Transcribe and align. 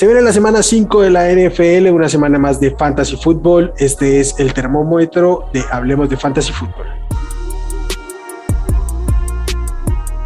Se 0.00 0.06
viene 0.06 0.22
la 0.22 0.32
semana 0.32 0.62
5 0.62 1.02
de 1.02 1.10
la 1.10 1.30
NFL, 1.30 1.90
una 1.90 2.08
semana 2.08 2.38
más 2.38 2.58
de 2.58 2.70
Fantasy 2.70 3.16
Football. 3.16 3.74
Este 3.76 4.18
es 4.18 4.34
el 4.40 4.54
termómetro 4.54 5.50
de 5.52 5.62
Hablemos 5.70 6.08
de 6.08 6.16
Fantasy 6.16 6.54
Football. 6.54 6.86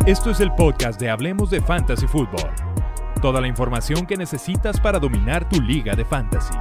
Esto 0.07 0.31
es 0.31 0.39
el 0.39 0.53
podcast 0.53 1.01
de 1.01 1.11
Hablemos 1.11 1.51
de 1.51 1.61
Fantasy 1.61 2.07
Football. 2.07 2.53
Toda 3.21 3.41
la 3.41 3.49
información 3.49 4.07
que 4.07 4.17
necesitas 4.17 4.79
para 4.79 5.01
dominar 5.01 5.49
tu 5.49 5.61
liga 5.61 5.97
de 5.97 6.05
fantasy. 6.05 6.55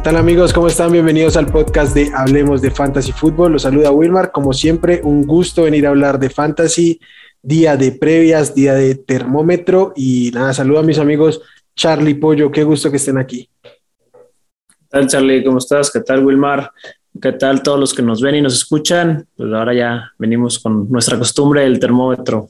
¿Qué 0.00 0.04
tal 0.04 0.16
amigos? 0.16 0.54
¿Cómo 0.54 0.66
están? 0.66 0.92
Bienvenidos 0.92 1.36
al 1.36 1.44
podcast 1.44 1.94
de 1.94 2.10
Hablemos 2.16 2.62
de 2.62 2.70
Fantasy 2.70 3.12
Football. 3.12 3.52
Los 3.52 3.62
saluda 3.64 3.90
Wilmar. 3.90 4.32
Como 4.32 4.54
siempre, 4.54 5.02
un 5.04 5.26
gusto 5.26 5.64
venir 5.64 5.86
a 5.86 5.90
hablar 5.90 6.18
de 6.18 6.30
fantasy, 6.30 6.98
día 7.42 7.76
de 7.76 7.92
previas, 7.92 8.54
día 8.54 8.72
de 8.72 8.94
termómetro. 8.94 9.92
Y 9.94 10.30
nada, 10.32 10.54
saludo 10.54 10.78
a 10.78 10.82
mis 10.84 10.98
amigos 10.98 11.42
Charlie 11.76 12.14
Pollo. 12.14 12.50
Qué 12.50 12.64
gusto 12.64 12.90
que 12.90 12.96
estén 12.96 13.18
aquí. 13.18 13.50
¿Qué 13.62 14.86
tal, 14.88 15.06
Charlie? 15.06 15.44
¿Cómo 15.44 15.58
estás? 15.58 15.90
¿Qué 15.90 16.00
tal, 16.00 16.24
Wilmar? 16.24 16.72
¿Qué 17.20 17.32
tal 17.32 17.62
todos 17.62 17.78
los 17.78 17.92
que 17.92 18.00
nos 18.00 18.22
ven 18.22 18.36
y 18.36 18.40
nos 18.40 18.54
escuchan? 18.54 19.26
Pues 19.36 19.52
ahora 19.52 19.74
ya 19.74 20.12
venimos 20.16 20.60
con 20.60 20.90
nuestra 20.90 21.18
costumbre, 21.18 21.66
el 21.66 21.78
termómetro. 21.78 22.48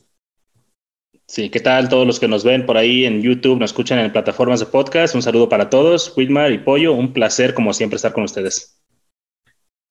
Sí, 1.31 1.49
¿qué 1.49 1.61
tal 1.61 1.89
todos 1.89 2.05
los 2.05 2.19
que 2.19 2.27
nos 2.27 2.43
ven 2.43 2.67
por 2.67 2.77
ahí 2.77 3.05
en 3.05 3.23
YouTube, 3.23 3.57
nos 3.57 3.71
escuchan 3.71 4.01
en 4.01 4.11
plataformas 4.11 4.59
de 4.59 4.67
podcast? 4.67 5.15
Un 5.15 5.23
saludo 5.23 5.49
para 5.49 5.71
todos, 5.71 6.13
Wilmar 6.17 6.51
y 6.51 6.59
Pollo, 6.59 6.93
un 6.93 7.13
placer 7.13 7.55
como 7.55 7.73
siempre 7.73 7.95
estar 7.95 8.13
con 8.13 8.25
ustedes. 8.25 8.81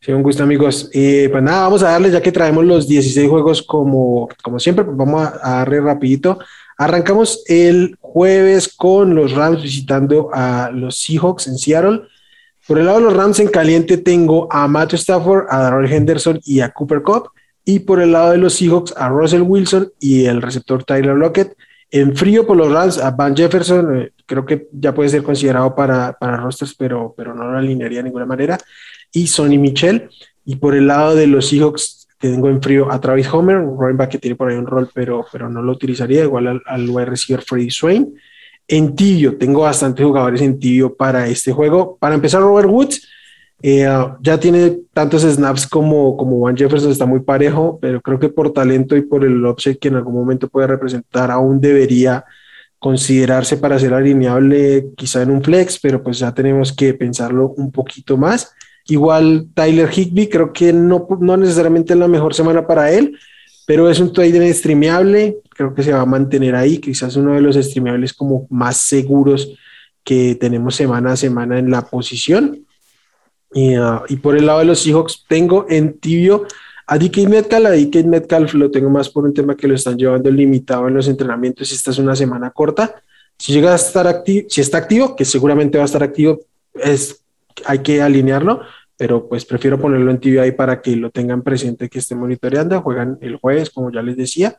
Sí, 0.02 0.11
un 0.11 0.21
gusto 0.21 0.44
amigos. 0.44 0.89
Pues 0.91 1.41
nada, 1.41 1.61
vamos 1.61 1.81
a 1.81 1.91
darles 1.91 2.11
ya 2.11 2.21
que 2.21 2.33
traemos 2.33 2.66
los 2.66 2.89
16 2.89 3.30
juegos 3.30 3.61
como, 3.61 4.27
como 4.44 4.59
siempre, 4.59 4.83
pues 4.83 4.97
vamos 4.97 5.21
a, 5.21 5.39
a 5.41 5.59
darle 5.59 5.80
rapidito. 5.80 6.39
Arrancamos 6.77 7.41
el 7.47 7.95
jueves 8.02 8.75
con 8.75 9.16
los 9.16 9.31
Rams 9.31 9.64
visitando 9.64 10.30
a 10.33 10.69
los 10.73 10.97
Seahawks 10.97 11.47
en 11.47 11.58
Seattle. 11.58 12.02
Por 12.67 12.80
el 12.80 12.86
lado 12.86 12.97
de 12.97 13.05
los 13.05 13.16
Rams 13.16 13.39
en 13.39 13.47
caliente 13.47 13.97
tengo 13.97 14.52
a 14.52 14.67
Matthew 14.67 14.97
Stafford, 14.97 15.45
a 15.49 15.59
Darrell 15.59 15.89
Henderson 15.89 16.42
y 16.44 16.59
a 16.59 16.69
Cooper 16.69 17.02
Cup. 17.02 17.30
Y 17.70 17.78
por 17.78 18.02
el 18.02 18.14
lado 18.14 18.31
de 18.31 18.39
los 18.39 18.56
Seahawks, 18.56 18.95
a 18.98 19.09
Russell 19.09 19.44
Wilson 19.44 19.92
y 20.00 20.25
el 20.25 20.42
receptor 20.42 20.84
Tyler 20.84 21.16
Lockett. 21.16 21.56
En 21.92 22.16
frío 22.16 22.48
por 22.48 22.58
los 22.58 22.72
Rams, 22.72 22.98
a 22.98 23.11
Van 23.11 23.38
Jefferson, 23.38 23.95
eh, 23.95 24.11
creo 24.26 24.44
que 24.44 24.67
ya 24.72 24.92
puede 24.92 25.09
ser 25.09 25.22
considerado 25.22 25.76
para, 25.76 26.14
para 26.14 26.38
rosters, 26.38 26.73
pero, 26.73 27.14
pero 27.16 27.36
no 27.36 27.52
lo 27.52 27.59
alinearía 27.59 28.00
de 28.00 28.06
ninguna 28.06 28.26
manera. 28.26 28.58
Y 29.11 29.28
Sonny 29.28 29.59
Michel. 29.59 30.09
Y 30.45 30.56
por 30.56 30.73
el 30.73 30.88
lado 30.88 31.14
de 31.14 31.28
los 31.28 31.48
Seahawks, 31.48 32.08
tengo 32.17 32.50
en 32.50 32.59
frío 32.59 32.92
a 32.92 33.00
Travis 33.00 33.31
Homer, 33.31 33.58
un 33.58 33.80
running 33.80 34.20
tiene 34.20 34.36
por 34.36 34.50
ahí 34.50 34.58
un 34.58 34.66
rol, 34.66 34.89
pero, 34.92 35.23
pero 35.31 35.48
no 35.48 35.61
lo 35.61 35.73
utilizaría, 35.73 36.23
igual 36.23 36.48
al, 36.48 36.61
al 36.66 36.89
wide 36.89 37.06
receiver 37.06 37.44
Freddie 37.44 37.70
Swain. 37.70 38.16
En 38.67 38.95
tibio, 38.95 39.38
tengo 39.38 39.61
bastantes 39.61 40.04
jugadores 40.04 40.42
en 40.42 40.58
tibio 40.58 40.95
para 40.95 41.28
este 41.28 41.52
juego. 41.52 41.98
Para 42.00 42.16
empezar, 42.16 42.42
Robert 42.42 42.67
Woods 42.67 43.08
eh, 43.61 43.88
ya 44.21 44.39
tiene 44.39 44.79
tantos 44.93 45.23
snaps 45.23 45.67
como, 45.67 46.15
como 46.15 46.39
Van 46.39 46.55
Jefferson, 46.55 46.91
está 46.91 47.05
muy 47.05 47.19
parejo, 47.19 47.77
pero 47.81 48.02
creo 48.02 48.19
que 48.19 48.29
por 48.29 48.53
talento 48.53 48.95
y 48.95 49.02
por 49.02 49.25
el 49.25 49.45
upset 49.45 49.79
que 49.79 49.89
en 49.89 49.95
algún 49.95 50.13
momento 50.13 50.47
puede 50.47 50.67
representar, 50.67 51.29
aún 51.29 51.59
debería 51.59 52.23
considerarse 52.80 53.57
para 53.57 53.77
ser 53.77 53.93
alineable 53.93 54.87
quizá 54.95 55.21
en 55.21 55.31
un 55.31 55.43
flex, 55.43 55.80
pero 55.80 56.02
pues 56.02 56.19
ya 56.19 56.33
tenemos 56.33 56.71
que 56.71 56.93
pensarlo 56.93 57.53
un 57.57 57.71
poquito 57.71 58.15
más. 58.15 58.53
Igual 58.87 59.49
Tyler 59.53 59.89
Higby, 59.91 60.30
creo 60.30 60.53
que 60.53 60.71
no, 60.71 61.05
no 61.19 61.35
necesariamente 61.35 61.93
es 61.93 61.99
la 61.99 62.07
mejor 62.07 62.33
semana 62.33 62.65
para 62.65 62.91
él, 62.91 63.17
pero 63.67 63.89
es 63.89 63.99
un 63.99 64.13
trader 64.13 64.52
streameable, 64.53 65.37
creo 65.49 65.75
que 65.75 65.83
se 65.83 65.91
va 65.91 66.02
a 66.02 66.05
mantener 66.05 66.55
ahí, 66.55 66.77
quizás 66.77 67.17
uno 67.17 67.33
de 67.33 67.41
los 67.41 67.57
streameables 67.57 68.13
como 68.13 68.47
más 68.49 68.77
seguros 68.77 69.53
que 70.05 70.35
tenemos 70.35 70.75
semana 70.75 71.11
a 71.11 71.17
semana 71.17 71.59
en 71.59 71.69
la 71.69 71.81
posición. 71.81 72.65
Y, 73.54 73.77
uh, 73.77 74.02
y, 74.08 74.17
por 74.17 74.37
el 74.37 74.45
lado 74.45 74.60
de 74.60 74.65
los 74.65 74.80
Seahawks, 74.80 75.26
tengo 75.27 75.65
en 75.70 75.98
tibio 75.99 76.45
a 76.86 76.98
DK 76.98 77.27
Metcalf. 77.27 77.65
A 77.65 77.71
DK 77.71 78.05
Metcalf 78.05 78.54
lo 78.54 78.70
tengo 78.71 78.89
más 78.89 79.10
por 79.10 79.23
un 79.23 79.33
tema 79.33 79.55
que 79.55 79.67
lo 79.67 79.76
están 79.76 79.98
llevando 79.98 80.30
limitado 80.30 80.87
en 80.87 80.95
los 80.95 81.08
entrenamientos. 81.08 81.71
Esta 81.71 81.92
es 81.92 81.98
una 81.98 82.15
semana 82.15 82.52
corta. 82.52 83.02
Si 83.37 83.54
llega 83.54 83.71
a 83.71 83.76
estar 83.76 84.08
activo, 84.08 84.48
si 84.49 84.61
está 84.61 84.77
activo, 84.77 85.15
que 85.15 85.26
seguramente 85.26 85.77
va 85.77 85.83
a 85.83 85.86
estar 85.86 86.04
activo, 86.04 86.42
es, 86.76 87.23
hay 87.65 87.80
que 87.80 88.02
alinearlo, 88.02 88.61
pero 88.98 89.30
pues 89.30 89.45
prefiero 89.45 89.80
ponerlo 89.80 90.11
en 90.11 90.20
tibio 90.20 90.42
ahí 90.42 90.52
para 90.52 90.81
que 90.81 90.95
lo 90.95 91.10
tengan 91.10 91.42
presente, 91.42 91.89
que 91.89 91.99
esté 91.99 92.16
monitoreando. 92.16 92.81
Juegan 92.81 93.17
el 93.21 93.37
jueves, 93.37 93.70
como 93.70 93.92
ya 93.92 94.02
les 94.02 94.17
decía. 94.17 94.58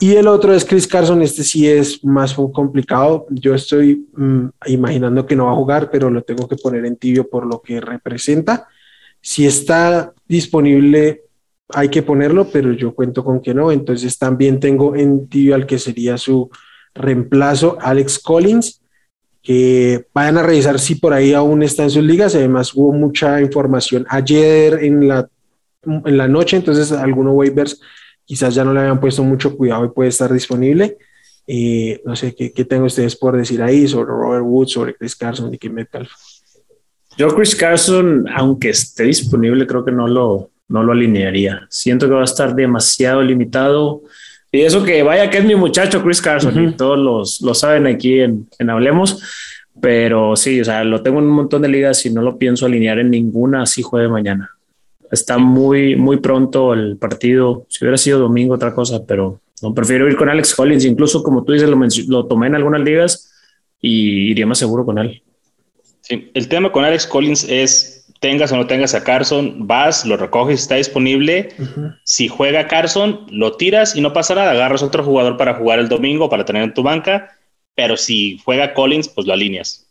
Y 0.00 0.14
el 0.14 0.28
otro 0.28 0.54
es 0.54 0.64
Chris 0.64 0.86
Carson, 0.86 1.22
este 1.22 1.42
sí 1.42 1.68
es 1.68 2.04
más 2.04 2.34
complicado. 2.34 3.26
Yo 3.30 3.54
estoy 3.54 4.06
mmm, 4.14 4.48
imaginando 4.66 5.26
que 5.26 5.36
no 5.36 5.46
va 5.46 5.52
a 5.52 5.56
jugar, 5.56 5.90
pero 5.90 6.10
lo 6.10 6.22
tengo 6.22 6.48
que 6.48 6.56
poner 6.56 6.84
en 6.84 6.96
tibio 6.96 7.28
por 7.28 7.46
lo 7.46 7.60
que 7.60 7.80
representa. 7.80 8.68
Si 9.20 9.46
está 9.46 10.12
disponible, 10.26 11.22
hay 11.70 11.88
que 11.88 12.02
ponerlo, 12.02 12.48
pero 12.50 12.72
yo 12.72 12.94
cuento 12.94 13.24
con 13.24 13.40
que 13.40 13.54
no. 13.54 13.72
Entonces 13.72 14.18
también 14.18 14.60
tengo 14.60 14.94
en 14.94 15.28
tibio 15.28 15.54
al 15.54 15.66
que 15.66 15.78
sería 15.78 16.16
su 16.16 16.50
reemplazo, 16.94 17.78
Alex 17.80 18.18
Collins, 18.18 18.80
que 19.42 20.06
vayan 20.12 20.38
a 20.38 20.42
revisar 20.42 20.78
si 20.78 20.96
por 20.96 21.12
ahí 21.12 21.32
aún 21.32 21.62
está 21.62 21.84
en 21.84 21.90
sus 21.90 22.02
ligas. 22.04 22.34
Además 22.34 22.72
hubo 22.74 22.92
mucha 22.92 23.40
información 23.40 24.06
ayer 24.08 24.84
en 24.84 25.08
la, 25.08 25.28
en 25.84 26.16
la 26.16 26.28
noche, 26.28 26.56
entonces 26.56 26.92
algunos 26.92 27.34
waivers 27.34 27.80
quizás 28.28 28.54
ya 28.54 28.62
no 28.62 28.74
le 28.74 28.80
habían 28.80 29.00
puesto 29.00 29.24
mucho 29.24 29.56
cuidado 29.56 29.86
y 29.86 29.88
puede 29.88 30.10
estar 30.10 30.30
disponible. 30.30 30.98
Eh, 31.46 32.02
no 32.04 32.14
sé, 32.14 32.34
¿qué, 32.34 32.52
¿qué, 32.52 32.66
tengo 32.66 32.84
ustedes 32.84 33.16
por 33.16 33.34
decir 33.34 33.62
ahí 33.62 33.88
sobre 33.88 34.10
Robert 34.10 34.44
Woods, 34.44 34.72
sobre 34.72 34.94
Chris 34.94 35.16
Carson 35.16 35.52
y 35.52 35.56
Kim 35.56 35.72
Metcalf? 35.72 36.10
Yo 37.16 37.34
Chris 37.34 37.56
Carson, 37.56 38.26
aunque 38.36 38.68
esté 38.68 39.04
disponible, 39.04 39.66
creo 39.66 39.82
que 39.82 39.92
no 39.92 40.06
lo, 40.06 40.50
no 40.68 40.82
lo 40.82 40.92
alinearía. 40.92 41.66
Siento 41.70 42.06
que 42.06 42.12
va 42.12 42.20
a 42.20 42.24
estar 42.24 42.54
demasiado 42.54 43.22
limitado. 43.22 44.02
Y 44.52 44.60
eso 44.60 44.84
que 44.84 45.02
vaya 45.02 45.30
que 45.30 45.38
es 45.38 45.44
mi 45.46 45.54
muchacho 45.56 46.02
Chris 46.02 46.20
Carson 46.20 46.54
uh 46.54 46.60
-huh. 46.60 46.70
y 46.70 46.76
todos 46.76 46.98
los, 46.98 47.40
lo 47.40 47.54
saben 47.54 47.86
aquí 47.86 48.20
en, 48.20 48.46
en 48.58 48.68
Hablemos. 48.68 49.22
Pero 49.80 50.36
sí, 50.36 50.60
o 50.60 50.64
sea, 50.66 50.84
lo 50.84 51.02
tengo 51.02 51.18
en 51.20 51.24
un 51.24 51.32
montón 51.32 51.62
de 51.62 51.68
ligas 51.68 52.04
y 52.04 52.12
no 52.12 52.20
lo 52.20 52.36
pienso 52.36 52.66
alinear 52.66 52.98
en 52.98 53.10
ninguna 53.10 53.62
así 53.62 53.80
juegue 53.80 54.08
mañana 54.08 54.57
está 55.10 55.38
muy, 55.38 55.96
muy 55.96 56.18
pronto 56.18 56.74
el 56.74 56.96
partido. 56.96 57.66
Si 57.68 57.84
hubiera 57.84 57.98
sido 57.98 58.18
domingo, 58.18 58.54
otra 58.54 58.74
cosa, 58.74 59.04
pero 59.06 59.40
no 59.62 59.74
prefiero 59.74 60.08
ir 60.08 60.16
con 60.16 60.28
Alex 60.28 60.54
Collins. 60.54 60.84
Incluso, 60.84 61.22
como 61.22 61.44
tú 61.44 61.52
dices, 61.52 61.68
lo, 61.68 61.78
lo 62.08 62.26
tomé 62.26 62.46
en 62.48 62.54
algunas 62.54 62.80
ligas 62.82 63.32
y 63.80 64.30
iría 64.30 64.46
más 64.46 64.58
seguro 64.58 64.84
con 64.84 64.98
él. 64.98 65.22
Sí, 66.00 66.30
el 66.34 66.48
tema 66.48 66.70
con 66.72 66.84
Alex 66.84 67.06
Collins 67.06 67.44
es: 67.48 68.06
tengas 68.20 68.52
o 68.52 68.56
no 68.56 68.66
tengas 68.66 68.94
a 68.94 69.04
Carson, 69.04 69.66
vas, 69.66 70.04
lo 70.06 70.16
recoges, 70.16 70.60
está 70.60 70.76
disponible. 70.76 71.50
Uh 71.58 71.62
-huh. 71.62 71.98
Si 72.04 72.28
juega 72.28 72.66
Carson, 72.66 73.26
lo 73.30 73.56
tiras 73.56 73.96
y 73.96 74.00
no 74.00 74.12
pasa 74.12 74.34
nada. 74.34 74.52
Agarras 74.52 74.82
otro 74.82 75.04
jugador 75.04 75.36
para 75.36 75.54
jugar 75.54 75.78
el 75.78 75.88
domingo, 75.88 76.28
para 76.28 76.44
tener 76.44 76.62
en 76.62 76.74
tu 76.74 76.82
banca. 76.82 77.28
Pero 77.74 77.96
si 77.96 78.38
juega 78.44 78.74
Collins, 78.74 79.08
pues 79.08 79.26
lo 79.26 79.32
alineas. 79.32 79.86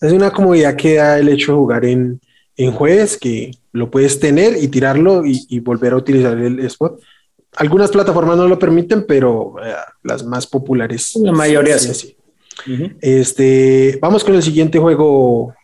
Es 0.00 0.12
una 0.12 0.30
comodidad 0.30 0.76
que 0.76 0.94
da 0.94 1.18
el 1.18 1.28
hecho 1.28 1.52
de 1.52 1.58
jugar 1.58 1.84
en, 1.84 2.20
en 2.56 2.72
jueves, 2.72 3.18
que 3.18 3.52
lo 3.72 3.90
puedes 3.90 4.20
tener 4.20 4.56
y 4.62 4.68
tirarlo 4.68 5.24
y, 5.24 5.44
y, 5.48 5.60
volver 5.60 5.92
a 5.92 5.96
utilizar 5.96 6.38
el 6.38 6.60
spot. 6.60 7.00
Algunas 7.56 7.90
plataformas 7.90 8.36
no 8.36 8.48
lo 8.48 8.58
permiten, 8.58 9.06
pero 9.06 9.54
eh, 9.64 9.74
las 10.02 10.24
más 10.24 10.46
populares. 10.46 11.14
La 11.16 11.32
mayoría 11.32 11.78
sí. 11.78 11.94
sí. 11.94 12.16
Uh 12.66 12.70
-huh. 12.70 12.96
Este, 13.00 13.98
vamos 14.00 14.22
con 14.22 14.34
el 14.34 14.42
siguiente 14.42 14.78
juego. 14.78 15.54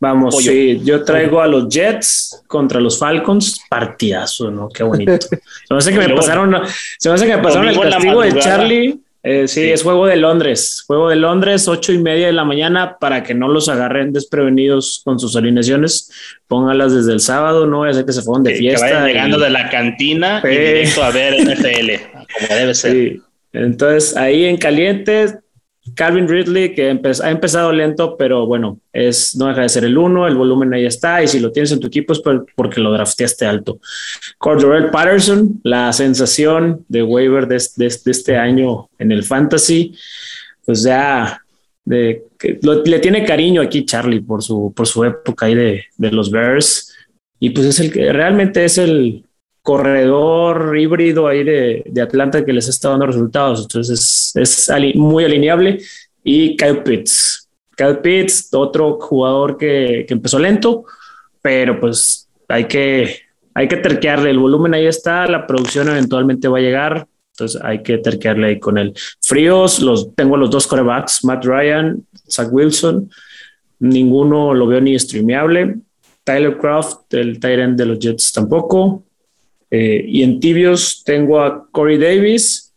Vamos, 0.00 0.34
Pollo. 0.34 0.50
sí, 0.50 0.80
yo 0.82 1.04
traigo 1.04 1.40
a 1.40 1.46
los 1.46 1.68
Jets 1.68 2.42
contra 2.46 2.80
los 2.80 2.98
Falcons, 2.98 3.60
partidazo, 3.68 4.50
¿no? 4.50 4.68
Qué 4.68 4.82
bonito. 4.82 5.12
se 5.20 5.38
me 5.70 5.76
hace 5.76 5.92
que 5.92 5.98
me 5.98 6.14
pasaron, 6.14 6.56
se 6.98 7.08
me 7.08 7.14
hace 7.14 7.26
que 7.26 7.36
me 7.36 7.42
pasaron 7.42 7.68
el 7.68 7.78
castigo 7.78 8.22
de 8.22 8.38
Charlie. 8.38 9.00
Eh, 9.22 9.48
sí, 9.48 9.62
sí, 9.62 9.70
es 9.70 9.82
juego 9.82 10.06
de 10.06 10.16
Londres. 10.16 10.82
Juego 10.86 11.10
de 11.10 11.16
Londres, 11.16 11.68
ocho 11.68 11.92
y 11.92 11.98
media 11.98 12.26
de 12.26 12.32
la 12.32 12.44
mañana, 12.44 12.96
para 12.98 13.22
que 13.22 13.34
no 13.34 13.48
los 13.48 13.68
agarren 13.68 14.12
desprevenidos 14.12 15.02
con 15.04 15.18
sus 15.18 15.36
alineaciones. 15.36 16.10
Póngalas 16.46 16.94
desde 16.94 17.12
el 17.12 17.20
sábado, 17.20 17.66
no 17.66 17.78
voy 17.78 17.90
a 17.90 18.04
que 18.04 18.12
se 18.12 18.22
fueron 18.22 18.44
de 18.44 18.54
fiesta. 18.54 18.86
Que 18.86 18.92
vayan 18.92 19.08
llegando 19.08 19.38
y... 19.38 19.42
de 19.42 19.50
la 19.50 19.68
cantina 19.68 20.40
sí. 20.40 20.48
y 20.48 20.56
directo 20.56 21.02
a 21.02 21.10
ver 21.10 21.34
NFL, 21.34 21.90
como 22.38 22.58
debe 22.58 22.74
ser. 22.74 23.16
Entonces, 23.52 24.16
ahí 24.16 24.44
en 24.44 24.56
caliente, 24.56 25.39
Calvin 25.94 26.28
Ridley, 26.28 26.74
que 26.74 26.88
empe 26.88 27.10
ha 27.22 27.30
empezado 27.30 27.72
lento, 27.72 28.16
pero 28.16 28.46
bueno, 28.46 28.78
es, 28.92 29.36
no 29.36 29.46
deja 29.46 29.62
de 29.62 29.68
ser 29.68 29.84
el 29.84 29.96
uno, 29.96 30.26
el 30.26 30.36
volumen 30.36 30.72
ahí 30.74 30.86
está, 30.86 31.22
y 31.22 31.28
si 31.28 31.40
lo 31.40 31.52
tienes 31.52 31.72
en 31.72 31.80
tu 31.80 31.86
equipo 31.86 32.12
es 32.12 32.22
porque 32.54 32.80
lo 32.80 32.92
drafteaste 32.92 33.46
alto. 33.46 33.80
Cordell 34.38 34.90
Patterson, 34.90 35.60
la 35.64 35.92
sensación 35.92 36.84
de 36.88 37.02
waiver 37.02 37.46
de, 37.46 37.56
de, 37.76 37.88
de, 38.04 38.10
este 38.10 38.36
año 38.36 38.88
en 38.98 39.12
el 39.12 39.24
fantasy, 39.24 39.94
pues 40.64 40.82
ya 40.82 41.40
de, 41.84 42.24
lo, 42.62 42.82
le 42.84 42.98
tiene 42.98 43.24
cariño 43.24 43.62
aquí 43.62 43.84
Charlie 43.84 44.20
por 44.20 44.42
su, 44.42 44.72
por 44.74 44.86
su 44.86 45.04
época 45.04 45.46
ahí 45.46 45.54
de, 45.54 45.84
de 45.96 46.10
los 46.10 46.30
Bears, 46.30 46.94
y 47.38 47.50
pues 47.50 47.66
es 47.66 47.80
el 47.80 47.92
que 47.92 48.12
realmente 48.12 48.64
es 48.64 48.78
el, 48.78 49.24
corredor 49.62 50.76
híbrido 50.78 51.28
ahí 51.28 51.44
de, 51.44 51.82
de, 51.86 52.00
Atlanta 52.00 52.44
que 52.44 52.52
les 52.52 52.68
está 52.68 52.90
dando 52.90 53.06
resultados. 53.06 53.62
Entonces 53.62 54.32
es, 54.34 54.70
muy 54.96 55.24
alineable. 55.24 55.78
Y 56.22 56.56
Kyle 56.56 56.82
Pitts. 56.82 57.48
Otro 58.52 58.98
jugador 59.00 59.56
que, 59.56 60.04
que, 60.06 60.12
empezó 60.12 60.38
lento, 60.38 60.84
pero 61.40 61.80
pues 61.80 62.28
hay 62.48 62.64
que, 62.64 63.20
hay 63.54 63.68
que 63.68 63.78
terquearle. 63.78 64.30
El 64.30 64.38
volumen 64.38 64.74
ahí 64.74 64.86
está, 64.86 65.26
la 65.26 65.46
producción 65.46 65.88
eventualmente 65.88 66.48
va 66.48 66.58
a 66.58 66.62
llegar. 66.62 67.06
Entonces 67.32 67.62
hay 67.64 67.82
que 67.82 67.96
terquearle 67.96 68.48
ahí 68.48 68.60
con 68.60 68.76
él. 68.76 68.92
Fríos, 69.22 69.80
los, 69.80 70.14
tengo 70.14 70.36
los 70.36 70.50
dos 70.50 70.66
corebacks, 70.66 71.24
Matt 71.24 71.46
Ryan, 71.46 72.06
Zach 72.28 72.48
Wilson. 72.52 73.10
Ninguno 73.78 74.52
lo 74.52 74.66
veo 74.66 74.82
ni 74.82 74.98
streameable. 74.98 75.76
Tyler 76.22 76.58
Croft, 76.58 77.14
el 77.14 77.40
Tyrant 77.40 77.78
de 77.78 77.86
los 77.86 77.98
Jets 77.98 78.30
tampoco. 78.32 79.04
Eh, 79.70 80.04
y 80.06 80.22
en 80.22 80.40
tibios 80.40 81.02
tengo 81.04 81.40
a 81.40 81.68
Corey 81.70 81.98
Davis. 81.98 82.74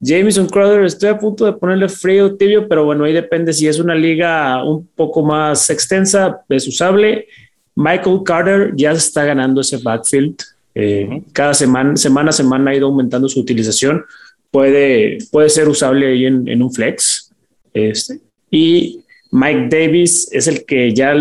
Jameson 0.00 0.48
Crowder, 0.48 0.84
estoy 0.84 1.08
a 1.08 1.18
punto 1.18 1.44
de 1.44 1.52
ponerle 1.52 1.88
frío 1.88 2.36
tibio, 2.36 2.68
pero 2.68 2.84
bueno, 2.84 3.04
ahí 3.04 3.12
depende 3.12 3.52
si 3.52 3.66
es 3.66 3.78
una 3.80 3.94
liga 3.94 4.62
un 4.64 4.86
poco 4.86 5.22
más 5.22 5.70
extensa, 5.70 6.42
es 6.48 6.68
usable. 6.68 7.26
Michael 7.74 8.20
Carter 8.24 8.72
ya 8.76 8.92
está 8.92 9.24
ganando 9.24 9.60
ese 9.60 9.78
backfield. 9.78 10.36
Eh, 10.74 11.22
cada 11.32 11.54
semana, 11.54 11.96
semana 11.96 12.30
a 12.30 12.32
semana 12.32 12.70
ha 12.70 12.76
ido 12.76 12.86
aumentando 12.86 13.28
su 13.28 13.40
utilización. 13.40 14.04
Puede, 14.50 15.18
puede 15.30 15.48
ser 15.48 15.68
usable 15.68 16.06
ahí 16.06 16.26
en, 16.26 16.46
en 16.48 16.62
un 16.62 16.72
flex. 16.72 17.32
Este. 17.72 18.20
Y 18.50 19.00
Mike 19.30 19.68
Davis 19.68 20.28
es 20.32 20.46
el 20.46 20.64
que 20.64 20.94
ya, 20.94 21.14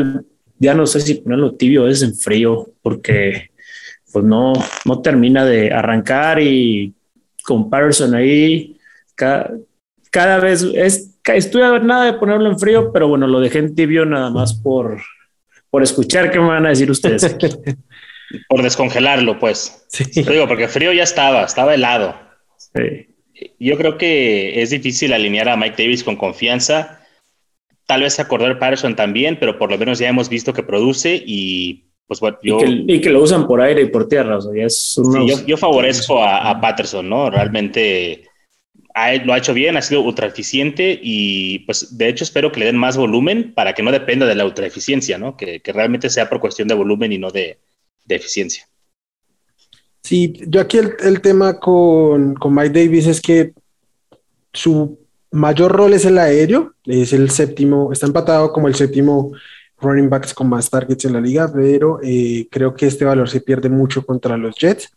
ya 0.59 0.73
no 0.73 0.85
sé 0.85 1.01
si 1.01 1.15
ponerlo 1.15 1.55
tibio 1.55 1.87
es 1.87 2.01
en 2.01 2.15
frío, 2.15 2.69
porque 2.81 3.49
pues 4.17 4.25
no, 4.25 4.53
no 4.85 5.01
termina 5.03 5.45
de 5.45 5.71
arrancar 5.71 6.41
y 6.41 6.91
con 7.43 7.69
Patterson 7.69 8.15
ahí 8.15 8.75
cada, 9.13 10.39
vez 10.39 10.63
es, 10.73 11.19
estoy 11.23 11.61
a 11.61 11.69
ver 11.69 11.83
nada 11.83 12.05
de 12.05 12.13
ponerlo 12.13 12.49
en 12.49 12.57
frío, 12.57 12.91
pero 12.91 13.07
bueno, 13.07 13.27
lo 13.27 13.39
dejé 13.39 13.59
en 13.59 13.75
tibio 13.75 14.07
nada 14.07 14.31
más 14.31 14.55
por, 14.55 14.99
por 15.69 15.83
escuchar 15.83 16.31
qué 16.31 16.39
me 16.39 16.47
van 16.47 16.65
a 16.65 16.69
decir 16.69 16.89
ustedes. 16.89 17.37
por 18.49 18.63
descongelarlo, 18.63 19.37
pues. 19.37 19.85
Sí. 19.89 20.03
Digo, 20.23 20.47
porque 20.47 20.67
frío 20.67 20.91
ya 20.93 21.03
estaba, 21.03 21.43
estaba 21.43 21.75
helado. 21.75 22.15
Yo 23.59 23.77
creo 23.77 23.99
que 23.99 24.63
es 24.63 24.71
difícil 24.71 25.13
alinear 25.13 25.47
a 25.47 25.57
Mike 25.57 25.75
Davis 25.77 26.03
con 26.03 26.15
confianza. 26.15 27.05
Tal 27.85 28.01
vez 28.01 28.19
acordar 28.19 28.57
Patterson 28.57 28.95
también, 28.95 29.37
pero 29.39 29.59
por 29.59 29.69
lo 29.69 29.77
menos 29.77 29.99
ya 29.99 30.09
hemos 30.09 30.27
visto 30.27 30.53
que 30.53 30.63
produce 30.63 31.21
y 31.23 31.86
pues 32.07 32.21
bueno, 32.21 32.37
yo... 32.41 32.59
Y 32.63 33.01
que, 33.01 33.09
lo 33.09 33.21
usan 33.21 33.47
por 33.47 33.61
aire 33.61 33.81
y 33.81 33.87
por 33.87 34.07
tierra, 34.07 34.37
o 34.37 34.41
sea, 34.41 34.65
es 34.65 34.99
yo, 35.45 35.57
favorezco 35.57 36.23
a, 36.23 36.59
Patterson, 36.59 37.07
¿no? 37.07 37.29
Realmente 37.29 38.23
lo 39.25 39.33
ha 39.33 39.37
hecho 39.37 39.53
bien, 39.53 39.77
ha 39.77 39.81
sido 39.81 40.01
ultra 40.01 40.25
eficiente 40.25 40.97
y 41.01 41.59
pues 41.59 41.97
de 41.97 42.07
hecho 42.07 42.23
espero 42.23 42.51
que 42.51 42.61
le 42.61 42.65
den 42.65 42.77
más 42.77 42.97
volumen 42.97 43.53
para 43.53 43.73
que 43.73 43.83
no 43.83 43.91
dependa 43.91 44.25
de 44.25 44.33
la 44.33 44.45
ultra 44.45 44.65
eficiencia, 44.65 45.17
¿no? 45.17 45.35
Que, 45.37 45.61
realmente 45.65 46.09
sea 46.09 46.29
por 46.29 46.39
cuestión 46.39 46.67
de 46.67 46.75
volumen 46.75 47.11
y 47.11 47.17
no 47.17 47.29
de, 47.29 47.59
eficiencia. 48.07 48.67
Sí, 50.01 50.33
yo 50.47 50.61
aquí 50.61 50.77
el, 50.77 51.21
tema 51.21 51.59
con, 51.59 52.35
con 52.35 52.55
Mike 52.55 52.69
Davis 52.69 53.07
es 53.07 53.21
que 53.21 53.51
su 54.53 54.97
mayor 55.31 55.73
rol 55.73 55.93
es 55.93 56.05
el 56.05 56.17
aéreo, 56.17 56.73
es 56.85 57.11
el 57.11 57.29
séptimo, 57.29 57.91
está 57.91 58.07
empatado 58.07 58.53
como 58.53 58.69
el 58.69 58.75
séptimo 58.75 59.33
running 59.79 60.09
backs 60.09 60.33
con 60.33 60.49
más 60.49 60.69
targets 60.69 61.05
en 61.05 61.13
la 61.13 61.21
liga, 61.21 61.51
pero 61.53 61.99
eh, 62.03 62.47
creo 62.51 62.73
que 62.73 62.87
este 62.87 63.05
valor 63.05 63.29
se 63.29 63.41
pierde 63.41 63.69
mucho 63.69 64.05
contra 64.05 64.37
los 64.37 64.55
Jets, 64.55 64.91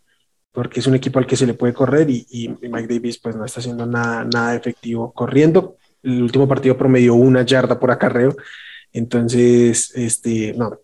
porque 0.51 0.79
es 0.79 0.87
un 0.87 0.95
equipo 0.95 1.19
al 1.19 1.27
que 1.27 1.35
se 1.35 1.45
le 1.45 1.53
puede 1.53 1.73
correr 1.73 2.09
y, 2.09 2.55
Mike 2.61 2.93
Davis 2.93 3.19
pues 3.19 3.35
no 3.35 3.45
está 3.45 3.59
haciendo 3.59 3.85
nada, 3.85 4.25
nada 4.25 4.55
efectivo 4.55 5.11
corriendo. 5.13 5.77
El 6.03 6.23
último 6.23 6.47
partido 6.47 6.77
promedió 6.77 7.15
una 7.15 7.43
yarda 7.43 7.79
por 7.79 7.91
acarreo, 7.91 8.35
entonces, 8.93 9.91
este, 9.95 10.53
no, 10.53 10.79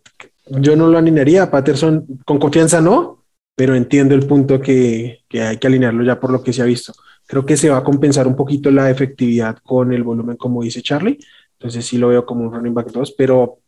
yo 0.50 0.76
no 0.76 0.88
lo 0.88 0.98
alinearía. 0.98 1.52
Patterson 1.52 2.06
con 2.26 2.40
confianza 2.40 2.82
no, 2.82 3.26
pero 3.56 3.76
entiendo 3.76 4.16
el 4.16 4.26
punto 4.26 4.62
que, 4.62 5.24
que 5.28 5.42
hay 5.42 5.58
que 5.58 5.68
alinearlo 5.68 6.04
ya 6.04 6.20
por 6.20 6.32
lo 6.32 6.44
que 6.44 6.54
se 6.54 6.62
ha 6.62 6.66
visto. 6.66 6.94
Creo 7.26 7.46
que 7.46 7.58
se 7.58 7.70
va 7.70 7.78
a 7.78 7.84
compensar 7.84 8.28
un 8.28 8.36
poquito 8.36 8.72
la 8.72 8.90
efectividad 8.90 9.58
con 9.64 9.92
el 9.94 10.04
volumen, 10.04 10.38
como 10.38 10.64
dice 10.64 10.82
Charlie. 10.82 11.20
Entonces 11.54 11.86
sí 11.86 11.98
lo 11.98 12.10
veo 12.10 12.26
como 12.26 12.46
un 12.46 12.54
running 12.54 12.74
back 12.74 12.92
2, 12.92 13.16
pero 13.18 13.60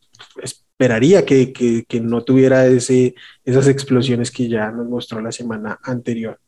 esperaría 0.42 1.26
que, 1.26 1.52
que, 1.54 2.00
no 2.00 2.24
tuviera 2.24 2.66
ese, 2.66 3.16
esas 3.44 3.68
explosiones 3.68 4.32
que 4.32 4.48
ya 4.48 4.72
nos 4.72 4.88
mostró 4.88 5.22
la 5.22 5.32
semana 5.32 5.80
anterior. 5.84 6.40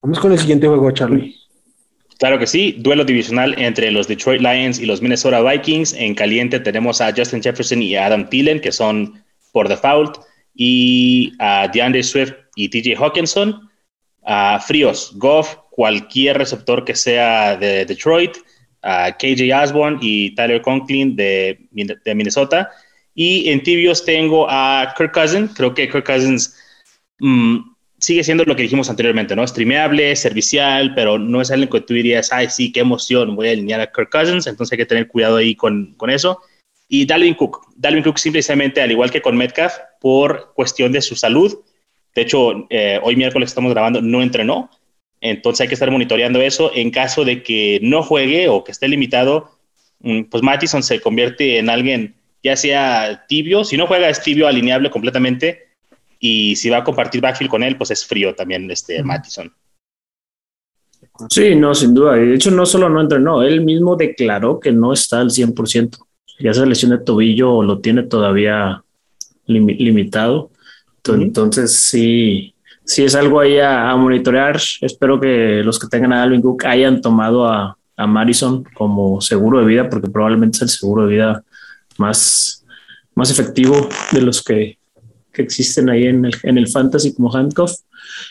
Vamos 0.00 0.20
con 0.20 0.32
el 0.32 0.38
siguiente 0.38 0.66
juego, 0.66 0.90
Charlie. 0.92 1.36
Claro 2.18 2.38
que 2.38 2.46
sí, 2.46 2.76
duelo 2.78 3.04
divisional 3.04 3.54
entre 3.58 3.90
los 3.90 4.06
Detroit 4.06 4.40
Lions 4.40 4.78
y 4.78 4.86
los 4.86 5.02
Minnesota 5.02 5.42
Vikings. 5.42 5.92
En 5.94 6.14
caliente 6.14 6.60
tenemos 6.60 7.00
a 7.00 7.12
Justin 7.12 7.42
Jefferson 7.42 7.82
y 7.82 7.96
Adam 7.96 8.28
Thielen, 8.28 8.60
que 8.60 8.70
son 8.70 9.20
por 9.50 9.68
default, 9.68 10.18
y 10.54 11.32
a 11.40 11.66
DeAndre 11.66 12.04
Swift 12.04 12.34
y 12.54 12.68
TJ 12.68 12.96
Hawkinson. 12.96 13.68
A 14.24 14.60
fríos, 14.60 15.12
Goff, 15.16 15.56
cualquier 15.72 16.38
receptor 16.38 16.84
que 16.84 16.94
sea 16.94 17.56
de 17.56 17.84
Detroit, 17.84 18.36
a 18.82 19.16
KJ 19.16 19.52
Osborne 19.54 19.98
y 20.00 20.34
Tyler 20.34 20.60
Conklin 20.60 21.16
de, 21.16 21.58
de, 21.70 22.14
Minnesota. 22.14 22.70
Y 23.14 23.48
en 23.50 23.62
tibios 23.62 24.04
tengo 24.04 24.46
a 24.48 24.94
Kirk 24.96 25.12
Cousins. 25.12 25.52
Creo 25.54 25.74
que 25.74 25.88
Kirk 25.88 26.04
Cousins 26.04 26.56
mm, 27.20 27.58
sigue 27.98 28.24
siendo 28.24 28.44
lo 28.44 28.56
que 28.56 28.62
dijimos 28.62 28.90
anteriormente, 28.90 29.36
¿no? 29.36 29.46
Streameable, 29.46 30.16
servicial, 30.16 30.94
pero 30.94 31.18
no 31.18 31.40
es 31.40 31.50
alguien 31.50 31.70
que 31.70 31.80
tú 31.80 31.94
dirías, 31.94 32.32
ay, 32.32 32.48
sí, 32.50 32.72
qué 32.72 32.80
emoción, 32.80 33.36
voy 33.36 33.48
a 33.48 33.52
alinear 33.52 33.80
a 33.80 33.92
Kirk 33.92 34.10
Cousins. 34.10 34.46
Entonces 34.46 34.72
hay 34.72 34.78
que 34.78 34.86
tener 34.86 35.08
cuidado 35.08 35.36
ahí 35.36 35.54
con, 35.54 35.94
con 35.94 36.10
eso. 36.10 36.40
Y 36.88 37.06
Dalvin 37.06 37.34
Cook. 37.34 37.68
Dalvin 37.76 38.02
Cook 38.02 38.18
simplemente, 38.18 38.82
al 38.82 38.90
igual 38.90 39.10
que 39.10 39.22
con 39.22 39.36
Metcalf, 39.36 39.74
por 40.00 40.52
cuestión 40.54 40.92
de 40.92 41.00
su 41.00 41.14
salud. 41.14 41.60
De 42.14 42.22
hecho, 42.22 42.66
eh, 42.68 43.00
hoy 43.02 43.16
miércoles 43.16 43.50
estamos 43.50 43.72
grabando, 43.72 44.02
no 44.02 44.20
entrenó 44.20 44.68
entonces 45.22 45.62
hay 45.62 45.68
que 45.68 45.74
estar 45.74 45.90
monitoreando 45.90 46.42
eso. 46.42 46.70
En 46.74 46.90
caso 46.90 47.24
de 47.24 47.42
que 47.42 47.78
no 47.82 48.02
juegue 48.02 48.48
o 48.48 48.64
que 48.64 48.72
esté 48.72 48.88
limitado, 48.88 49.50
mm, 50.00 50.24
pues 50.24 50.42
Mattison 50.42 50.82
se 50.82 51.00
convierte 51.00 51.58
en 51.58 51.70
alguien 51.70 52.16
ya 52.42 52.56
sea 52.56 53.24
tibio, 53.28 53.64
si 53.64 53.76
no 53.76 53.86
juega 53.86 54.08
es 54.08 54.20
tibio, 54.20 54.48
alineable 54.48 54.90
completamente, 54.90 55.68
y 56.18 56.56
si 56.56 56.70
va 56.70 56.78
a 56.78 56.84
compartir 56.84 57.20
backfield 57.20 57.50
con 57.50 57.62
él, 57.62 57.76
pues 57.76 57.92
es 57.92 58.04
frío 58.04 58.34
también 58.34 58.70
este 58.70 59.02
Mattison. 59.02 59.52
Sí, 61.30 61.54
no, 61.54 61.74
sin 61.74 61.94
duda. 61.94 62.14
De 62.14 62.34
hecho, 62.34 62.50
no 62.50 62.66
solo 62.66 62.88
no 62.88 63.00
entrenó, 63.00 63.42
él 63.42 63.60
mismo 63.60 63.96
declaró 63.96 64.58
que 64.58 64.72
no 64.72 64.92
está 64.92 65.20
al 65.20 65.30
100%. 65.30 65.98
Ya 66.40 66.50
esa 66.50 66.66
lesión 66.66 66.90
de 66.90 66.98
tobillo 66.98 67.62
lo 67.62 67.78
tiene 67.80 68.02
todavía 68.04 68.82
limitado. 69.46 70.50
Entonces, 71.04 71.72
sí, 71.72 72.51
si 72.84 73.04
es 73.04 73.14
algo 73.14 73.40
ahí 73.40 73.58
a, 73.58 73.94
monitorear. 73.96 74.60
Espero 74.80 75.20
que 75.20 75.62
los 75.64 75.78
que 75.78 75.88
tengan 75.88 76.12
a 76.12 76.22
Alvin 76.22 76.42
Cook 76.42 76.64
hayan 76.64 77.00
tomado 77.00 77.46
a, 77.46 77.76
a 77.96 78.06
Madison 78.06 78.64
como 78.74 79.20
seguro 79.20 79.60
de 79.60 79.66
vida, 79.66 79.88
porque 79.88 80.08
probablemente 80.08 80.56
es 80.56 80.62
el 80.62 80.68
seguro 80.68 81.06
de 81.06 81.14
vida 81.14 81.44
más, 81.98 82.64
más 83.14 83.30
efectivo 83.30 83.88
de 84.12 84.22
los 84.22 84.42
que, 84.42 84.78
que 85.32 85.42
existen 85.42 85.88
ahí 85.88 86.06
en 86.06 86.24
el, 86.24 86.34
en 86.42 86.58
el 86.58 86.68
fantasy 86.68 87.14
como 87.14 87.34
handcuff. 87.34 87.72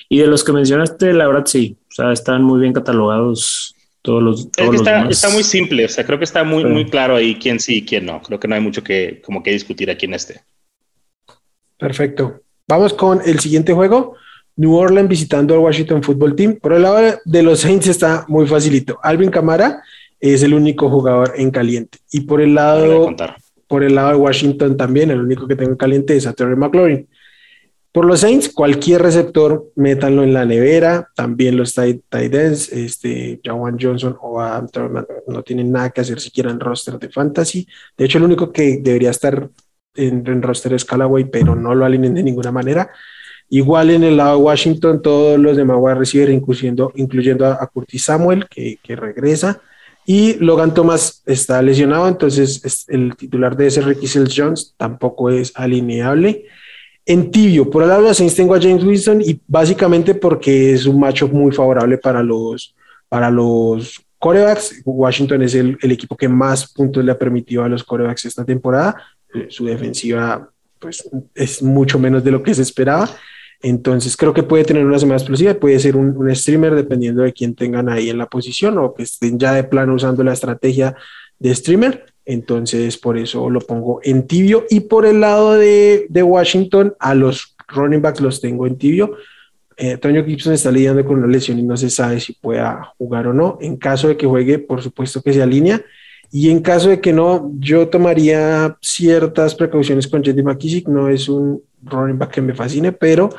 Y 0.10 0.20
de 0.20 0.27
los 0.27 0.43
que 0.43 0.51
mencionaste, 0.51 1.13
la 1.13 1.27
verdad 1.27 1.46
sí, 1.46 1.77
o 1.89 1.93
sea, 1.93 2.12
están 2.12 2.43
muy 2.43 2.60
bien 2.60 2.74
catalogados 2.74 3.75
todos 4.01 4.22
los. 4.22 4.51
Todos 4.51 4.75
está, 4.75 5.08
está, 5.08 5.29
muy 5.29 5.43
simple, 5.43 5.86
o 5.86 5.89
sea, 5.89 6.05
creo 6.05 6.17
que 6.17 6.25
está 6.25 6.43
muy, 6.43 6.65
muy 6.65 6.86
claro 6.86 7.15
ahí 7.15 7.36
quién 7.36 7.60
sí 7.60 7.77
y 7.77 7.86
quién 7.86 8.05
no. 8.05 8.22
Creo 8.22 8.39
que 8.39 8.48
no 8.48 8.55
hay 8.55 8.62
mucho 8.62 8.84
que, 8.84 9.22
como 9.24 9.41
que 9.41 9.51
discutir 9.51 9.89
aquí 9.89 10.05
en 10.05 10.13
este. 10.13 10.41
Perfecto. 11.77 12.41
Vamos 12.67 12.93
con 12.93 13.22
el 13.25 13.39
siguiente 13.39 13.74
juego. 13.74 14.15
New 14.62 14.75
Orleans 14.75 15.10
visitando 15.10 15.56
al 15.56 15.62
Washington 15.62 16.03
Football 16.03 16.36
Team. 16.36 16.58
Por 16.62 16.74
el 16.74 16.84
lado 16.84 17.18
de 17.25 17.41
los 17.41 17.62
Saints 17.62 17.88
está 17.88 18.25
muy 18.27 18.46
facilito. 18.46 19.00
Alvin 19.01 19.32
Camara 19.32 19.82
es 20.20 20.44
el 20.44 20.53
único 20.53 20.88
jugador 20.88 21.34
en 21.36 21.50
caliente. 21.50 21.98
Y 22.12 22.22
por 22.22 22.41
el 22.41 22.53
lado, 22.53 23.10
por 23.68 23.84
el 23.84 23.96
lado 23.96 24.10
de 24.10 24.18
Washington 24.18 24.77
también, 24.77 25.10
el 25.10 25.20
único 25.20 25.48
que 25.48 25.56
tengo 25.56 25.72
en 25.72 25.77
caliente 25.77 26.15
es 26.15 26.27
a 26.27 26.34
Terry 26.34 26.56
McLaurin. 26.56 27.08
Por 27.91 28.06
los 28.06 28.20
Saints, 28.20 28.50
cualquier 28.50 29.01
receptor, 29.01 29.72
métanlo 29.75 30.22
en 30.22 30.32
la 30.32 30.46
nevera. 30.46 31.10
También 31.15 31.58
los 31.58 31.74
tight, 31.74 32.03
ends, 32.12 32.72
este, 32.72 33.41
Jawan 33.44 33.80
Johnson 33.82 34.15
o 34.22 34.39
Adam 34.39 34.68
no 35.27 35.41
tienen 35.41 35.72
nada 35.72 35.89
que 35.89 36.01
hacer 36.01 36.20
siquiera 36.20 36.51
en 36.51 36.60
roster 36.60 37.00
de 37.00 37.10
fantasy. 37.10 37.68
De 37.98 38.06
hecho, 38.06 38.20
el 38.20 38.25
único 38.25 38.51
que 38.51 38.77
debería 38.80 39.10
estar 39.10 39.50
en, 39.96 40.24
en 40.27 40.41
roster 40.44 40.74
es 40.74 40.86
Callaway, 40.86 41.24
pero 41.24 41.56
no 41.56 41.74
lo 41.74 41.84
alineen 41.84 42.13
de 42.13 42.22
ninguna 42.22 42.51
manera. 42.51 42.91
Igual 43.53 43.89
en 43.89 44.05
el 44.05 44.15
lado 44.15 44.38
de 44.38 44.43
Washington, 44.43 45.01
todos 45.01 45.38
los 45.38 45.58
demás 45.58 45.77
a 45.86 45.93
recibir, 45.93 46.29
incluyendo, 46.29 46.93
incluyendo 46.96 47.46
a, 47.46 47.67
Curtis 47.67 48.05
Samuel, 48.05 48.48
que, 48.48 48.79
regresa. 48.96 49.60
Y 50.05 50.36
Logan 50.36 50.74
Thomas 50.74 51.22
está 51.25 51.62
lesionado, 51.62 52.08
entonces 52.08 52.86
el 52.88 53.13
titular 53.17 53.58
de 53.58 53.67
ese 53.67 53.81
Ricky 53.81 54.08
Jones 54.34 54.74
tampoco 54.77 55.29
es 55.29 55.51
alineable. 55.53 56.46
en 57.05 57.29
tibio. 57.29 57.70
Por 57.70 57.84
el 57.84 57.89
lado 57.89 58.08
de 58.08 58.13
Saints 58.13 58.36
tengo 58.36 58.55
a 58.55 58.62
James 58.62 58.86
Winston 58.86 59.22
y 59.22 59.41
básicamente 59.46 60.15
porque 60.15 60.72
es 60.72 60.86
un 60.86 60.98
matchup 60.98 61.34
muy 61.34 61.51
favorable 61.51 61.98
para 61.98 62.24
los, 62.24 62.74
para 63.10 63.29
los 63.29 64.01
corebacks. 64.17 64.81
Washington 64.86 65.41
es 65.41 65.55
el, 65.55 65.77
el 65.81 65.91
equipo 65.91 66.15
que 66.15 66.29
más 66.29 66.72
puntos 66.72 67.03
le 67.03 67.12
ha 67.12 67.20
permitido 67.20 67.65
a 67.65 67.70
los 67.70 67.84
corebacks 67.84 68.24
esta 68.24 68.46
temporada. 68.46 68.96
Su 69.50 69.65
defensiva 69.65 70.50
pues, 70.79 71.03
es 71.36 71.62
mucho 71.62 72.00
menos 72.00 72.24
de 72.24 72.31
lo 72.31 72.41
que 72.41 72.53
se 72.53 72.62
esperaba. 72.62 73.10
Entonces 73.63 74.18
creo 74.18 74.34
que 74.34 74.44
puede 74.44 74.63
tener 74.63 74.86
una 74.86 74.98
semana 74.98 75.18
explosiva, 75.18 75.53
puede 75.53 75.80
ser 75.80 75.96
un, 75.96 76.36
streamer 76.36 76.74
dependiendo 76.74 77.22
de 77.22 77.34
quién 77.34 77.56
tengan 77.56 77.89
ahí 77.89 78.10
en 78.10 78.18
la 78.18 78.27
posición 78.27 78.77
o 78.80 78.94
que 78.94 79.03
estén 79.03 79.38
ya 79.38 79.53
de 79.53 79.63
plano 79.63 79.94
usando 79.94 80.24
la 80.24 80.34
estrategia 80.34 80.96
de 81.38 81.53
streamer. 81.53 82.06
Entonces 82.25 82.98
por 82.98 83.18
eso 83.18 83.50
lo 83.50 83.62
pongo 83.62 84.00
en 84.03 84.25
tibio. 84.27 84.65
Y 84.70 84.82
por 84.82 85.06
el 85.06 85.22
lado 85.22 85.53
de, 85.53 86.08
Washington, 86.12 86.96
a 87.00 87.13
los 87.13 87.56
running 87.68 88.01
backs 88.01 88.22
los 88.22 88.41
tengo 88.41 88.65
en 88.65 88.77
tibio. 88.77 89.15
Eh, 89.77 90.00
Gibson 90.25 90.53
está 90.53 90.72
lidiando 90.72 91.03
con 91.06 91.18
una 91.18 91.27
lesión 91.27 91.58
y 91.58 91.63
no 91.63 91.77
se 91.77 91.89
sabe 91.89 92.20
si 92.20 92.34
pueda 92.34 92.94
jugar 92.98 93.27
o 93.27 93.34
no. 93.34 93.58
En 93.62 93.77
caso 93.77 94.08
de 94.08 94.18
que 94.18 94.27
juegue, 94.27 94.60
por 94.60 94.82
supuesto 94.82 95.22
que 95.22 95.34
se 95.34 95.41
alinea. 95.41 95.84
Y 96.32 96.50
en 96.50 96.62
caso 96.62 96.90
de 96.90 97.02
que 97.02 97.12
no, 97.12 97.52
yo 97.60 97.90
tomaría 97.90 98.78
ciertas 98.82 99.54
precauciones 99.54 100.08
con 100.08 100.24
Jetty 100.24 100.42
McKissick. 100.42 100.88
No 100.88 101.10
es 101.10 101.28
un 101.28 101.62
running 101.84 102.18
back 102.18 102.32
que 102.32 102.42
me 102.42 102.54
fascine, 102.54 102.94
pero 102.94 103.30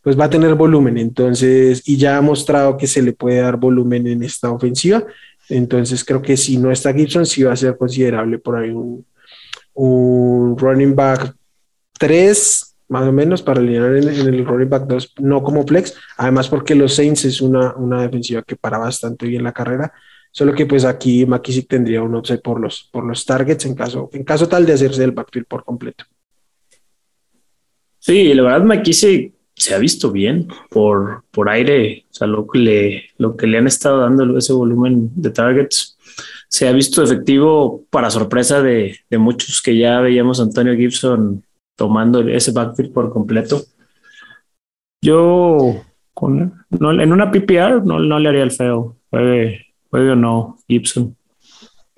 pues 0.00 0.18
va 0.18 0.26
a 0.26 0.30
tener 0.30 0.54
volumen. 0.54 0.96
Entonces, 0.98 1.82
y 1.88 1.96
ya 1.96 2.16
ha 2.16 2.20
mostrado 2.20 2.76
que 2.76 2.86
se 2.86 3.02
le 3.02 3.12
puede 3.12 3.40
dar 3.40 3.56
volumen 3.56 4.06
en 4.06 4.22
esta 4.22 4.52
ofensiva. 4.52 5.04
Entonces, 5.48 6.04
creo 6.04 6.22
que 6.22 6.36
si 6.36 6.58
no 6.58 6.70
está 6.70 6.92
Gibson, 6.94 7.26
sí 7.26 7.42
va 7.42 7.52
a 7.52 7.56
ser 7.56 7.76
considerable 7.76 8.38
por 8.38 8.56
ahí 8.56 8.70
un, 8.70 9.04
un 9.74 10.56
running 10.56 10.94
back 10.94 11.34
3, 11.98 12.76
más 12.88 13.08
o 13.08 13.12
menos, 13.12 13.42
para 13.42 13.60
alinear 13.60 13.96
en, 13.96 14.08
en, 14.08 14.34
el 14.34 14.46
running 14.46 14.68
back 14.68 14.86
2, 14.86 15.14
no 15.18 15.42
como 15.42 15.66
flex. 15.66 15.94
Además, 16.16 16.48
porque 16.48 16.76
los 16.76 16.94
Saints 16.94 17.24
es 17.24 17.40
una, 17.40 17.74
una 17.74 18.02
defensiva 18.02 18.42
que 18.42 18.54
para 18.54 18.78
bastante 18.78 19.26
bien 19.26 19.42
la 19.42 19.52
carrera. 19.52 19.92
Solo 20.36 20.52
que 20.52 20.66
pues 20.66 20.84
aquí 20.84 21.24
McKissick 21.24 21.66
tendría 21.66 22.02
un 22.02 22.14
upside 22.14 22.40
por 22.40 22.60
los, 22.60 22.90
por 22.92 23.06
los 23.06 23.24
targets 23.24 23.64
en 23.64 23.74
caso, 23.74 24.10
en 24.12 24.22
caso 24.22 24.46
tal 24.46 24.66
de 24.66 24.74
hacerse 24.74 25.02
el 25.02 25.12
backfield 25.12 25.46
por 25.46 25.64
completo. 25.64 26.04
Sí, 27.98 28.34
la 28.34 28.42
verdad 28.42 28.66
McKissick 28.66 29.32
se 29.54 29.74
ha 29.74 29.78
visto 29.78 30.12
bien 30.12 30.46
por, 30.68 31.24
por 31.30 31.48
aire, 31.48 32.04
o 32.10 32.14
sea, 32.14 32.26
lo 32.26 32.46
que, 32.46 32.58
le, 32.58 33.04
lo 33.16 33.34
que 33.34 33.46
le 33.46 33.56
han 33.56 33.66
estado 33.66 34.00
dando 34.00 34.36
ese 34.36 34.52
volumen 34.52 35.10
de 35.14 35.30
targets, 35.30 35.96
se 36.48 36.68
ha 36.68 36.72
visto 36.72 37.02
efectivo 37.02 37.86
para 37.88 38.10
sorpresa 38.10 38.60
de, 38.60 38.94
de 39.08 39.16
muchos 39.16 39.62
que 39.62 39.78
ya 39.78 40.02
veíamos 40.02 40.38
a 40.38 40.42
Antonio 40.42 40.76
Gibson 40.76 41.46
tomando 41.76 42.20
ese 42.20 42.52
backfield 42.52 42.92
por 42.92 43.10
completo. 43.10 43.62
Yo 45.00 45.80
con, 46.12 46.66
no, 46.68 47.00
en 47.00 47.10
una 47.10 47.30
PPR 47.30 47.82
no, 47.86 48.00
no 48.00 48.18
le 48.18 48.28
haría 48.28 48.42
el 48.42 48.52
feo. 48.52 48.98
O 50.00 50.16
no, 50.16 50.58
Gibson. 50.68 51.16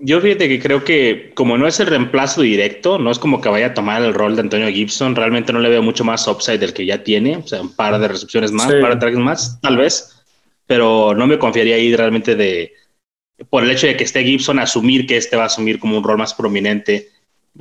Yo 0.00 0.20
fíjate 0.20 0.48
que 0.48 0.60
creo 0.60 0.84
que 0.84 1.32
como 1.34 1.58
no 1.58 1.66
es 1.66 1.80
el 1.80 1.88
reemplazo 1.88 2.42
directo, 2.42 2.98
no 2.98 3.10
es 3.10 3.18
como 3.18 3.40
que 3.40 3.48
vaya 3.48 3.66
a 3.66 3.74
tomar 3.74 4.00
el 4.02 4.14
rol 4.14 4.36
de 4.36 4.42
Antonio 4.42 4.68
Gibson, 4.68 5.16
realmente 5.16 5.52
no 5.52 5.58
le 5.58 5.68
veo 5.68 5.82
mucho 5.82 6.04
más 6.04 6.28
upside 6.28 6.60
del 6.60 6.72
que 6.72 6.86
ya 6.86 7.02
tiene, 7.02 7.36
o 7.36 7.46
sea, 7.46 7.60
un 7.60 7.74
par 7.74 7.98
de 7.98 8.06
recepciones 8.06 8.52
más, 8.52 8.68
sí. 8.68 8.74
un 8.74 8.80
par 8.80 8.94
de 8.94 9.00
tracks 9.00 9.18
más, 9.18 9.60
tal 9.60 9.76
vez, 9.76 10.22
pero 10.66 11.14
no 11.16 11.26
me 11.26 11.38
confiaría 11.38 11.74
ahí 11.74 11.96
realmente 11.96 12.36
de, 12.36 12.72
por 13.50 13.64
el 13.64 13.70
hecho 13.70 13.86
de 13.86 13.96
que 13.96 14.04
esté 14.04 14.24
Gibson, 14.24 14.58
asumir 14.58 15.06
que 15.06 15.16
este 15.16 15.36
va 15.36 15.44
a 15.44 15.46
asumir 15.46 15.78
como 15.78 15.98
un 15.98 16.04
rol 16.04 16.18
más 16.18 16.34
prominente. 16.34 17.08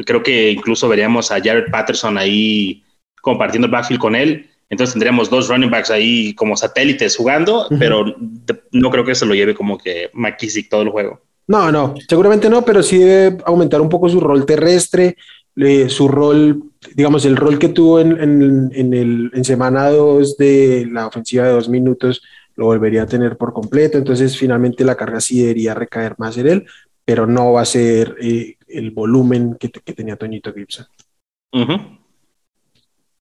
Creo 0.06 0.24
que 0.24 0.52
incluso 0.52 0.88
veríamos 0.88 1.32
a 1.32 1.42
Jared 1.42 1.72
Patterson 1.72 2.18
ahí 2.18 2.84
compartiendo 3.22 3.66
el 3.66 3.72
backfield 3.72 4.00
con 4.00 4.16
él, 4.16 4.50
entonces 4.70 4.94
tendríamos 4.94 5.30
dos 5.30 5.48
running 5.48 5.70
backs 5.70 5.92
ahí 5.92 6.34
como 6.34 6.58
satélites 6.58 7.16
jugando, 7.16 7.68
uh 7.68 7.70
-huh. 7.70 7.80
pero 7.80 8.06
no 8.72 8.92
creo 8.92 9.06
que 9.06 9.16
se 9.16 9.26
lo 9.26 9.34
lleve 9.34 9.56
como 9.56 9.78
que 9.78 10.10
McKissick 10.14 10.70
todo 10.70 10.82
el 10.82 10.90
juego. 10.90 11.22
No, 11.48 11.72
no, 11.72 11.96
seguramente 12.10 12.50
no, 12.50 12.64
pero 12.66 12.84
sí 12.84 12.98
debe 12.98 13.38
aumentar 13.46 13.80
un 13.80 13.88
poco 13.88 14.10
su 14.10 14.20
rol 14.20 14.46
terrestre, 14.46 15.16
eh, 15.56 15.88
su 15.88 16.10
rol, 16.10 16.62
digamos, 16.94 17.26
el 17.26 17.38
rol 17.38 17.58
que 17.58 17.70
tuvo 17.70 18.02
en, 18.02 18.12
en, 18.20 18.72
en, 18.74 18.94
el, 18.94 19.32
en 19.34 19.44
semana 19.46 19.90
2 19.90 20.38
de 20.38 20.88
la 20.92 21.08
ofensiva 21.08 21.46
de 21.46 21.54
dos 21.54 21.70
minutos, 21.70 22.22
lo 22.58 22.66
volvería 22.66 23.04
a 23.04 23.08
tener 23.08 23.38
por 23.38 23.54
completo, 23.54 23.98
entonces 23.98 24.38
finalmente 24.38 24.84
la 24.84 24.96
carga 24.96 25.22
sí 25.22 25.40
debería 25.40 25.74
recaer 25.74 26.16
más 26.18 26.38
en 26.38 26.48
él, 26.48 26.66
pero 27.06 27.26
no 27.26 27.54
va 27.54 27.62
a 27.62 27.66
ser 27.66 28.16
eh, 28.22 28.58
el 28.68 28.92
volumen 28.92 29.56
que, 29.58 29.72
que, 29.72 29.94
tenía 29.94 30.18
Toñito 30.18 30.54
Gibson. 30.54 30.86
Uh 31.54 31.60
-huh. 31.60 31.97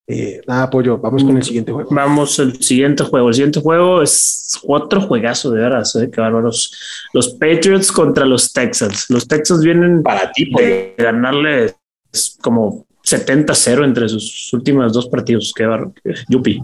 Eh, 0.08 0.40
nada, 0.46 0.64
apoyo. 0.64 0.98
Vamos 0.98 1.24
con 1.24 1.36
el 1.36 1.42
siguiente 1.42 1.72
juego. 1.72 1.90
Vamos 1.92 2.38
al 2.38 2.62
siguiente 2.62 3.02
juego. 3.02 3.28
El 3.28 3.34
siguiente 3.34 3.60
juego 3.60 4.02
es 4.02 4.58
otro 4.62 5.00
juegazo 5.00 5.50
de 5.50 5.62
veras. 5.62 5.96
¿eh? 5.96 6.08
Qué 6.12 6.20
bárbaros. 6.20 7.08
Los 7.12 7.30
Patriots 7.30 7.90
contra 7.90 8.24
los 8.24 8.52
Texans. 8.52 9.10
Los 9.10 9.26
Texans 9.26 9.62
vienen 9.62 10.02
para 10.02 10.30
ti 10.32 10.50
de 10.56 10.94
ganarle 10.96 11.74
como 12.40 12.86
70-0 13.04 13.84
entre 13.84 14.08
sus 14.08 14.52
últimos 14.52 14.92
dos 14.92 15.08
partidos. 15.08 15.52
Qué 15.54 15.66
bárbaro. 15.66 15.94
Yupi. 16.28 16.60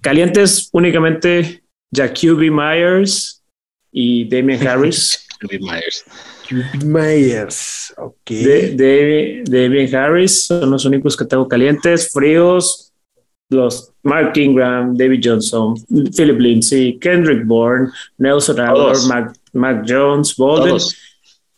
Calientes 0.00 0.68
únicamente 0.72 1.62
Jacoby 1.92 2.50
Myers 2.50 3.42
y 3.90 4.28
Damian 4.28 4.66
Harris. 4.66 5.26
Jacoby 5.40 5.58
Myers. 5.58 6.04
Jacoby 6.48 6.84
Myers, 6.84 7.94
ok. 7.96 8.30
De, 8.30 9.42
David 9.46 9.94
Harris 9.94 10.46
son 10.46 10.70
los 10.70 10.84
únicos 10.84 11.16
que 11.16 11.24
tengo 11.24 11.46
calientes, 11.46 12.10
fríos. 12.12 12.92
Los 13.50 13.92
Mark 14.02 14.36
Ingram, 14.36 14.94
David 14.94 15.20
Johnson, 15.24 15.74
Philip 16.14 16.38
Lindsay, 16.38 16.98
Kendrick 16.98 17.46
Bourne, 17.46 17.88
Nelson 18.18 18.60
Aguilar, 18.60 18.96
Mac, 19.08 19.34
Mac, 19.54 19.84
Jones, 19.88 20.36
Bolden, 20.36 20.68
Todos. 20.68 20.96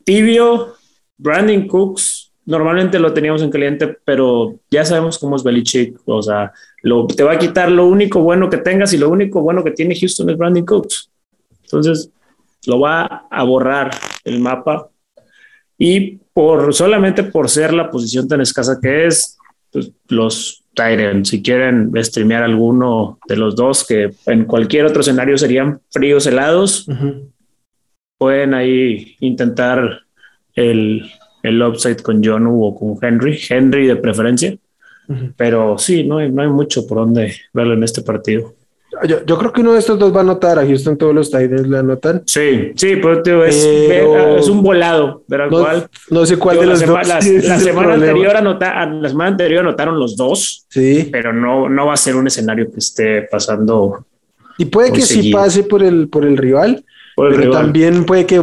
Tibio, 0.05 0.75
Brandon 1.19 1.67
Cooks. 1.67 2.33
Normalmente 2.47 2.99
lo 2.99 3.13
teníamos 3.13 3.43
en 3.43 3.51
caliente, 3.51 3.99
pero 4.05 4.61
ya 4.71 4.85
sabemos 4.85 5.19
cómo 5.19 5.35
es 5.35 5.43
Belichick. 5.43 5.99
O 6.05 6.23
sea, 6.23 6.53
lo, 6.83 7.07
te 7.09 7.25
va 7.25 7.33
a 7.33 7.39
quitar 7.39 7.71
lo 7.71 7.87
único 7.87 8.21
bueno 8.21 8.49
que 8.49 8.59
tengas 8.59 8.93
y 8.93 8.99
lo 8.99 9.09
único 9.09 9.43
bueno 9.43 9.65
que 9.65 9.73
tiene 9.73 9.99
Houston 9.99 10.31
es 10.31 10.39
Brandon 10.39 10.65
Cooks. 10.65 11.11
Entonces, 11.65 12.11
lo 12.67 12.81
va 12.81 13.27
a 13.31 13.43
borrar 13.45 13.91
el 14.25 14.41
mapa 14.41 14.89
y 15.79 16.19
por 16.33 16.75
solamente 16.75 17.23
por 17.23 17.49
ser 17.49 17.73
la 17.73 17.91
posición 17.91 18.29
tan 18.29 18.41
escasa 18.41 18.79
que 18.81 19.07
es, 19.07 19.39
pues, 19.73 19.91
los 20.09 20.63
Tyrants, 20.75 21.31
si 21.31 21.43
quieren 21.43 21.93
streamear 22.03 22.43
alguno 22.43 23.19
de 23.27 23.37
los 23.37 23.57
dos, 23.57 23.87
que 23.87 24.11
en 24.27 24.45
cualquier 24.45 24.87
otro 24.87 25.01
escenario 25.01 25.37
serían 25.37 25.81
fríos 25.91 26.27
helados, 26.27 26.87
uh 26.87 26.93
-huh. 26.93 27.29
pueden 28.19 28.55
ahí 28.55 29.17
intentar 29.21 30.03
el, 30.55 31.11
el 31.43 31.63
upside 31.63 32.03
con 32.03 32.23
John 32.23 32.47
o 32.47 32.75
con 32.75 32.97
Henry, 33.03 33.39
Henry 33.49 33.87
de 33.87 33.97
preferencia, 33.97 34.57
uh 35.09 35.13
-huh. 35.13 35.33
pero 35.37 35.77
sí, 35.79 36.05
no 36.05 36.19
hay, 36.19 36.31
no 36.31 36.43
hay 36.43 36.49
mucho 36.49 36.87
por 36.87 36.99
donde 36.99 37.35
verlo 37.53 37.75
en 37.75 37.83
este 37.83 38.03
partido. 38.03 38.55
Yo, 39.07 39.25
yo, 39.25 39.39
creo 39.39 39.53
que 39.53 39.61
uno 39.61 39.73
de 39.73 39.79
estos 39.79 39.99
dos 39.99 40.13
va 40.15 40.19
a 40.19 40.23
anotar. 40.23 40.59
A 40.59 40.67
Houston 40.67 40.97
todos 40.97 41.15
los 41.15 41.31
Titans 41.31 41.67
le 41.67 41.79
anotan. 41.79 42.23
Sí, 42.27 42.73
sí, 42.75 42.97
pero 42.97 43.23
tío, 43.23 43.45
es, 43.45 43.57
Pero, 43.89 44.37
es, 44.37 44.49
un 44.49 44.63
volado. 44.63 45.23
Ver 45.27 45.51
no, 45.51 45.61
cuál. 45.61 45.89
no 46.11 46.27
sé 46.27 46.37
cuál 46.37 46.61
de 46.61 46.67
los 46.67 46.79
sema, 46.79 46.99
dos. 46.99 47.09
La, 47.09 47.15
la 47.15 47.59
semana 47.59 47.95
anterior 47.95 48.37
anota, 48.37 48.87
la 48.87 49.09
semana 49.09 49.31
anterior 49.31 49.61
anotaron 49.61 49.99
los 49.99 50.17
dos. 50.17 50.67
Sí. 50.69 51.09
Pero 51.11 51.33
no, 51.33 51.69
no 51.69 51.87
va 51.87 51.95
a 51.95 51.97
ser 51.97 52.17
un 52.17 52.27
escenario 52.27 52.71
que 52.71 52.79
esté 52.79 53.23
pasando. 53.23 54.05
Y 54.59 54.67
puede 54.67 54.93
que 54.93 55.03
sí 55.03 55.33
pase 55.33 55.63
por 55.63 55.83
el, 55.83 56.09
por 56.09 56.25
el 56.25 56.37
rival, 56.37 56.85
por 57.17 57.29
el 57.29 57.33
pero 57.33 57.51
rival. 57.51 57.63
también 57.63 58.05
puede 58.05 58.27
que 58.27 58.43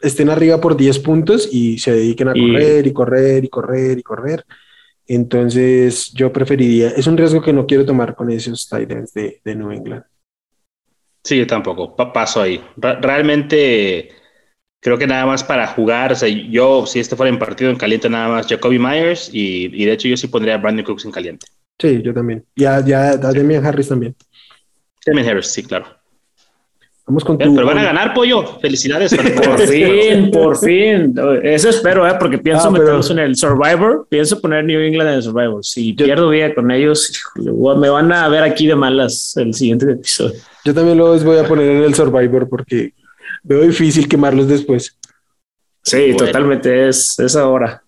estén 0.00 0.30
arriba 0.30 0.60
por 0.60 0.76
10 0.76 0.98
puntos 1.00 1.48
y 1.52 1.78
se 1.78 1.92
dediquen 1.92 2.28
a 2.28 2.32
correr 2.32 2.86
y, 2.86 2.90
y 2.90 2.92
correr 2.92 3.44
y 3.44 3.48
correr 3.48 3.98
y 3.98 4.02
correr. 4.02 4.44
Entonces, 5.12 6.12
yo 6.12 6.32
preferiría, 6.32 6.90
es 6.90 7.08
un 7.08 7.16
riesgo 7.16 7.42
que 7.42 7.52
no 7.52 7.66
quiero 7.66 7.84
tomar 7.84 8.14
con 8.14 8.30
esos 8.30 8.68
Titans 8.68 9.12
de, 9.12 9.40
de 9.44 9.56
New 9.56 9.72
England. 9.72 10.04
Sí, 11.24 11.36
yo 11.36 11.48
tampoco, 11.48 11.96
paso 11.96 12.40
ahí. 12.40 12.62
Realmente 12.76 14.12
creo 14.78 14.96
que 14.96 15.08
nada 15.08 15.26
más 15.26 15.42
para 15.42 15.66
jugar, 15.66 16.12
o 16.12 16.14
sea, 16.14 16.28
yo, 16.28 16.86
si 16.86 17.00
este 17.00 17.16
fuera 17.16 17.28
en 17.28 17.40
partido 17.40 17.72
en 17.72 17.76
caliente, 17.76 18.08
nada 18.08 18.28
más 18.28 18.46
Jacoby 18.46 18.78
Myers 18.78 19.30
y, 19.32 19.64
y 19.72 19.84
de 19.84 19.92
hecho 19.94 20.06
yo 20.06 20.16
sí 20.16 20.28
pondría 20.28 20.54
a 20.54 20.58
Brandon 20.58 20.84
Cooks 20.84 21.04
en 21.04 21.10
caliente. 21.10 21.44
Sí, 21.76 22.00
yo 22.02 22.14
también. 22.14 22.44
Ya, 22.54 22.78
ya, 22.84 23.10
a 23.10 23.32
Demian 23.32 23.66
Harris 23.66 23.88
también. 23.88 24.14
Demian 25.04 25.28
Harris, 25.28 25.48
sí, 25.48 25.64
claro. 25.64 25.86
Vamos 27.10 27.24
con 27.24 27.36
tu... 27.36 27.52
Pero 27.56 27.66
van 27.66 27.78
a 27.78 27.82
ganar, 27.82 28.14
pollo. 28.14 28.60
Felicidades. 28.60 29.12
por 29.16 29.58
fin, 29.66 30.30
por 30.30 30.56
fin. 30.56 31.12
Eso 31.42 31.70
espero, 31.70 32.06
¿eh? 32.06 32.14
porque 32.20 32.38
pienso 32.38 32.68
ah, 32.68 32.70
meterlos 32.70 33.08
pero... 33.08 33.20
en 33.20 33.26
el 33.26 33.36
Survivor. 33.36 34.06
Pienso 34.08 34.40
poner 34.40 34.64
New 34.64 34.80
England 34.80 35.08
en 35.10 35.16
el 35.16 35.22
Survivor. 35.24 35.64
Si 35.64 35.92
yo... 35.92 36.06
pierdo 36.06 36.28
vida 36.28 36.54
con 36.54 36.70
ellos, 36.70 37.20
me 37.34 37.88
van 37.88 38.12
a 38.12 38.28
ver 38.28 38.44
aquí 38.44 38.68
de 38.68 38.76
malas 38.76 39.36
el 39.36 39.52
siguiente 39.54 39.90
episodio. 39.90 40.38
Yo 40.64 40.72
también 40.72 40.98
los 40.98 41.24
voy 41.24 41.38
a 41.38 41.48
poner 41.48 41.68
en 41.68 41.82
el 41.82 41.94
Survivor 41.96 42.48
porque 42.48 42.94
veo 43.42 43.62
difícil 43.62 44.08
quemarlos 44.08 44.46
después. 44.46 44.96
Sí, 45.82 46.12
bueno. 46.12 46.26
totalmente. 46.26 46.88
Es, 46.88 47.18
es 47.18 47.34
ahora. 47.34 47.82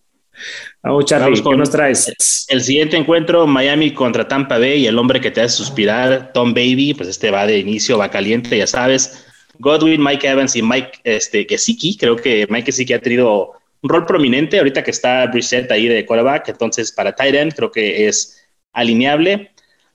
Vamos, 0.82 1.04
Charlie, 1.04 1.40
¿qué 1.40 1.56
nos 1.56 1.70
traes? 1.70 2.46
El 2.48 2.60
siguiente 2.60 2.96
encuentro, 2.96 3.46
Miami 3.46 3.92
contra 3.92 4.26
Tampa 4.26 4.58
Bay, 4.58 4.82
y 4.82 4.86
el 4.88 4.98
hombre 4.98 5.20
que 5.20 5.30
te 5.30 5.40
hace 5.40 5.56
suspirar, 5.56 6.32
Tom 6.32 6.52
Baby, 6.52 6.94
pues 6.94 7.08
este 7.08 7.30
va 7.30 7.46
de 7.46 7.58
inicio, 7.60 7.98
va 7.98 8.10
caliente, 8.10 8.58
ya 8.58 8.66
sabes. 8.66 9.24
Godwin, 9.60 10.02
Mike 10.02 10.26
Evans 10.26 10.56
y 10.56 10.62
Mike 10.62 10.98
este, 11.04 11.46
Gesicki, 11.48 11.96
creo 11.96 12.16
que 12.16 12.48
Mike 12.50 12.66
Gesicki 12.66 12.94
ha 12.94 13.00
tenido 13.00 13.52
un 13.82 13.90
rol 13.90 14.06
prominente 14.06 14.58
ahorita 14.58 14.82
que 14.82 14.90
está 14.90 15.24
Brissett 15.28 15.70
ahí 15.70 15.86
de 15.86 16.04
quarterback, 16.04 16.48
entonces 16.48 16.90
para 16.90 17.14
Tight 17.14 17.54
creo 17.54 17.70
que 17.70 18.08
es 18.08 18.44
alineable. 18.72 19.52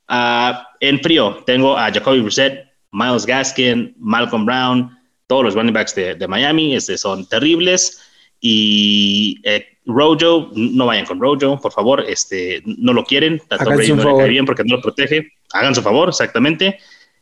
Uh, 0.10 0.54
en 0.80 1.02
frío 1.02 1.44
tengo 1.46 1.78
a 1.78 1.92
Jacoby 1.92 2.22
Brissett, 2.22 2.66
Miles 2.94 3.26
Gaskin, 3.26 3.94
Malcolm 4.00 4.46
Brown, 4.46 4.98
todos 5.28 5.44
los 5.44 5.54
running 5.54 5.74
backs 5.74 5.94
de, 5.96 6.16
de 6.16 6.28
Miami, 6.30 6.76
este, 6.76 6.98
son 6.98 7.28
terribles. 7.28 8.02
Y 8.40 9.40
eh, 9.44 9.66
Rojo, 9.86 10.52
no 10.54 10.86
vayan 10.86 11.06
con 11.06 11.20
Rojo, 11.20 11.60
por 11.60 11.72
favor, 11.72 12.04
este, 12.08 12.62
no 12.66 12.94
lo 12.94 13.04
quieren, 13.04 13.42
tanto 13.48 13.70
no 13.70 13.76
le 13.76 14.18
cae 14.18 14.30
bien 14.30 14.46
porque 14.46 14.64
no 14.64 14.76
lo 14.76 14.82
protege, 14.82 15.32
hagan 15.54 15.74
su 15.74 15.82
favor, 15.82 16.10
exactamente. 16.10 16.78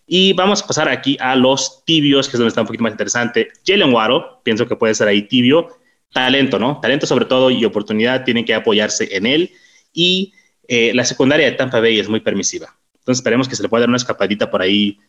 Y 0.07 0.33
vamos 0.33 0.61
a 0.61 0.67
pasar 0.67 0.89
aquí 0.89 1.17
a 1.19 1.35
los 1.35 1.83
tibios, 1.85 2.27
que 2.27 2.33
es 2.33 2.39
donde 2.39 2.49
está 2.49 2.61
un 2.61 2.67
poquito 2.67 2.83
más 2.83 2.91
interesante. 2.91 3.49
Jalen 3.65 3.93
Waro, 3.93 4.41
pienso 4.43 4.67
que 4.67 4.75
puede 4.75 4.93
ser 4.93 5.07
ahí 5.07 5.23
tibio. 5.23 5.69
Talento, 6.13 6.59
¿no? 6.59 6.79
Talento 6.79 7.05
sobre 7.07 7.25
todo 7.25 7.49
y 7.49 7.65
oportunidad, 7.65 8.23
tienen 8.23 8.45
que 8.45 8.53
apoyarse 8.53 9.15
en 9.15 9.25
él. 9.25 9.51
Y 9.93 10.33
eh, 10.67 10.91
la 10.93 11.03
secundaria 11.05 11.45
de 11.45 11.53
Tampa 11.53 11.79
Bay 11.79 11.99
es 11.99 12.07
muy 12.07 12.19
permisiva. 12.19 12.75
Entonces 12.99 13.19
esperemos 13.19 13.49
que 13.49 13.55
se 13.55 13.63
le 13.63 13.69
pueda 13.69 13.81
dar 13.81 13.89
una 13.89 13.97
escapadita 13.97 14.49
por 14.49 14.61
ahí 14.61 14.99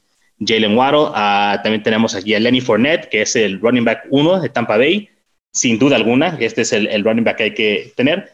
Jalen 0.40 0.76
Waddle. 0.76 1.12
Ah, 1.14 1.60
también 1.62 1.82
tenemos 1.82 2.14
aquí 2.14 2.34
a 2.34 2.40
Lenny 2.40 2.60
Fournette, 2.60 3.08
que 3.08 3.22
es 3.22 3.36
el 3.36 3.60
running 3.60 3.84
back 3.84 4.04
uno 4.10 4.40
de 4.40 4.48
Tampa 4.48 4.76
Bay, 4.76 5.08
sin 5.56 5.78
duda 5.78 5.96
alguna. 5.96 6.36
Este 6.38 6.62
es 6.62 6.72
el, 6.72 7.02
running 7.02 7.24
back 7.24 7.38
que 7.38 7.42
hay 7.42 7.54
que 7.54 7.92
tener. 7.96 8.32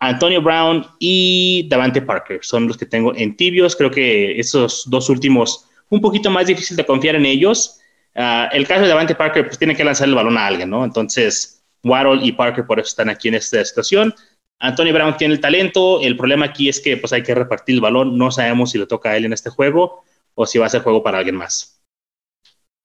Antonio 0.00 0.42
Brown 0.42 0.84
y 0.98 1.68
Davante 1.68 2.02
Parker 2.02 2.40
son 2.42 2.66
los 2.66 2.76
que 2.76 2.86
tengo 2.86 3.14
en 3.14 3.36
tibios. 3.36 3.76
Creo 3.76 3.90
que 3.90 4.38
esos 4.40 4.88
dos 4.88 5.08
últimos, 5.10 5.66
un 5.90 6.00
poquito 6.00 6.30
más 6.30 6.46
difícil 6.46 6.76
de 6.76 6.84
confiar 6.84 7.16
en 7.16 7.26
ellos. 7.26 7.80
Ah, 8.14 8.48
el 8.52 8.66
caso 8.66 8.82
de 8.82 8.88
Davante 8.88 9.14
Parker, 9.14 9.44
pues 9.44 9.58
tiene 9.58 9.76
que 9.76 9.84
lanzar 9.84 10.08
el 10.08 10.14
balón 10.14 10.38
a 10.38 10.46
alguien, 10.46 10.70
¿no? 10.70 10.84
Entonces, 10.84 11.62
Waddle 11.82 12.24
y 12.24 12.32
Parker 12.32 12.66
por 12.66 12.80
eso 12.80 12.88
están 12.88 13.10
aquí 13.10 13.28
en 13.28 13.34
esta 13.34 13.62
situación. 13.64 14.14
Antonio 14.58 14.94
Brown 14.94 15.16
tiene 15.18 15.34
el 15.34 15.40
talento. 15.40 16.00
El 16.00 16.16
problema 16.16 16.46
aquí 16.46 16.70
es 16.70 16.80
que 16.80 16.96
pues 16.96 17.12
hay 17.12 17.22
que 17.22 17.34
repartir 17.34 17.74
el 17.74 17.80
balón. 17.82 18.16
No 18.16 18.30
sabemos 18.30 18.70
si 18.70 18.78
le 18.78 18.86
toca 18.86 19.10
a 19.10 19.16
él 19.18 19.26
en 19.26 19.34
este 19.34 19.50
juego 19.50 20.02
o 20.34 20.46
si 20.46 20.58
va 20.58 20.66
a 20.66 20.70
ser 20.70 20.80
juego 20.80 21.02
para 21.02 21.18
alguien 21.18 21.36
más. 21.36 21.73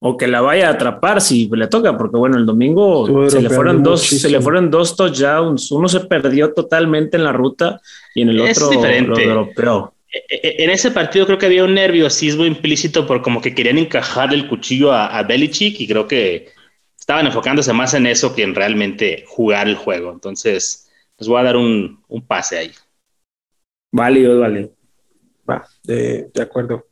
O 0.02 0.16
que 0.16 0.26
la 0.26 0.40
vaya 0.40 0.68
a 0.68 0.72
atrapar 0.72 1.20
si 1.20 1.48
le 1.52 1.66
toca, 1.66 1.96
porque 1.96 2.16
bueno, 2.16 2.38
el 2.38 2.46
domingo 2.46 3.28
se 3.28 3.42
le, 3.42 3.50
fueron 3.50 3.82
dos, 3.82 4.00
se 4.02 4.30
le 4.30 4.40
fueron 4.40 4.70
dos 4.70 4.96
touchdowns. 4.96 5.70
Uno 5.70 5.88
se 5.88 6.00
perdió 6.00 6.54
totalmente 6.54 7.18
en 7.18 7.24
la 7.24 7.32
ruta 7.32 7.80
y 8.14 8.22
en 8.22 8.30
el 8.30 8.40
otro 8.40 8.70
diferente. 8.70 9.26
lo 9.26 9.50
e, 10.10 10.24
e, 10.30 10.64
En 10.64 10.70
ese 10.70 10.90
partido 10.90 11.26
creo 11.26 11.36
que 11.36 11.46
había 11.46 11.64
un 11.64 11.74
nerviosismo 11.74 12.46
implícito 12.46 13.06
por 13.06 13.20
como 13.20 13.42
que 13.42 13.54
querían 13.54 13.76
encajar 13.76 14.32
el 14.32 14.48
cuchillo 14.48 14.90
a, 14.90 15.18
a 15.18 15.22
Belichick 15.22 15.78
y 15.80 15.86
creo 15.86 16.08
que 16.08 16.48
estaban 16.98 17.26
enfocándose 17.26 17.72
más 17.72 17.92
en 17.94 18.06
eso 18.06 18.34
que 18.34 18.42
en 18.42 18.54
realmente 18.54 19.24
jugar 19.26 19.68
el 19.68 19.76
juego. 19.76 20.12
Entonces, 20.12 20.88
les 21.18 21.28
voy 21.28 21.40
a 21.40 21.44
dar 21.44 21.56
un, 21.56 22.02
un 22.08 22.26
pase 22.26 22.56
ahí. 22.56 22.70
Válido, 23.92 24.40
válido. 24.40 24.70
Va, 25.48 25.66
de, 25.82 26.30
de 26.32 26.42
acuerdo. 26.42 26.86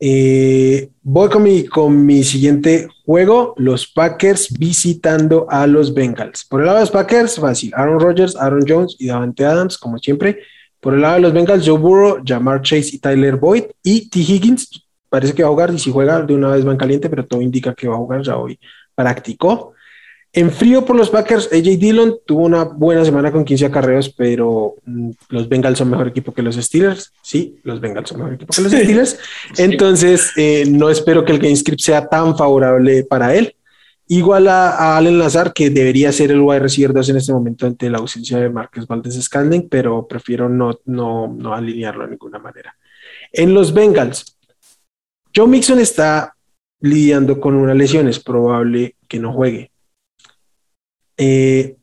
Eh, 0.00 0.90
voy 1.02 1.28
con 1.28 1.42
mi, 1.42 1.66
con 1.66 2.04
mi 2.04 2.24
siguiente 2.24 2.88
juego, 3.04 3.54
los 3.56 3.86
Packers 3.86 4.52
visitando 4.58 5.46
a 5.48 5.66
los 5.66 5.94
Bengals. 5.94 6.44
Por 6.44 6.60
el 6.60 6.66
lado 6.66 6.78
de 6.78 6.82
los 6.82 6.90
Packers, 6.90 7.36
fácil, 7.36 7.72
Aaron 7.74 8.00
Rodgers, 8.00 8.36
Aaron 8.36 8.64
Jones 8.66 8.96
y 8.98 9.06
Davante 9.06 9.44
Adams, 9.44 9.78
como 9.78 9.98
siempre. 9.98 10.40
Por 10.80 10.94
el 10.94 11.02
lado 11.02 11.14
de 11.14 11.20
los 11.20 11.32
Bengals, 11.32 11.66
Joe 11.66 11.78
Burrow, 11.78 12.22
Jamar 12.24 12.60
Chase 12.62 12.90
y 12.92 12.98
Tyler 12.98 13.36
Boyd. 13.36 13.64
Y 13.82 14.08
T. 14.10 14.20
Higgins, 14.20 14.84
parece 15.08 15.32
que 15.32 15.42
va 15.42 15.48
a 15.48 15.52
jugar 15.52 15.72
y 15.72 15.78
si 15.78 15.90
juega 15.90 16.20
de 16.22 16.34
una 16.34 16.50
vez 16.50 16.66
va 16.66 16.72
en 16.72 16.78
caliente, 16.78 17.08
pero 17.08 17.24
todo 17.24 17.40
indica 17.40 17.74
que 17.74 17.88
va 17.88 17.94
a 17.94 17.98
jugar, 17.98 18.22
ya 18.22 18.36
hoy 18.36 18.58
practicó. 18.94 19.73
En 20.36 20.50
frío 20.50 20.84
por 20.84 20.96
los 20.96 21.10
Packers, 21.10 21.48
AJ 21.52 21.78
Dillon 21.78 22.16
tuvo 22.26 22.42
una 22.42 22.64
buena 22.64 23.04
semana 23.04 23.30
con 23.30 23.44
15 23.44 23.66
acarreos, 23.66 24.08
pero 24.08 24.74
mm, 24.84 25.10
los 25.28 25.48
Bengals 25.48 25.78
son 25.78 25.90
mejor 25.90 26.08
equipo 26.08 26.34
que 26.34 26.42
los 26.42 26.56
Steelers. 26.56 27.12
Sí, 27.22 27.60
los 27.62 27.80
Bengals 27.80 28.08
son 28.08 28.18
mejor 28.18 28.34
equipo 28.34 28.52
que 28.52 28.62
los 28.62 28.72
Steelers. 28.72 29.16
Entonces, 29.58 30.32
eh, 30.36 30.64
no 30.68 30.90
espero 30.90 31.24
que 31.24 31.30
el 31.30 31.38
game 31.38 31.54
script 31.54 31.82
sea 31.82 32.08
tan 32.08 32.36
favorable 32.36 33.04
para 33.04 33.32
él. 33.32 33.54
Igual 34.08 34.48
a, 34.48 34.96
Allen 34.96 35.20
Lazar, 35.20 35.52
que 35.52 35.70
debería 35.70 36.10
ser 36.10 36.32
el 36.32 36.40
wide 36.40 36.58
receiver 36.58 36.92
2 36.92 37.10
en 37.10 37.16
este 37.16 37.32
momento 37.32 37.66
ante 37.66 37.88
la 37.88 37.98
ausencia 37.98 38.36
de 38.38 38.50
Marcus 38.50 38.88
Valdez 38.88 39.14
Scanding, 39.22 39.68
pero 39.68 40.04
prefiero 40.08 40.48
no, 40.48 40.80
no, 40.86 41.28
no 41.28 41.54
alinearlo 41.54 42.04
de 42.04 42.10
ninguna 42.10 42.40
manera. 42.40 42.76
En 43.32 43.54
los 43.54 43.72
Bengals, 43.72 44.36
Joe 45.34 45.46
Mixon 45.46 45.78
está 45.78 46.34
lidiando 46.80 47.38
con 47.38 47.54
una 47.54 47.72
lesión, 47.72 48.08
es 48.08 48.18
probable 48.18 48.96
que 49.06 49.20
no 49.20 49.32
juegue. 49.32 49.70
Eh, 51.16 51.76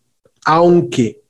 aunque 0.46 1.22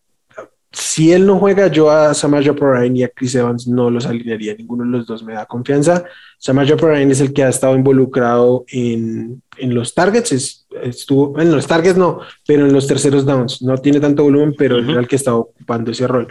si 0.72 1.12
él 1.12 1.26
no 1.26 1.38
juega, 1.38 1.68
yo 1.68 1.92
a 1.92 2.14
Samaja 2.14 2.54
Perrine 2.54 3.00
y 3.00 3.04
a 3.04 3.10
Chris 3.10 3.36
Evans 3.36 3.68
no 3.68 3.90
los 3.90 4.06
alinearía, 4.06 4.56
ninguno 4.56 4.86
de 4.86 4.90
los 4.90 5.06
dos 5.06 5.22
me 5.22 5.34
da 5.34 5.46
confianza. 5.46 6.06
Samaja 6.38 6.78
Perrine 6.78 7.12
es 7.12 7.20
el 7.20 7.34
que 7.34 7.44
ha 7.44 7.50
estado 7.50 7.76
involucrado 7.76 8.64
en, 8.70 9.42
en 9.58 9.76
los 9.76 9.94
targets, 9.94 10.66
estuvo 10.82 11.40
en 11.40 11.52
los 11.52 11.68
targets 11.68 11.98
no, 11.98 12.22
pero 12.48 12.66
en 12.66 12.72
los 12.72 12.88
terceros 12.88 13.26
downs, 13.26 13.62
no 13.62 13.78
tiene 13.80 14.00
tanto 14.00 14.24
volumen, 14.24 14.56
pero 14.58 14.80
es 14.80 14.88
el 14.88 15.08
que 15.08 15.18
está 15.18 15.36
ocupando 15.36 15.92
ese 15.92 16.08
rol. 16.08 16.28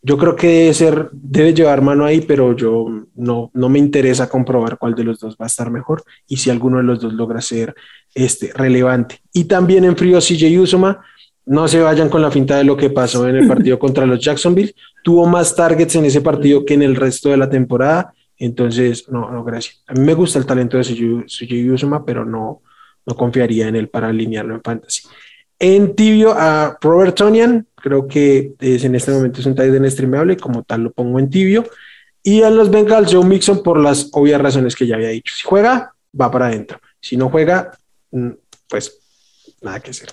Yo 0.00 0.16
creo 0.16 0.36
que 0.36 0.46
debe 0.46 0.74
ser, 0.74 1.08
debe 1.12 1.52
llevar 1.52 1.82
mano 1.82 2.04
ahí, 2.04 2.20
pero 2.20 2.54
yo 2.54 2.86
no, 3.16 3.50
no 3.52 3.68
me 3.68 3.78
interesa 3.78 4.28
comprobar 4.28 4.78
cuál 4.78 4.94
de 4.94 5.04
los 5.04 5.18
dos 5.18 5.34
va 5.34 5.44
a 5.44 5.48
estar 5.48 5.70
mejor 5.70 6.04
y 6.26 6.36
si 6.36 6.50
alguno 6.50 6.76
de 6.78 6.84
los 6.84 7.00
dos 7.00 7.12
logra 7.12 7.40
ser 7.40 7.74
este, 8.14 8.52
relevante. 8.54 9.20
Y 9.32 9.44
también 9.44 9.84
en 9.84 9.96
frío 9.96 10.18
CJ 10.20 10.60
Usoma, 10.60 11.00
no 11.46 11.66
se 11.66 11.80
vayan 11.80 12.10
con 12.10 12.22
la 12.22 12.30
finta 12.30 12.58
de 12.58 12.64
lo 12.64 12.76
que 12.76 12.90
pasó 12.90 13.26
en 13.26 13.36
el 13.36 13.48
partido 13.48 13.78
contra 13.78 14.06
los 14.06 14.20
Jacksonville. 14.20 14.74
Tuvo 15.02 15.26
más 15.26 15.56
targets 15.56 15.96
en 15.96 16.04
ese 16.04 16.20
partido 16.20 16.64
que 16.64 16.74
en 16.74 16.82
el 16.82 16.94
resto 16.94 17.30
de 17.30 17.38
la 17.38 17.48
temporada. 17.48 18.12
Entonces, 18.36 19.08
no, 19.08 19.30
no, 19.30 19.42
gracias. 19.42 19.82
A 19.88 19.94
mí 19.94 20.00
me 20.00 20.14
gusta 20.14 20.38
el 20.38 20.46
talento 20.46 20.76
de 20.76 20.84
CJ 20.84 21.72
Usoma, 21.72 22.04
pero 22.04 22.24
no, 22.24 22.62
no 23.04 23.16
confiaría 23.16 23.66
en 23.68 23.76
él 23.76 23.88
para 23.88 24.08
alinearlo 24.08 24.54
en 24.54 24.62
fantasy. 24.62 25.08
En 25.58 25.94
tibio 25.94 26.32
a 26.32 26.78
Robert 26.80 27.16
Tonian, 27.16 27.66
creo 27.74 28.06
que 28.06 28.52
es, 28.60 28.84
en 28.84 28.94
este 28.94 29.10
momento 29.10 29.40
es 29.40 29.46
un 29.46 29.54
tight 29.54 29.74
end 29.74 29.88
streamable, 29.90 30.36
como 30.36 30.62
tal 30.62 30.82
lo 30.82 30.92
pongo 30.92 31.18
en 31.18 31.30
tibio. 31.30 31.64
Y 32.22 32.42
a 32.42 32.50
los 32.50 32.70
Bengals, 32.70 33.12
Joe 33.12 33.24
Mixon, 33.24 33.62
por 33.62 33.80
las 33.80 34.08
obvias 34.12 34.40
razones 34.40 34.76
que 34.76 34.86
ya 34.86 34.96
había 34.96 35.08
dicho. 35.08 35.34
Si 35.36 35.44
juega, 35.44 35.94
va 36.18 36.30
para 36.30 36.46
adentro. 36.46 36.78
Si 37.00 37.16
no 37.16 37.30
juega, 37.30 37.72
Mm, 38.10 38.30
pues 38.68 38.98
nada 39.62 39.80
que 39.80 39.90
hacer. 39.90 40.10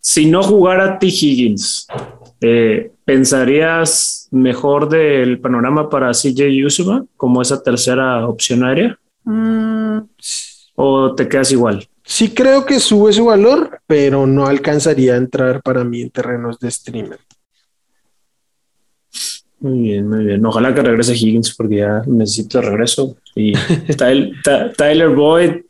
Si 0.00 0.26
no 0.26 0.42
jugara 0.42 0.98
T. 0.98 1.06
Higgins, 1.06 1.86
eh, 2.40 2.92
¿pensarías 3.04 4.28
mejor 4.30 4.88
del 4.88 5.40
panorama 5.40 5.88
para 5.88 6.12
CJ 6.12 6.64
Usuma 6.64 7.04
como 7.16 7.42
esa 7.42 7.62
tercera 7.62 8.26
opción 8.26 8.64
aérea? 8.64 8.98
Mm, 9.24 9.98
¿O 10.76 11.14
te 11.14 11.28
quedas 11.28 11.50
igual? 11.50 11.88
Sí 12.08 12.32
creo 12.32 12.64
que 12.64 12.80
sube 12.80 13.12
su 13.12 13.26
valor, 13.26 13.80
pero 13.86 14.26
no 14.26 14.46
alcanzaría 14.46 15.14
a 15.14 15.18
entrar 15.18 15.60
para 15.60 15.84
mí 15.84 16.02
en 16.02 16.10
terrenos 16.10 16.58
de 16.58 16.70
streamer. 16.70 17.18
Muy 19.58 19.80
bien, 19.80 20.08
muy 20.08 20.24
bien. 20.24 20.46
Ojalá 20.46 20.72
que 20.72 20.82
regrese 20.82 21.14
Higgins 21.14 21.54
porque 21.54 21.76
ya 21.76 22.02
necesito 22.06 22.62
regreso. 22.62 23.16
Y 23.34 23.52
Tyler 24.76 25.08
Boyd 25.08 25.62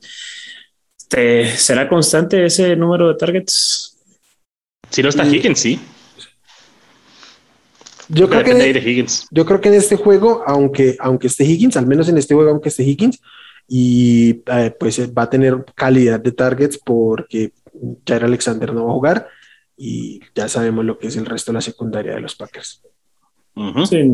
este, 1.06 1.46
¿Será 1.56 1.88
constante 1.88 2.44
ese 2.44 2.74
número 2.74 3.08
de 3.08 3.14
targets? 3.14 3.96
Si 4.90 5.02
no 5.02 5.08
está 5.08 5.24
mm. 5.24 5.34
Higgins, 5.34 5.58
sí. 5.60 5.80
Yo 8.08 8.28
creo, 8.28 8.44
que, 8.44 9.06
yo 9.30 9.44
creo 9.44 9.60
que 9.60 9.68
en 9.68 9.74
este 9.74 9.96
juego, 9.96 10.44
aunque, 10.46 10.96
aunque 11.00 11.26
esté 11.26 11.44
Higgins, 11.44 11.76
al 11.76 11.86
menos 11.86 12.08
en 12.08 12.18
este 12.18 12.34
juego, 12.34 12.50
aunque 12.50 12.68
esté 12.68 12.84
Higgins, 12.84 13.20
y 13.68 14.42
eh, 14.46 14.74
pues 14.78 15.12
va 15.12 15.22
a 15.22 15.30
tener 15.30 15.64
calidad 15.74 16.20
de 16.20 16.32
targets 16.32 16.78
porque 16.78 17.52
Jair 18.06 18.24
Alexander 18.24 18.72
no 18.72 18.86
va 18.86 18.90
a 18.90 18.94
jugar 18.94 19.28
y 19.76 20.20
ya 20.34 20.48
sabemos 20.48 20.84
lo 20.84 20.98
que 20.98 21.08
es 21.08 21.16
el 21.16 21.26
resto 21.26 21.52
de 21.52 21.54
la 21.54 21.60
secundaria 21.60 22.14
de 22.14 22.20
los 22.20 22.34
Packers. 22.34 22.82
sí, 23.88 24.12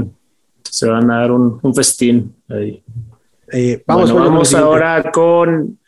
se 0.62 0.88
van 0.88 1.10
a 1.10 1.20
dar 1.20 1.32
un, 1.32 1.74
festín 1.74 2.34
ahí. 2.48 2.82
Eh, 3.52 3.82
vamos, 3.86 4.12
vamos 4.12 4.54
ahora 4.54 5.10
con 5.12 5.78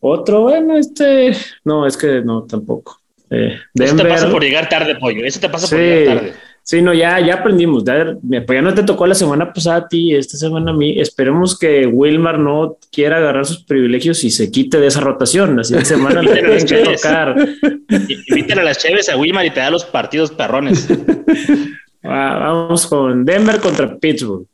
otro, 0.00 0.42
bueno, 0.42 0.76
este, 0.76 1.34
no, 1.64 1.86
es 1.86 1.96
que 1.96 2.20
no, 2.20 2.44
tampoco. 2.44 3.00
Eh, 3.30 3.58
Eso 3.74 3.96
te 3.96 4.04
pasa 4.04 4.30
por 4.30 4.42
llegar 4.42 4.68
tarde, 4.68 4.94
pollo. 4.96 5.24
Eso 5.24 5.40
te 5.40 5.48
pasa 5.48 5.66
por 5.68 5.78
llegar 5.78 6.16
tarde. 6.16 6.34
Sí, 6.66 6.82
no, 6.82 6.92
ya, 6.92 7.20
ya 7.20 7.34
aprendimos. 7.34 7.84
Ya, 7.84 8.16
pues 8.20 8.56
ya 8.56 8.60
no 8.60 8.74
te 8.74 8.82
tocó 8.82 9.06
la 9.06 9.14
semana 9.14 9.52
pasada 9.52 9.76
a 9.76 9.88
ti, 9.88 10.12
esta 10.12 10.36
semana 10.36 10.72
a 10.72 10.74
mí. 10.74 10.98
Esperemos 10.98 11.56
que 11.56 11.86
Wilmar 11.86 12.40
no 12.40 12.78
quiera 12.90 13.18
agarrar 13.18 13.46
sus 13.46 13.62
privilegios 13.62 14.24
y 14.24 14.32
se 14.32 14.50
quite 14.50 14.80
de 14.80 14.88
esa 14.88 15.00
rotación. 15.00 15.60
Así 15.60 15.74
de 15.74 15.84
semana 15.84 16.22
le 16.22 16.32
tienen 16.40 16.66
que 16.66 16.78
tocar. 16.78 17.36
Invítale 18.26 18.62
a 18.62 18.64
las 18.64 18.78
Cheves 18.78 19.08
a 19.08 19.16
Wilmar 19.16 19.46
y 19.46 19.50
te 19.50 19.60
da 19.60 19.70
los 19.70 19.84
partidos 19.84 20.32
perrones. 20.32 20.88
vamos 22.02 22.88
con 22.88 23.24
Denver 23.24 23.60
contra 23.60 23.96
Pittsburgh. 23.96 24.48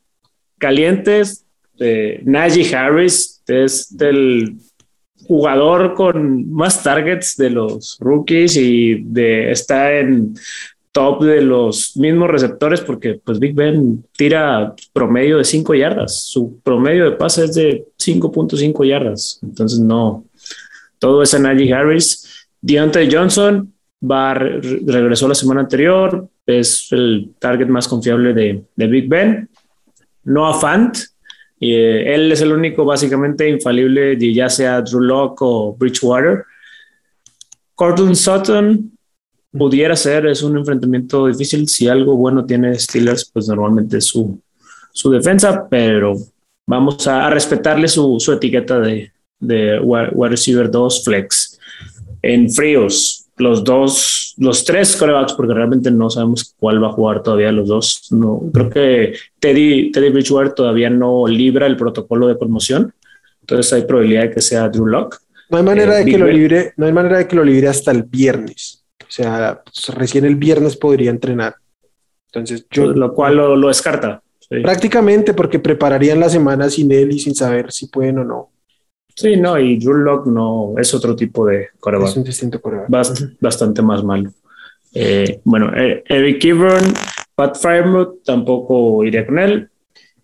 Calientes, 0.58 1.46
eh, 1.80 2.20
Najee 2.26 2.76
Harris 2.76 3.42
es 3.46 3.90
el 3.98 4.56
jugador 5.26 5.94
con 5.94 6.52
más 6.52 6.82
targets 6.82 7.38
de 7.38 7.48
los 7.48 7.96
rookies 8.00 8.54
y 8.58 8.96
de, 9.02 9.50
está 9.50 9.98
en 9.98 10.34
top 10.92 11.24
de 11.24 11.40
los 11.40 11.96
mismos 11.96 12.30
receptores 12.30 12.82
porque 12.82 13.20
pues 13.24 13.38
Big 13.38 13.54
Ben 13.54 14.04
tira 14.16 14.74
promedio 14.92 15.38
de 15.38 15.44
5 15.44 15.74
yardas. 15.74 16.24
Su 16.24 16.60
promedio 16.62 17.06
de 17.10 17.16
pase 17.16 17.46
es 17.46 17.54
de 17.54 17.86
5.5 17.98 18.86
yardas. 18.86 19.40
Entonces 19.42 19.80
no, 19.80 20.26
todo 20.98 21.22
es 21.22 21.32
en 21.34 21.42
Najee 21.42 21.72
Harris. 21.72 22.46
Deontay 22.60 23.10
Johnson 23.10 23.72
va, 24.02 24.34
regresó 24.34 25.26
la 25.26 25.34
semana 25.34 25.62
anterior, 25.62 26.28
es 26.46 26.88
el 26.92 27.30
target 27.38 27.68
más 27.68 27.88
confiable 27.88 28.34
de, 28.34 28.62
de 28.76 28.86
Big 28.86 29.08
Ben. 29.08 29.48
Noah 30.24 30.60
Fant, 30.60 30.96
eh, 31.60 32.14
él 32.14 32.30
es 32.30 32.40
el 32.42 32.52
único 32.52 32.84
básicamente 32.84 33.48
infalible, 33.48 34.16
ya 34.32 34.48
sea 34.48 34.82
Drew 34.82 35.00
Locke 35.00 35.38
o 35.40 35.74
Bridgewater. 35.74 36.44
Cortland 37.74 38.14
Sutton 38.14 38.92
pudiera 39.52 39.94
ser, 39.96 40.26
es 40.26 40.42
un 40.42 40.56
enfrentamiento 40.56 41.26
difícil. 41.26 41.68
Si 41.68 41.88
algo 41.88 42.16
bueno 42.16 42.44
tiene 42.44 42.78
Steelers, 42.78 43.30
pues 43.32 43.48
normalmente 43.48 43.98
es 43.98 44.06
su, 44.06 44.40
su 44.92 45.10
defensa, 45.10 45.66
pero 45.68 46.16
vamos 46.66 47.06
a, 47.06 47.30
respetarle 47.30 47.88
su, 47.88 48.18
su, 48.18 48.32
etiqueta 48.32 48.80
de, 48.80 49.12
de 49.38 49.78
wide 49.80 50.28
receiver 50.28 50.70
2 50.70 51.04
flex. 51.04 51.58
En 52.22 52.50
fríos, 52.50 53.22
los 53.36 53.64
dos, 53.64 54.34
los 54.38 54.64
tres 54.64 54.96
corebacks, 54.96 55.32
porque 55.34 55.54
realmente 55.54 55.90
no 55.90 56.08
sabemos 56.08 56.54
cuál 56.58 56.82
va 56.82 56.88
a 56.88 56.92
jugar 56.92 57.22
todavía 57.22 57.52
los 57.52 57.68
dos. 57.68 58.08
No, 58.10 58.40
creo 58.52 58.70
que 58.70 59.14
Teddy, 59.38 59.90
Teddy 59.90 60.10
Bridgewater 60.10 60.52
todavía 60.52 60.88
no 60.90 61.26
libra 61.26 61.66
el 61.66 61.76
protocolo 61.76 62.28
de 62.28 62.36
promoción, 62.36 62.94
entonces 63.40 63.72
hay 63.72 63.82
probabilidad 63.82 64.22
de 64.22 64.30
que 64.30 64.40
sea 64.40 64.68
Drew 64.68 64.86
Lock. 64.86 65.20
No 65.50 65.58
hay 65.58 65.64
manera 65.64 66.00
eh, 66.00 66.04
de 66.04 66.10
que 66.10 66.18
lo 66.18 66.28
libre, 66.28 66.72
no 66.76 66.86
hay 66.86 66.92
manera 66.92 67.18
de 67.18 67.28
que 67.28 67.36
lo 67.36 67.44
libre 67.44 67.68
hasta 67.68 67.90
el 67.90 68.04
viernes. 68.04 68.81
O 69.12 69.14
sea, 69.14 69.62
recién 69.94 70.24
el 70.24 70.36
viernes 70.36 70.74
podría 70.74 71.10
entrenar. 71.10 71.56
Entonces, 72.28 72.66
yo. 72.70 72.86
Lo 72.86 73.12
cual 73.12 73.36
lo, 73.36 73.68
descarta. 73.68 74.22
Prácticamente 74.48 75.34
porque 75.34 75.58
prepararían 75.58 76.18
la 76.18 76.30
semana 76.30 76.70
sin 76.70 76.90
él 76.92 77.12
y 77.12 77.18
sin 77.18 77.34
saber 77.34 77.70
si 77.72 77.88
pueden 77.88 78.20
o 78.20 78.24
no. 78.24 78.50
Sí, 79.14 79.36
no, 79.36 79.58
y 79.58 79.78
Drew 79.78 79.98
Lock 79.98 80.26
no 80.28 80.74
es 80.78 80.94
otro 80.94 81.14
tipo 81.14 81.46
de 81.46 81.68
coreback. 81.78 82.08
Es 82.08 82.16
un 82.16 82.24
distinto 82.24 82.60
coreback. 82.60 82.88
bastante 83.38 83.82
más 83.82 84.02
malo. 84.02 84.32
Eh, 84.94 85.40
bueno, 85.44 85.70
eh, 85.76 86.02
Eric 86.06 86.42
Ebron, 86.46 86.94
Pat 87.34 87.58
Firemouth 87.58 88.22
tampoco 88.24 89.04
iría 89.04 89.26
con 89.26 89.38
él. 89.38 89.68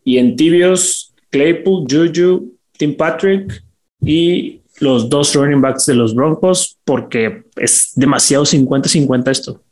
Y 0.03 0.17
en 0.17 0.35
tibios, 0.35 1.15
Claypool, 1.29 1.85
Juju, 1.87 2.55
Tim 2.79 2.97
Patrick 2.97 3.63
y 4.01 4.63
los 4.81 5.09
dos 5.09 5.35
running 5.35 5.61
backs 5.61 5.87
de 5.87 5.95
los 5.95 6.15
Broncos 6.15 6.79
porque 6.85 7.45
es 7.57 7.93
demasiado 7.95 8.45
50-50 8.45 9.31
esto. 9.31 9.63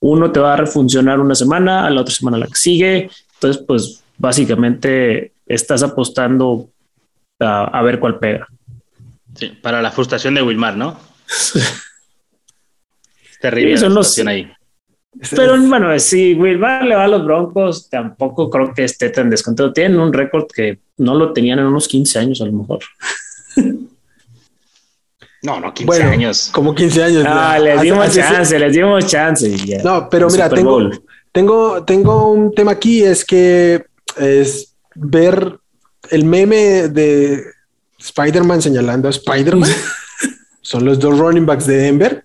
uno 0.00 0.32
te 0.32 0.40
va 0.40 0.54
a 0.54 0.56
refuncionar 0.56 1.20
una 1.20 1.34
semana, 1.34 1.86
a 1.86 1.90
la 1.90 2.00
otra 2.00 2.14
semana 2.14 2.38
la 2.38 2.46
que 2.46 2.54
sigue. 2.54 3.10
Entonces, 3.34 3.62
pues 3.66 4.02
básicamente 4.18 5.32
estás 5.46 5.82
apostando 5.82 6.70
a, 7.40 7.82
ver 7.82 8.00
cuál 8.00 8.18
pega. 8.18 8.46
Sí, 9.34 9.48
para 9.62 9.82
la 9.82 9.90
frustración 9.90 10.34
de 10.34 10.42
Wilmar, 10.42 10.76
¿no? 10.76 10.98
terrible 13.40 13.74
la 13.74 13.80
frustración 13.80 14.28
ahí. 14.28 14.50
Pero 15.30 15.58
bueno, 15.62 15.98
si 15.98 16.34
Wilmar 16.34 16.84
le 16.84 16.94
va 16.94 17.04
a 17.04 17.08
los 17.08 17.24
Broncos, 17.24 17.88
tampoco 17.88 18.50
creo 18.50 18.74
que 18.74 18.84
esté 18.84 19.10
tan 19.10 19.30
descontento. 19.30 19.72
Tienen 19.72 19.98
un 19.98 20.12
récord 20.12 20.46
que 20.52 20.78
no 20.98 21.14
lo 21.14 21.32
tenían 21.32 21.58
en 21.58 21.66
unos 21.66 21.88
15 21.88 22.18
años 22.18 22.40
a 22.40 22.46
lo 22.46 22.52
mejor. 22.52 22.80
No, 25.42 25.60
no, 25.60 25.72
15 25.72 26.02
años. 26.02 26.50
Como 26.52 26.74
15 26.74 27.02
años. 27.02 27.24
Ah, 27.26 27.58
les 27.58 27.80
dimos 27.80 28.12
chance, 28.12 28.58
les 28.58 28.72
dimos 28.72 29.06
chance. 29.06 29.80
No, 29.84 30.08
pero 30.10 30.28
mira, 30.28 30.48
tengo, 30.48 30.90
tengo, 31.30 31.84
tengo 31.84 32.32
un 32.32 32.52
tema 32.52 32.72
aquí, 32.72 33.02
es 33.02 33.24
que 33.24 33.84
es 34.16 34.74
ver 34.94 35.58
el 36.10 36.24
meme 36.24 36.88
de 36.88 37.44
Spider-Man 37.98 38.60
señalando 38.60 39.08
a 39.08 39.10
Spider-Man. 39.10 39.70
Son 40.62 40.84
los 40.84 40.98
dos 40.98 41.16
running 41.16 41.46
backs 41.46 41.66
de 41.66 41.76
Denver. 41.76 42.24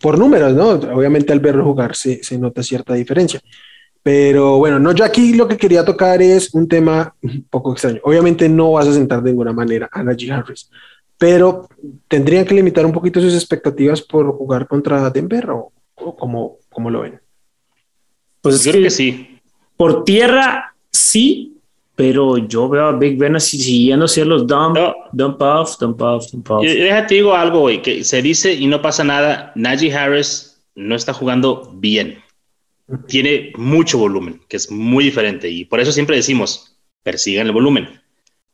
Por 0.00 0.18
números, 0.18 0.54
¿no? 0.54 0.70
Obviamente 0.70 1.32
al 1.32 1.40
verlo 1.40 1.64
jugar 1.64 1.94
se, 1.94 2.22
se 2.22 2.36
nota 2.36 2.62
cierta 2.62 2.94
diferencia. 2.94 3.40
Pero 4.06 4.58
bueno, 4.58 4.78
no, 4.78 4.92
yo 4.92 5.04
aquí 5.04 5.34
lo 5.34 5.48
que 5.48 5.56
quería 5.56 5.84
tocar 5.84 6.22
es 6.22 6.54
un 6.54 6.68
tema 6.68 7.12
un 7.22 7.44
poco 7.50 7.72
extraño. 7.72 7.98
Obviamente 8.04 8.48
no 8.48 8.70
vas 8.70 8.86
a 8.86 8.92
sentar 8.92 9.20
de 9.20 9.30
ninguna 9.30 9.52
manera 9.52 9.88
a 9.90 10.00
Najee 10.00 10.30
Harris, 10.30 10.70
pero 11.18 11.68
tendrían 12.06 12.44
que 12.44 12.54
limitar 12.54 12.86
un 12.86 12.92
poquito 12.92 13.20
sus 13.20 13.34
expectativas 13.34 14.00
por 14.00 14.30
jugar 14.36 14.68
contra 14.68 15.10
Denver 15.10 15.50
o, 15.50 15.72
como, 15.96 16.58
como 16.70 16.88
lo 16.88 17.00
ven. 17.00 17.20
Pues 18.42 18.62
creo 18.62 18.80
que, 18.80 18.90
sí. 18.90 19.40
Por 19.76 20.04
tierra, 20.04 20.76
sí, 20.92 21.56
pero 21.96 22.38
yo 22.38 22.68
veo 22.68 22.84
a 22.84 22.92
Big 22.92 23.18
Ben 23.18 23.34
así 23.34 23.58
siguiendo 23.58 24.04
hacia 24.04 24.24
los 24.24 24.46
dump, 24.46 24.78
dump 25.10 25.42
off, 25.42 25.80
dump 25.80 26.00
off, 26.00 26.30
dump 26.30 26.48
off. 26.52 26.62
Déjate 26.62 27.16
digo 27.16 27.34
algo, 27.34 27.62
güey, 27.62 27.82
que 27.82 28.04
se 28.04 28.22
dice 28.22 28.54
y 28.54 28.68
no 28.68 28.80
pasa 28.80 29.02
nada. 29.02 29.50
Najee 29.56 29.92
Harris 29.92 30.62
no 30.76 30.94
está 30.94 31.12
jugando 31.12 31.72
bien 31.74 32.24
tiene 33.06 33.52
mucho 33.56 33.98
volumen, 33.98 34.40
que 34.48 34.56
es 34.56 34.70
muy 34.70 35.04
diferente. 35.04 35.48
Y 35.48 35.64
por 35.64 35.80
eso 35.80 35.92
siempre 35.92 36.16
decimos, 36.16 36.76
persigan 37.02 37.46
el 37.46 37.52
volumen. 37.52 37.88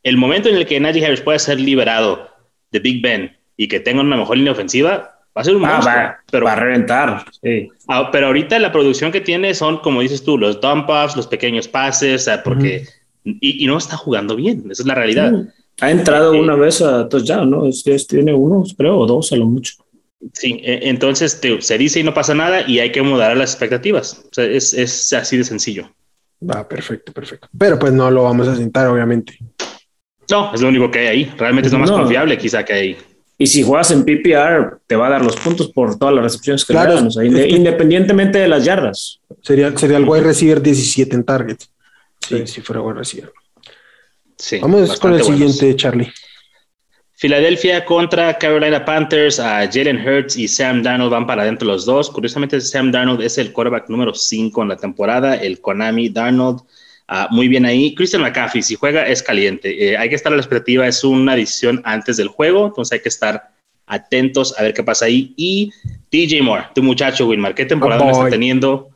El 0.01 0.17
momento 0.17 0.49
en 0.49 0.55
el 0.55 0.65
que 0.65 0.79
Najee 0.79 1.05
Harris 1.05 1.21
pueda 1.21 1.39
ser 1.39 1.59
liberado 1.59 2.29
de 2.71 2.79
Big 2.79 3.01
Ben 3.01 3.37
y 3.55 3.67
que 3.67 3.79
tenga 3.79 4.01
una 4.01 4.17
mejor 4.17 4.37
línea 4.37 4.51
ofensiva, 4.51 5.19
va 5.35 5.41
a 5.41 5.43
ser 5.43 5.55
un 5.55 5.65
ah, 5.65 6.17
pero, 6.31 6.45
va 6.45 6.53
a 6.53 6.55
reventar. 6.55 7.25
Ah, 7.87 8.09
pero 8.11 8.27
ahorita 8.27 8.59
la 8.59 8.71
producción 8.71 9.11
que 9.11 9.21
tiene 9.21 9.53
son, 9.53 9.77
como 9.77 10.01
dices 10.01 10.23
tú, 10.23 10.37
los 10.37 10.59
dump 10.59 10.89
offs, 10.89 11.15
los 11.15 11.27
pequeños 11.27 11.67
pases, 11.67 12.29
porque... 12.43 12.85
y, 13.23 13.65
no 13.65 13.77
está 13.77 13.95
jugando 13.95 14.35
bien, 14.35 14.65
esa 14.69 14.83
es 14.83 14.87
la 14.87 14.95
realidad. 14.95 15.31
Ha 15.81 15.91
entrado 15.91 16.33
eh, 16.33 16.39
una 16.39 16.55
vez 16.55 16.81
a 16.81 17.07
touchdown, 17.09 17.49
¿no? 17.49 17.69
tiene 18.07 18.33
uno, 18.33 18.63
creo, 18.77 18.97
o 18.99 19.05
dos 19.05 19.31
a 19.31 19.35
lo 19.35 19.45
mucho. 19.45 19.73
Sí, 20.31 20.61
e, 20.63 20.89
entonces 20.89 21.39
se 21.59 21.77
dice 21.77 21.99
y 21.99 22.03
no 22.03 22.13
pasa 22.13 22.33
nada 22.33 22.67
y 22.67 22.79
hay 22.79 22.91
que 22.91 23.01
mudar 23.01 23.35
las 23.35 23.51
expectativas. 23.51 24.23
es, 24.37 25.13
así 25.13 25.37
de 25.37 25.43
sencillo. 25.43 25.89
Va, 26.41 26.67
perfecto, 26.67 27.11
perfecto. 27.11 27.47
Pero 27.57 27.79
pues 27.79 27.93
no 27.93 28.09
lo 28.11 28.23
vamos 28.23 28.47
a 28.47 28.55
sentar, 28.55 28.87
obviamente. 28.87 29.37
No, 30.29 30.53
es 30.53 30.61
lo 30.61 30.69
único 30.69 30.89
que 30.89 30.99
hay 30.99 31.07
ahí. 31.07 31.33
Realmente 31.37 31.67
es 31.67 31.73
lo 31.73 31.79
más 31.79 31.91
confiable 31.91 32.37
quizá 32.37 32.63
que 32.63 32.73
hay. 32.73 32.97
Y 33.37 33.47
si 33.47 33.63
juegas 33.63 33.91
en 33.91 34.05
PPR, 34.05 34.79
te 34.87 34.95
va 34.95 35.07
a 35.07 35.09
dar 35.09 35.25
los 35.25 35.35
puntos 35.35 35.71
por 35.71 35.97
todas 35.97 36.13
las 36.13 36.23
recepciones 36.23 36.63
que 36.63 36.73
claro, 36.73 36.97
independientemente 36.99 38.39
de 38.39 38.47
las 38.47 38.63
yardas. 38.63 39.19
Sería, 39.41 39.75
sería 39.77 39.97
el 39.97 40.07
wide 40.07 40.23
receiver 40.23 40.61
17 40.61 41.15
en 41.15 41.23
target. 41.23 41.57
Sí, 42.19 42.47
si 42.47 42.61
fuera 42.61 42.81
wide 42.81 42.99
receiver. 42.99 43.31
Sí, 44.37 44.59
Vamos 44.59 44.99
con 44.99 45.13
el 45.13 45.23
siguiente, 45.23 45.75
Charlie. 45.75 46.11
Filadelfia 47.23 47.85
contra 47.85 48.37
Carolina 48.37 48.83
Panthers, 48.83 49.39
a 49.39 49.65
Jalen 49.71 50.05
Hurts 50.05 50.35
y 50.35 50.45
Sam 50.45 50.83
Darnold 50.83 51.09
van 51.09 51.25
para 51.25 51.43
adentro 51.43 51.65
los 51.65 51.85
dos. 51.85 52.09
Curiosamente, 52.09 52.59
Sam 52.59 52.91
Darnold 52.91 53.21
es 53.21 53.37
el 53.37 53.53
quarterback 53.53 53.87
número 53.87 54.13
5 54.13 54.61
en 54.61 54.67
la 54.67 54.75
temporada, 54.75 55.35
el 55.35 55.61
Konami 55.61 56.09
Darnold. 56.09 56.59
Ah, 57.07 57.29
muy 57.31 57.47
bien 57.47 57.65
ahí. 57.65 57.95
Christian 57.95 58.23
McCaffrey, 58.23 58.61
si 58.61 58.75
juega, 58.75 59.07
es 59.07 59.23
caliente. 59.23 59.91
Eh, 59.91 59.97
hay 59.97 60.09
que 60.09 60.15
estar 60.15 60.33
a 60.33 60.35
la 60.35 60.41
expectativa, 60.41 60.85
es 60.85 61.01
una 61.05 61.37
decisión 61.37 61.81
antes 61.85 62.17
del 62.17 62.27
juego, 62.27 62.67
entonces 62.67 62.91
hay 62.91 63.01
que 63.01 63.07
estar 63.07 63.51
atentos 63.87 64.53
a 64.59 64.63
ver 64.63 64.73
qué 64.73 64.83
pasa 64.83 65.05
ahí. 65.05 65.33
Y 65.37 65.71
DJ 66.11 66.41
Moore, 66.41 66.65
tu 66.75 66.83
muchacho, 66.83 67.25
Wilmar, 67.25 67.55
¿qué 67.55 67.63
temporada 67.63 68.11
está 68.11 68.27
teniendo? 68.27 68.92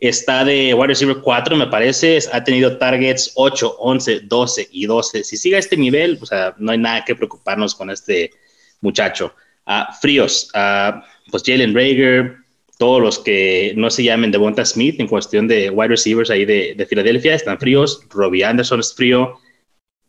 Está 0.00 0.44
de 0.44 0.74
wide 0.74 0.88
receiver 0.88 1.16
4, 1.22 1.56
me 1.56 1.66
parece. 1.66 2.18
Ha 2.32 2.44
tenido 2.44 2.78
targets 2.78 3.32
8, 3.34 3.76
11, 3.78 4.20
12 4.20 4.68
y 4.70 4.86
12. 4.86 5.24
Si 5.24 5.36
sigue 5.36 5.56
a 5.56 5.58
este 5.58 5.76
nivel, 5.76 6.18
o 6.20 6.26
sea, 6.26 6.54
no 6.58 6.72
hay 6.72 6.78
nada 6.78 7.04
que 7.04 7.16
preocuparnos 7.16 7.74
con 7.74 7.90
este 7.90 8.30
muchacho. 8.80 9.34
Uh, 9.66 9.92
fríos, 10.00 10.50
uh, 10.54 11.00
pues 11.30 11.42
Jalen 11.44 11.74
Rager, 11.74 12.36
todos 12.78 13.02
los 13.02 13.18
que 13.18 13.74
no 13.76 13.90
se 13.90 14.04
llamen 14.04 14.30
Devonta 14.30 14.64
Smith 14.64 14.98
en 15.00 15.08
cuestión 15.08 15.48
de 15.48 15.68
wide 15.68 15.88
receivers 15.88 16.30
ahí 16.30 16.44
de, 16.44 16.74
de 16.76 16.86
Filadelfia 16.86 17.34
están 17.34 17.58
fríos. 17.58 18.00
Robbie 18.08 18.44
Anderson 18.44 18.80
es 18.80 18.94
frío. 18.94 19.34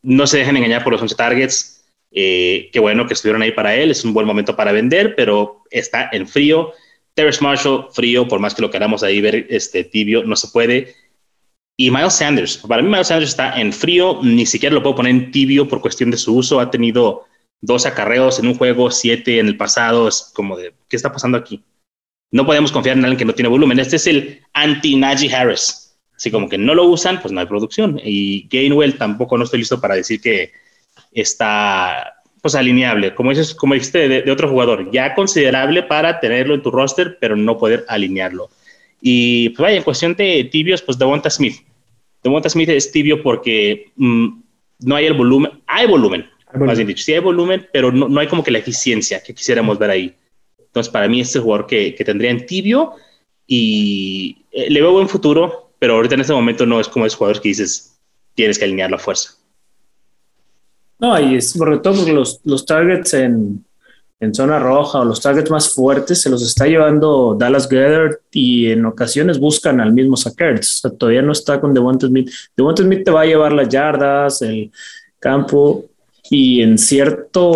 No 0.03 0.27
se 0.27 0.37
dejen 0.37 0.55
engañar 0.55 0.83
por 0.83 0.93
los 0.93 1.01
11 1.01 1.15
targets. 1.15 1.83
Eh, 2.11 2.69
qué 2.71 2.79
bueno 2.79 3.07
que 3.07 3.15
estuvieron 3.15 3.41
ahí 3.41 3.51
para 3.51 3.75
él. 3.75 3.89
Es 3.91 4.05
un 4.05 4.13
buen 4.13 4.27
momento 4.27 4.55
para 4.55 4.71
vender, 4.71 5.15
pero 5.15 5.63
está 5.71 6.09
en 6.11 6.27
frío. 6.27 6.73
Terrence 7.13 7.43
Marshall, 7.43 7.87
frío, 7.91 8.27
por 8.27 8.39
más 8.39 8.55
que 8.55 8.61
lo 8.61 8.71
queramos 8.71 9.03
ahí 9.03 9.21
ver 9.21 9.47
este, 9.49 9.83
tibio, 9.83 10.23
no 10.23 10.35
se 10.35 10.47
puede. 10.47 10.95
Y 11.77 11.91
Miles 11.91 12.15
Sanders, 12.15 12.57
para 12.57 12.81
mí 12.81 12.89
Miles 12.89 13.07
Sanders 13.07 13.31
está 13.31 13.59
en 13.59 13.71
frío, 13.71 14.19
ni 14.21 14.45
siquiera 14.45 14.75
lo 14.75 14.83
puedo 14.83 14.95
poner 14.95 15.11
en 15.11 15.31
tibio 15.31 15.67
por 15.67 15.81
cuestión 15.81 16.11
de 16.11 16.17
su 16.17 16.35
uso. 16.35 16.59
Ha 16.59 16.71
tenido 16.71 17.25
dos 17.61 17.85
acarreos 17.85 18.39
en 18.39 18.47
un 18.47 18.55
juego, 18.55 18.91
siete 18.91 19.39
en 19.39 19.47
el 19.47 19.57
pasado. 19.57 20.07
Es 20.07 20.31
como 20.33 20.57
de, 20.57 20.73
¿qué 20.89 20.95
está 20.95 21.11
pasando 21.11 21.37
aquí? 21.37 21.63
No 22.31 22.45
podemos 22.45 22.71
confiar 22.71 22.97
en 22.97 23.05
alguien 23.05 23.17
que 23.17 23.25
no 23.25 23.33
tiene 23.33 23.49
volumen. 23.49 23.79
Este 23.79 23.95
es 23.95 24.07
el 24.07 24.41
anti-Najee 24.53 25.33
Harris. 25.33 25.97
Así 26.15 26.31
como 26.31 26.49
que 26.49 26.57
no 26.57 26.75
lo 26.75 26.83
usan, 26.83 27.21
pues 27.21 27.31
no 27.31 27.39
hay 27.39 27.45
producción. 27.45 27.99
Y 28.03 28.47
Gainwell 28.49 28.97
tampoco 28.97 29.37
no 29.37 29.45
estoy 29.45 29.59
listo 29.59 29.79
para 29.79 29.95
decir 29.95 30.19
que 30.19 30.51
está 31.13 32.18
pues 32.41 32.55
alineable, 32.55 33.13
como 33.15 33.31
dices, 33.31 33.53
como 33.53 33.73
dijiste 33.73 34.07
de, 34.07 34.31
otro 34.31 34.49
jugador, 34.49 34.91
ya 34.91 35.13
considerable 35.13 35.83
para 35.83 36.19
tenerlo 36.19 36.55
en 36.55 36.61
tu 36.61 36.71
roster, 36.71 37.17
pero 37.19 37.35
no 37.35 37.57
poder 37.57 37.85
alinearlo. 37.87 38.49
Y 39.01 39.49
pues 39.49 39.59
vaya, 39.59 39.77
en 39.77 39.83
cuestión 39.83 40.15
de 40.15 40.43
tibios, 40.45 40.81
pues 40.81 40.97
Devonta 40.97 41.29
Smith. 41.29 41.57
Devonta 42.23 42.49
Smith 42.49 42.69
es 42.69 42.91
tibio 42.91 43.21
porque 43.21 43.91
mm, 43.95 44.27
no 44.79 44.95
hay 44.95 45.05
el 45.05 45.13
volumen, 45.13 45.51
hay 45.67 45.87
volumen, 45.87 46.29
más 46.53 46.77
bien 46.77 46.87
dicho, 46.87 47.03
sí 47.03 47.13
hay 47.13 47.19
volumen, 47.19 47.67
pero 47.71 47.91
no, 47.91 48.09
no, 48.09 48.19
hay 48.19 48.27
como 48.27 48.43
que 48.43 48.51
la 48.51 48.59
eficiencia 48.59 49.21
que 49.21 49.33
quisiéramos 49.33 49.77
ver 49.77 49.89
ahí. 49.91 50.15
Entonces, 50.57 50.91
para 50.91 51.07
mí, 51.07 51.21
este 51.21 51.39
jugador 51.39 51.67
que, 51.67 51.95
que 51.95 52.03
tendría 52.03 52.31
en 52.31 52.45
tibio 52.45 52.93
y 53.47 54.45
eh, 54.51 54.69
le 54.69 54.81
veo 54.81 54.91
buen 54.91 55.09
futuro, 55.09 55.71
pero 55.79 55.95
ahorita 55.95 56.15
en 56.15 56.21
este 56.21 56.33
momento 56.33 56.65
no 56.65 56.79
es 56.79 56.87
como 56.87 57.05
esos 57.05 57.17
jugadores 57.17 57.41
que 57.41 57.49
dices, 57.49 57.99
tienes 58.35 58.59
que 58.59 58.65
alinear 58.65 58.91
la 58.91 58.99
fuerza. 58.99 59.38
No, 60.99 61.19
y 61.19 61.35
es 61.35 61.51
sobre 61.51 61.77
todo 61.79 61.95
porque 61.95 62.13
los, 62.13 62.41
los 62.43 62.65
targets 62.65 63.13
en, 63.13 63.65
en, 64.19 64.33
zona 64.35 64.59
roja 64.59 64.99
o 64.99 65.05
los 65.05 65.21
targets 65.21 65.49
más 65.49 65.73
fuertes 65.73 66.21
se 66.21 66.29
los 66.29 66.43
está 66.43 66.67
llevando 66.67 67.35
Dallas 67.39 67.69
Gather 67.69 68.21
y 68.31 68.67
en 68.67 68.85
ocasiones 68.85 69.39
buscan 69.39 69.79
al 69.79 69.93
mismo 69.93 70.17
Sackers. 70.17 70.77
O 70.77 70.89
sea, 70.89 70.97
todavía 70.97 71.21
no 71.21 71.31
está 71.31 71.61
con 71.61 71.73
Devonta 71.73 72.07
Smith. 72.07 72.29
Devonta 72.55 72.83
Smith 72.83 73.05
te 73.05 73.11
va 73.11 73.21
a 73.21 73.25
llevar 73.25 73.53
las 73.53 73.69
yardas, 73.69 74.41
el 74.41 74.71
campo 75.19 75.85
y 76.29 76.61
en 76.61 76.77
cierto 76.77 77.53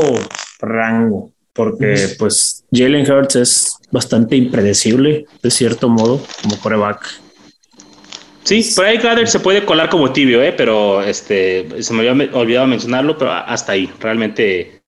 rango, 0.59 1.31
porque 1.51 2.15
pues 2.17 2.63
Jalen 2.71 3.09
Hurts 3.11 3.35
es 3.35 3.77
bastante 3.91 4.35
impredecible 4.35 5.25
de 5.41 5.51
cierto 5.51 5.89
modo 5.89 6.21
como 6.41 6.57
coreback. 6.59 7.22
Sí, 8.43 8.69
por 8.75 8.85
ahí 8.85 8.97
Gather 8.97 9.27
se 9.27 9.39
puede 9.39 9.65
colar 9.65 9.89
como 9.89 10.11
tibio, 10.11 10.41
¿eh? 10.43 10.53
pero 10.55 11.01
este, 11.01 11.81
se 11.81 11.93
me 11.93 12.07
había 12.07 12.29
olvidado 12.33 12.67
mencionarlo, 12.67 13.17
pero 13.17 13.31
hasta 13.31 13.71
ahí. 13.71 13.89
Realmente 13.99 14.81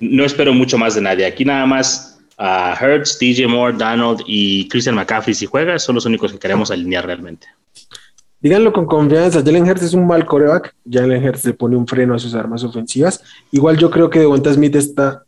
no 0.00 0.24
espero 0.24 0.52
mucho 0.54 0.78
más 0.78 0.94
de 0.94 1.00
nadie. 1.00 1.26
Aquí 1.26 1.44
nada 1.44 1.66
más 1.66 2.20
a 2.38 2.76
Hertz, 2.80 3.18
DJ 3.18 3.46
Moore, 3.48 3.76
Donald 3.76 4.22
y 4.26 4.68
Christian 4.68 4.94
McCaffrey 4.94 5.34
si 5.34 5.46
juega, 5.46 5.78
son 5.78 5.96
los 5.96 6.06
únicos 6.06 6.32
que 6.32 6.38
queremos 6.38 6.70
alinear 6.70 7.06
realmente. 7.06 7.46
Díganlo 8.40 8.72
con 8.72 8.86
confianza, 8.86 9.40
Jalen 9.44 9.68
Hurts 9.68 9.82
es 9.84 9.94
un 9.94 10.04
mal 10.04 10.26
coreback, 10.26 10.74
Jalen 10.90 11.24
Hurts 11.24 11.44
le 11.44 11.54
pone 11.54 11.76
un 11.76 11.86
freno 11.86 12.14
a 12.14 12.18
sus 12.18 12.34
armas 12.34 12.64
ofensivas. 12.64 13.22
Igual 13.52 13.78
yo 13.78 13.88
creo 13.88 14.10
que 14.10 14.18
Devonta 14.18 14.52
Smith 14.52 14.74
está 14.74 15.24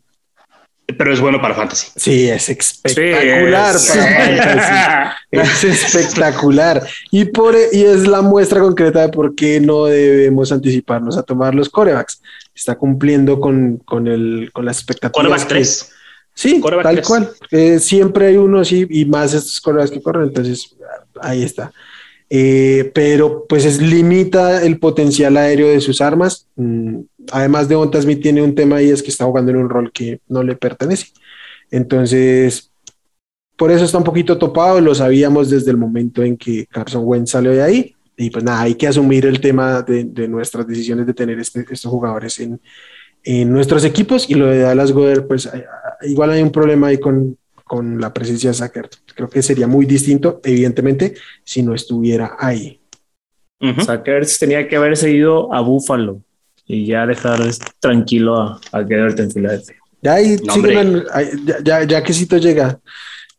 pero 0.97 1.11
es 1.11 1.19
bueno 1.19 1.41
para 1.41 1.55
fantasy. 1.55 1.87
Sí, 1.95 2.29
es 2.29 2.49
espectacular 2.49 3.75
para 3.75 4.07
fantasy. 4.07 5.15
Es 5.31 5.63
espectacular. 5.63 6.87
Y, 7.11 7.25
por, 7.25 7.55
y 7.71 7.83
es 7.83 8.07
la 8.07 8.21
muestra 8.21 8.61
concreta 8.61 9.01
de 9.01 9.09
por 9.09 9.35
qué 9.35 9.59
no 9.59 9.85
debemos 9.85 10.51
anticiparnos 10.51 11.17
a 11.17 11.23
tomar 11.23 11.53
los 11.53 11.69
corebacks. 11.69 12.21
Está 12.53 12.75
cumpliendo 12.75 13.39
con, 13.39 13.77
con, 13.77 14.07
el, 14.07 14.49
con 14.53 14.63
las 14.63 14.77
expectativas. 14.77 15.13
Coreback 15.13 15.47
3. 15.47 15.91
Sí, 16.33 16.61
tal 16.83 17.01
cual. 17.01 17.31
Eh, 17.51 17.79
siempre 17.79 18.27
hay 18.27 18.37
uno 18.37 18.59
así 18.59 18.85
y 18.89 19.05
más 19.05 19.33
estos 19.33 19.59
corebacks 19.59 19.91
que 19.91 20.01
corren. 20.01 20.27
Entonces, 20.27 20.75
ahí 21.21 21.43
está. 21.43 21.73
Eh, 22.29 22.91
pero 22.93 23.45
pues 23.47 23.65
es, 23.65 23.81
limita 23.81 24.63
el 24.63 24.79
potencial 24.79 25.37
aéreo 25.37 25.69
de 25.69 25.81
sus 25.81 26.01
armas. 26.01 26.47
Mm, 26.55 26.99
además 27.31 27.67
de 27.67 27.75
Smith 28.01 28.21
tiene 28.21 28.41
un 28.41 28.55
tema 28.55 28.77
ahí 28.77 28.89
es 28.89 29.01
que 29.01 29.09
está 29.09 29.25
jugando 29.25 29.51
en 29.51 29.57
un 29.57 29.69
rol 29.69 29.91
que 29.91 30.19
no 30.27 30.43
le 30.43 30.55
pertenece. 30.55 31.07
Entonces, 31.71 32.71
por 33.55 33.71
eso 33.71 33.85
está 33.85 33.97
un 33.97 34.03
poquito 34.03 34.37
topado, 34.37 34.81
lo 34.81 34.93
sabíamos 34.93 35.49
desde 35.49 35.71
el 35.71 35.77
momento 35.77 36.23
en 36.23 36.37
que 36.37 36.65
Carson 36.67 37.03
Wentz 37.05 37.31
salió 37.31 37.51
de 37.51 37.63
ahí. 37.63 37.95
Y 38.17 38.29
pues 38.29 38.43
nada, 38.43 38.61
hay 38.61 38.75
que 38.75 38.87
asumir 38.87 39.25
el 39.25 39.41
tema 39.41 39.81
de, 39.81 40.27
nuestras 40.27 40.65
decisiones 40.67 41.05
de 41.05 41.13
tener 41.13 41.39
este, 41.39 41.65
estos 41.69 41.91
jugadores 41.91 42.39
en, 42.39 42.61
en, 43.23 43.51
nuestros 43.51 43.83
equipos. 43.83 44.29
Y 44.29 44.35
lo 44.35 44.47
de 44.47 44.59
Dallas 44.59 44.91
Goder, 44.91 45.27
pues 45.27 45.49
igual 46.03 46.31
hay 46.31 46.41
un 46.41 46.51
problema 46.51 46.87
ahí 46.87 46.97
con, 46.97 47.37
con 47.65 47.99
la 47.99 48.13
presencia 48.13 48.51
de 48.51 48.53
Sacker. 48.53 48.89
Creo 49.13 49.29
que 49.29 49.41
sería 49.41 49.67
muy 49.67 49.85
distinto, 49.85 50.39
evidentemente, 50.43 51.15
si 51.43 51.61
no 51.61 51.73
estuviera 51.73 52.35
ahí. 52.39 52.79
Sackers 53.83 54.37
tenía 54.37 54.67
que 54.67 54.75
haber 54.75 54.95
seguido 54.95 55.51
a 55.53 55.61
Buffalo 55.61 56.21
y 56.67 56.85
ya 56.85 57.05
dejar 57.05 57.41
tranquilo 57.79 58.39
a, 58.39 58.59
a 58.71 58.85
quedarte 58.85 59.23
en 59.23 59.31
Filadelfia. 59.31 59.75
Ya 60.01 60.13
ahí, 60.13 60.37
ya, 61.63 61.83
ya, 61.83 62.03
que 62.03 62.13
Cito 62.13 62.37
llega. 62.37 62.79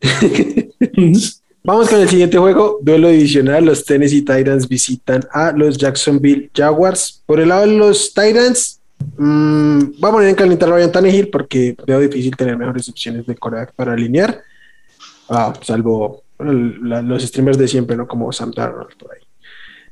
Vamos 1.63 1.89
con 1.89 2.01
el 2.01 2.09
siguiente 2.09 2.39
juego, 2.39 2.79
duelo 2.83 3.09
divisional. 3.09 3.65
Los 3.65 3.85
Tennessee 3.85 4.23
Titans 4.23 4.69
visitan 4.69 5.25
a 5.33 5.53
los 5.53 5.77
Jacksonville 5.79 6.51
Jaguars. 6.55 7.23
Por 7.27 7.41
el 7.41 7.49
lado 7.49 7.63
de 7.67 7.77
los 7.77 8.15
Titans, 8.15 8.81
mmm, 9.17 9.79
voy 9.99 10.09
a 10.09 10.13
poner 10.13 10.29
en 10.29 10.35
calentar 10.37 10.69
a 10.69 10.77
Ryan 10.77 10.93
Tannehill 10.93 11.29
porque 11.29 11.77
veo 11.87 12.01
difícil 12.01 12.37
tener 12.37 12.57
mejores 12.57 12.89
opciones 12.89 13.27
de 13.27 13.35
coreback 13.35 13.73
para 13.75 13.95
alinear. 13.95 14.43
Ah, 15.29 15.53
salvo 15.63 16.23
los 16.39 17.23
streamers 17.23 17.59
de 17.59 17.67
siempre, 17.67 17.97
¿no? 17.97 18.07
Como 18.07 18.31
Sam 18.33 18.53
Darnold 18.55 18.97
por 18.97 19.13
ahí. 19.13 19.26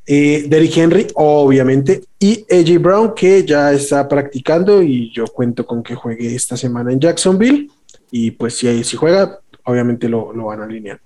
Eh, 0.07 0.71
Henry, 0.75 1.07
obviamente, 1.15 2.03
y 2.19 2.45
AJ 2.51 2.79
Brown, 2.79 3.15
que 3.15 3.45
ya 3.45 3.73
está 3.73 4.07
practicando 4.09 4.83
y 4.83 5.13
yo 5.13 5.25
cuento 5.27 5.67
con 5.67 5.83
que 5.83 5.95
juegue 5.95 6.35
esta 6.35 6.57
semana 6.57 6.93
en 6.93 7.01
Jacksonville. 7.01 7.69
Y 8.11 8.33
pues 8.33 8.55
si, 8.55 8.85
si 8.85 8.97
juega, 8.97 9.41
obviamente 9.65 10.09
lo, 10.09 10.33
lo 10.33 10.47
van 10.47 10.61
a 10.61 10.65
alinear. 10.65 11.01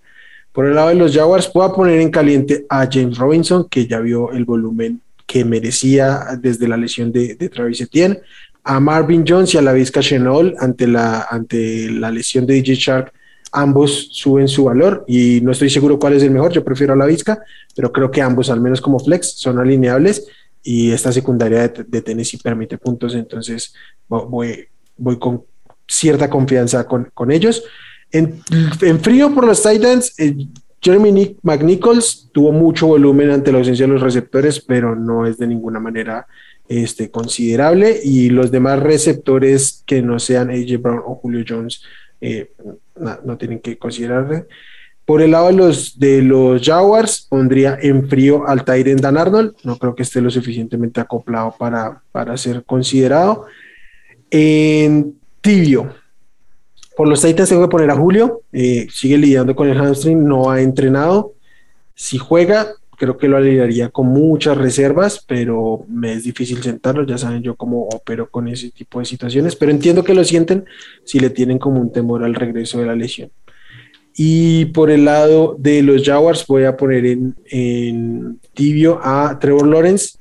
Por 0.53 0.67
el 0.67 0.75
lado 0.75 0.89
de 0.89 0.97
los 0.97 1.15
Jaguars, 1.15 1.51
voy 1.53 1.71
poner 1.73 2.01
en 2.01 2.11
caliente 2.11 2.67
a 2.69 2.89
James 2.91 3.17
Robinson, 3.19 3.69
que 3.69 3.87
ya 3.87 4.01
vio 4.01 4.33
el 4.33 4.45
volumen 4.45 5.01
que 5.27 5.45
merecía 5.45 6.25
desde 6.41 6.67
la 6.67 6.77
lesión 6.77 7.13
de, 7.13 7.35
de 7.35 7.49
Travis 7.49 7.81
Etienne, 7.83 8.19
a 8.65 8.81
Marvin 8.81 9.25
Jones 9.27 9.55
y 9.55 9.59
a 9.59 9.63
la 9.63 9.73
Vizca 9.73 10.01
Chenol 10.01 10.55
ante 10.59 10.87
la, 10.87 11.27
ante 11.31 11.91
la 11.91 12.11
lesión 12.11 12.47
de 12.47 12.55
DJ 12.55 12.75
Shark 12.75 13.13
ambos 13.53 14.09
suben 14.13 14.49
su 14.49 14.65
valor 14.65 15.05
y 15.07 15.41
no 15.43 15.53
estoy 15.53 15.71
seguro 15.71 15.99
cuál 15.99 16.15
es 16.15 16.23
el 16.23 16.31
mejor, 16.31 16.53
yo 16.53 16.65
prefiero 16.65 16.93
a 16.93 16.97
la 16.97 17.07
Vizca, 17.07 17.43
pero 17.75 17.93
creo 17.93 18.11
que 18.11 18.23
ambos, 18.23 18.51
al 18.51 18.61
menos 18.61 18.81
como 18.81 18.99
flex, 18.99 19.35
son 19.39 19.59
alineables 19.59 20.27
y 20.63 20.91
esta 20.91 21.13
secundaria 21.13 21.69
de, 21.69 22.03
Tennessee 22.03 22.39
permite 22.39 22.79
puntos, 22.79 23.15
entonces 23.15 23.75
voy, 24.09 24.67
voy 24.97 25.19
con 25.19 25.45
cierta 25.87 26.29
confianza 26.29 26.87
con, 26.87 27.31
ellos. 27.31 27.65
En, 28.13 28.41
frío 29.01 29.35
por 29.35 29.47
los 29.47 29.63
Titans, 29.63 30.19
eh, 30.19 30.37
Jeremy 30.81 31.37
McNichols 31.43 32.31
tuvo 32.33 32.53
mucho 32.53 32.87
volumen 32.87 33.31
ante 33.31 33.51
la 33.51 33.59
ausencia 33.59 33.87
de 33.87 33.93
los 33.93 34.03
receptores, 34.03 34.61
pero 34.61 34.95
no 34.95 35.27
es 35.27 35.39
de 35.39 35.47
ninguna 35.47 35.81
manera 35.81 36.27
este, 36.69 37.11
considerable 37.11 37.99
y 38.05 38.29
los 38.29 38.51
demás 38.51 38.81
receptores 38.81 39.83
que 39.87 40.03
no 40.03 40.19
sean 40.19 40.51
AJ 40.51 40.81
Brown 40.81 41.03
o 41.05 41.15
Julio 41.17 41.45
Jones 41.49 41.83
eh, 42.21 42.53
no, 43.25 43.37
tienen 43.39 43.61
que 43.61 43.79
considerar. 43.79 44.47
Por 45.05 45.23
el 45.23 45.31
lado 45.31 45.47
de 45.47 45.55
los, 45.55 45.99
de 45.99 46.23
los 46.23 46.63
Jaguars, 46.63 47.27
pondría 47.29 47.79
en 47.81 48.09
frío 48.09 48.47
al 48.47 48.65
Tyrant 48.65 49.01
Dan 49.01 49.17
Arnold. 49.17 49.55
No 49.65 49.79
creo 49.79 49.95
que 49.95 50.03
esté 50.03 50.21
lo 50.21 50.31
suficientemente 50.31 51.01
acoplado 51.01 51.55
para, 51.59 52.03
para 52.13 52.37
ser 52.37 52.65
considerado. 52.65 53.47
En 54.31 55.15
tibio, 55.41 55.95
por 56.99 57.07
los 57.07 57.23
Titans 57.23 57.49
tengo 57.49 57.63
que 57.63 57.71
poner 57.71 57.91
a 57.91 57.97
Julio. 57.97 58.43
Eh, 58.53 58.89
sigue 58.91 59.17
lidiando 59.17 59.55
con 59.55 59.69
el 59.69 59.79
hamstring, 59.79 60.25
no 60.25 60.51
ha 60.51 60.61
entrenado. 60.61 61.35
Si 61.95 62.19
juega, 62.19 62.75
creo 62.99 63.17
que 63.17 63.29
lo 63.29 63.37
alinearía 63.37 63.91
con 63.91 64.09
muchas 64.09 64.59
reservas, 64.59 65.25
pero 65.27 65.85
me 65.89 66.13
es 66.15 66.25
difícil 66.25 66.63
sentarlo, 66.63 67.07
ya 67.07 67.17
saben 67.17 67.43
yo 67.43 67.55
cómo 67.55 67.83
opero 67.83 68.29
con 68.29 68.49
ese 68.49 68.71
tipo 68.71 68.99
de 68.99 69.05
situaciones, 69.05 69.55
pero 69.55 69.71
entiendo 69.71 70.03
que 70.03 70.15
lo 70.15 70.25
sienten 70.25 70.65
si 71.05 71.21
le 71.21 71.31
tienen 71.31 71.59
como 71.59 71.81
un 71.81 71.93
temor 71.93 72.25
al 72.25 72.35
regreso 72.35 72.81
de 72.81 72.87
la 72.87 72.97
lesión. 72.97 73.31
Y 74.17 74.67
por 74.67 74.91
el 74.91 75.05
lado 75.05 75.55
de 75.59 75.81
los 75.83 76.03
Jaguars 76.03 76.45
voy 76.49 76.65
a 76.65 76.77
poner 76.77 77.07
en, 77.07 78.41
tibio 78.53 78.99
a 79.01 79.39
Trevor 79.39 79.69
Lawrence. 79.69 80.19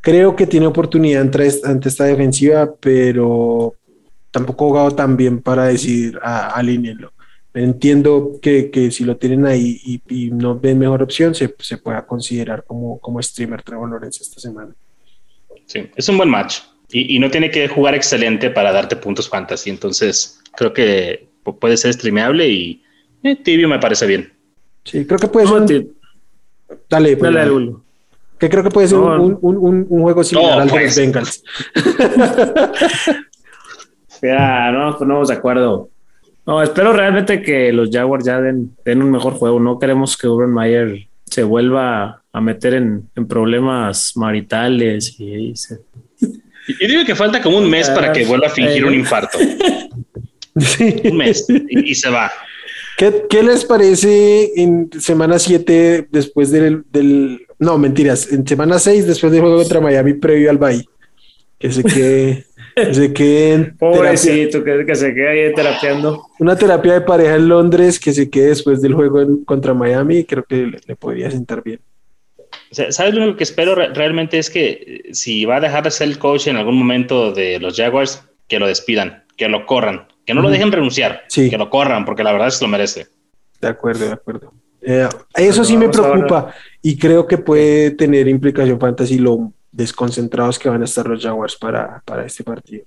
Creo 0.00 0.34
que 0.34 0.48
tiene 0.48 0.66
oportunidad 0.66 1.22
ante, 1.22 1.46
esta 1.88 2.04
defensiva, 2.04 2.74
pero 2.80 3.74
tampoco 4.32 4.64
ha 4.64 4.68
jugado 4.68 4.90
tan 4.96 5.16
bien 5.16 5.40
para 5.40 5.66
decidir 5.66 6.18
alinearlo 6.22 7.12
entiendo 7.56 8.38
que, 8.40 8.70
que, 8.70 8.90
si 8.90 9.04
lo 9.04 9.16
tienen 9.16 9.46
ahí 9.46 10.00
y, 10.08 10.30
no 10.30 10.58
ven 10.58 10.78
mejor 10.78 11.02
opción, 11.02 11.34
se, 11.34 11.54
se, 11.58 11.78
pueda 11.78 12.06
considerar 12.06 12.64
como, 12.64 12.98
como 13.00 13.22
streamer 13.22 13.62
Trevor 13.62 13.90
Lawrence 13.90 14.22
esta 14.22 14.40
semana. 14.40 14.74
Sí, 15.66 15.88
es 15.96 16.08
un 16.08 16.16
buen 16.16 16.28
match 16.28 16.58
y, 16.90 17.16
y, 17.16 17.18
no 17.18 17.30
tiene 17.30 17.50
que 17.50 17.68
jugar 17.68 17.94
excelente 17.94 18.50
para 18.50 18.72
darte 18.72 18.96
puntos 18.96 19.28
fantasy, 19.28 19.70
entonces 19.70 20.40
creo 20.54 20.72
que 20.72 21.28
puede 21.60 21.76
ser 21.76 21.92
streameable 21.92 22.48
y 22.48 22.82
eh, 23.22 23.36
tibio 23.36 23.68
me 23.68 23.78
parece 23.78 24.06
bien. 24.06 24.32
Sí, 24.84 25.04
creo 25.04 25.18
que 25.18 25.28
puede 25.28 25.46
ser. 25.46 25.56
Un... 25.56 25.96
Dale, 26.88 27.16
pues, 27.16 27.32
dale, 27.32 27.50
dale. 27.50 27.76
Que 28.38 28.50
creo 28.50 28.62
que 28.62 28.70
puede 28.70 28.88
ser 28.88 28.98
no, 28.98 29.22
un, 29.22 29.38
un, 29.40 29.86
un, 29.88 30.02
juego 30.02 30.22
similar 30.22 30.56
no, 30.56 30.62
al 30.62 30.68
pues. 30.68 30.94
de 30.94 30.96
los 31.06 31.14
Bengals. 31.14 31.42
ya, 34.22 34.70
no, 34.70 34.96
pues 34.96 35.08
no 35.08 35.24
de 35.24 35.34
acuerdo. 35.34 35.90
No, 36.46 36.62
espero 36.62 36.92
realmente 36.92 37.42
que 37.42 37.72
los 37.72 37.90
Jaguars 37.90 38.24
ya 38.24 38.40
den, 38.40 38.76
den 38.84 39.02
un 39.02 39.10
mejor 39.10 39.34
juego. 39.34 39.58
No 39.58 39.78
queremos 39.78 40.16
que 40.16 40.28
Urban 40.28 40.54
Meyer 40.54 41.08
se 41.24 41.42
vuelva 41.42 42.22
a 42.32 42.40
meter 42.40 42.74
en, 42.74 43.10
en 43.16 43.26
problemas 43.26 44.12
maritales 44.14 45.18
y, 45.18 45.34
y 45.34 45.56
se... 45.56 45.80
Yo 46.20 46.88
digo 46.88 47.04
que 47.04 47.14
falta 47.14 47.42
como 47.42 47.58
un 47.58 47.68
mes 47.68 47.90
para 47.90 48.12
que 48.12 48.24
vuelva 48.24 48.46
a 48.46 48.50
fingir 48.50 48.84
un 48.84 48.94
infarto. 48.94 49.38
Sí. 50.58 51.02
Un 51.04 51.18
mes 51.18 51.44
y, 51.50 51.90
y 51.90 51.94
se 51.94 52.08
va. 52.08 52.32
¿Qué, 52.96 53.26
¿Qué, 53.28 53.42
les 53.42 53.62
parece 53.66 54.52
en 54.56 54.88
semana 54.98 55.38
7 55.38 56.08
después 56.10 56.50
del, 56.50 56.82
del, 56.90 57.42
No, 57.58 57.76
mentiras. 57.76 58.32
En 58.32 58.46
semana 58.46 58.78
6 58.78 59.06
después 59.06 59.30
del 59.32 59.42
juego 59.42 59.58
contra 59.58 59.82
Miami 59.82 60.14
previo 60.14 60.48
al 60.48 60.56
Bay? 60.56 60.82
Que 61.58 61.70
se 61.70 61.84
quede... 61.84 62.46
se 62.92 63.12
quede 63.12 63.72
Pobrecito, 63.78 64.62
que, 64.62 64.84
que, 64.84 64.94
se 64.94 65.14
quede 65.14 65.46
ahí 65.46 65.54
terapiando. 65.54 66.26
Una 66.38 66.56
terapia 66.56 66.94
de 66.94 67.00
pareja 67.00 67.36
en 67.36 67.48
Londres 67.48 67.98
que 67.98 68.12
se 68.12 68.28
quede 68.28 68.48
después 68.48 68.82
del 68.82 68.94
juego 68.94 69.20
en, 69.20 69.44
contra 69.44 69.74
Miami. 69.74 70.24
Creo 70.24 70.44
que 70.44 70.56
le, 70.56 70.78
le 70.86 70.96
podría 70.96 71.30
sentar 71.30 71.62
bien. 71.62 71.80
¿Sabes 72.70 73.14
lo 73.14 73.36
que 73.36 73.44
espero 73.44 73.74
realmente 73.74 74.38
es 74.38 74.50
que 74.50 74.68
eh, 74.70 75.14
si 75.14 75.44
va 75.44 75.56
a 75.56 75.60
dejar 75.60 75.84
de 75.84 75.90
ser 75.90 76.08
el 76.08 76.18
coach 76.18 76.48
en 76.48 76.56
algún 76.56 76.76
momento 76.76 77.32
de 77.32 77.58
los 77.58 77.76
Jaguars, 77.76 78.22
que 78.48 78.58
lo 78.58 78.66
despidan, 78.66 79.24
que 79.36 79.48
lo 79.48 79.66
corran, 79.66 80.06
que 80.24 80.34
no 80.34 80.42
lo 80.42 80.50
dejen 80.50 80.72
renunciar, 80.72 81.22
que 81.32 81.56
lo 81.56 81.70
corran, 81.70 82.04
porque 82.04 82.24
la 82.24 82.32
verdad 82.32 82.48
es 82.48 82.58
que 82.58 82.64
lo 82.64 82.70
merece. 82.70 83.06
De 83.60 83.68
acuerdo, 83.68 84.06
de 84.06 84.12
acuerdo. 84.12 84.52
Eh, 84.82 85.08
eso 85.34 85.64
sí 85.64 85.76
me 85.76 85.88
preocupa 85.88 86.54
y 86.82 86.96
creo 86.96 87.26
que 87.26 87.38
puede 87.38 87.92
tener 87.92 88.28
implicación 88.28 88.78
fantasy 88.78 89.18
lo 89.18 89.52
desconcentrados 89.76 90.58
que 90.58 90.68
van 90.68 90.82
a 90.82 90.86
estar 90.86 91.06
los 91.06 91.22
Jaguars 91.22 91.56
para, 91.56 92.02
para 92.04 92.24
este 92.24 92.42
partido. 92.42 92.84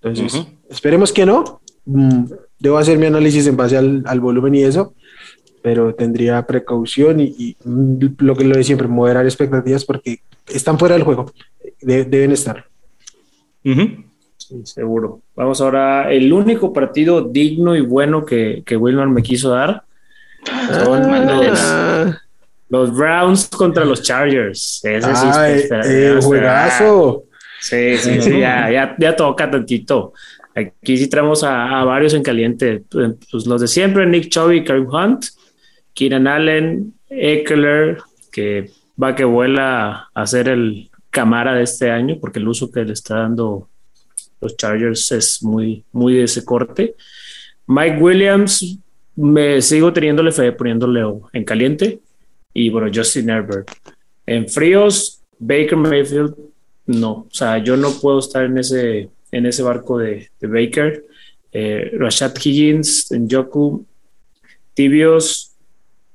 Entonces, 0.00 0.46
esperemos 0.68 1.12
que 1.12 1.26
no. 1.26 1.60
Mm, 1.84 2.26
debo 2.58 2.78
hacer 2.78 2.96
mi 2.98 3.06
análisis 3.06 3.46
en 3.46 3.56
base 3.56 3.76
al, 3.76 4.04
al 4.06 4.20
volumen 4.20 4.54
y 4.54 4.62
eso, 4.62 4.94
pero 5.62 5.94
tendría 5.94 6.46
precaución 6.46 7.20
y, 7.20 7.56
lo 7.64 8.36
que 8.36 8.44
lo 8.44 8.56
de 8.56 8.64
siempre, 8.64 8.86
moderar 8.88 9.24
expectativas 9.24 9.84
porque 9.84 10.20
están 10.48 10.78
fuera 10.78 10.94
del 10.94 11.04
juego, 11.04 11.32
deben 11.80 12.32
estar. 12.32 12.66
Sí, 13.62 14.62
seguro. 14.64 15.20
Vamos 15.34 15.60
ahora, 15.60 16.12
el 16.12 16.32
único 16.32 16.72
partido 16.72 17.22
digno 17.22 17.76
y 17.76 17.80
bueno 17.80 18.24
que, 18.24 18.62
que 18.64 18.76
Wilman 18.76 19.12
me 19.12 19.22
quiso 19.22 19.50
dar 19.50 19.84
ah. 20.50 22.18
Los, 22.72 22.96
Browns 22.96 23.48
contra 23.48 23.84
los 23.84 24.02
Chargers. 24.02 24.80
Ese 24.82 25.14
sí 25.14 25.26
eh, 25.84 26.18
juegazo. 26.22 27.24
Sí, 27.60 27.96
sí, 27.98 28.20
sí, 28.20 28.40
ya, 28.40 28.96
ya, 28.98 29.14
toca 29.14 29.50
tantito. 29.50 30.14
Aquí 30.54 30.96
sí 30.96 31.06
traemos 31.06 31.44
a, 31.44 31.84
varios 31.84 32.14
en 32.14 32.22
caliente. 32.22 32.82
Pues 32.90 33.46
los 33.46 33.60
de 33.60 33.68
siempre, 33.68 34.06
Nick 34.06 34.30
Chubb 34.30 34.52
y 34.52 34.64
Karim 34.64 34.88
Hunt. 34.92 35.26
Keenan 35.94 36.26
Allen, 36.26 36.94
Eckler, 37.10 37.98
que 38.30 38.70
va 39.00 39.14
que 39.14 39.24
vuela 39.24 40.08
a 40.14 40.26
ser 40.26 40.48
el 40.48 40.90
camara 41.10 41.54
de 41.54 41.64
este 41.64 41.90
año, 41.90 42.16
porque 42.18 42.38
el 42.38 42.48
uso 42.48 42.72
que 42.72 42.84
le 42.84 42.94
está 42.94 43.16
dando 43.16 43.68
los 44.40 44.56
Chargers 44.56 45.12
es 45.12 45.42
muy, 45.42 45.84
muy 45.92 46.14
de 46.14 46.24
ese 46.24 46.44
corte. 46.44 46.96
Mike 47.66 47.98
Williams, 47.98 48.78
me 49.14 49.60
sigo 49.60 49.92
teniéndole 49.92 50.32
fe, 50.32 50.52
poniéndole 50.52 51.02
en 51.32 51.44
caliente. 51.44 52.00
Y 52.54 52.70
bueno, 52.70 52.90
Justin 52.92 53.30
Herbert. 53.30 53.70
En 54.26 54.48
fríos, 54.48 55.20
Baker 55.38 55.76
Mayfield, 55.76 56.34
no. 56.86 57.12
O 57.12 57.28
sea, 57.30 57.58
yo 57.58 57.76
no 57.76 57.90
puedo 57.90 58.18
estar 58.18 58.44
en 58.44 58.58
ese, 58.58 59.10
en 59.30 59.46
ese 59.46 59.62
barco 59.62 59.98
de, 59.98 60.30
Baker. 60.40 61.04
Eh, 61.52 61.92
Rashad 61.98 62.34
Higgins, 62.42 63.10
en 63.12 63.28
Joku, 63.28 63.84
tibios, 64.74 65.52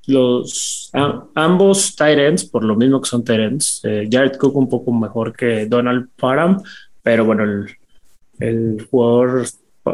los 0.06 0.90
ambos 1.34 1.94
tight 1.94 2.18
ends, 2.18 2.44
por 2.44 2.64
lo 2.64 2.74
mismo 2.74 3.00
que 3.00 3.08
son 3.08 3.24
tight 3.24 3.62
eh, 3.84 4.08
Jared 4.10 4.36
Cook 4.38 4.56
un 4.56 4.68
poco 4.68 4.90
mejor 4.90 5.36
que 5.36 5.66
Donald 5.66 6.08
Parham, 6.16 6.62
pero 7.02 7.26
bueno, 7.26 7.44
el, 7.44 7.76
el, 8.40 8.88
jugador 8.90 9.46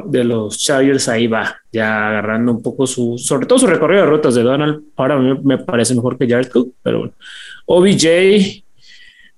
de 0.02 0.24
los 0.24 0.59
Chargers 0.59 1.09
ahí 1.09 1.26
va, 1.26 1.57
ya 1.72 2.09
agarrando 2.09 2.52
un 2.52 2.62
poco 2.62 2.87
su, 2.87 3.18
sobre 3.18 3.46
todo 3.46 3.59
su 3.59 3.66
recorrido 3.66 4.02
de 4.02 4.11
rutas 4.11 4.35
de 4.35 4.42
Donald 4.42 4.83
Parham 4.94 5.40
me 5.44 5.59
parece 5.59 5.94
mejor 5.94 6.18
que 6.18 6.28
Jared 6.28 6.50
Cook, 6.50 6.74
pero 6.83 6.98
bueno, 6.98 7.14
OBJ, 7.66 8.62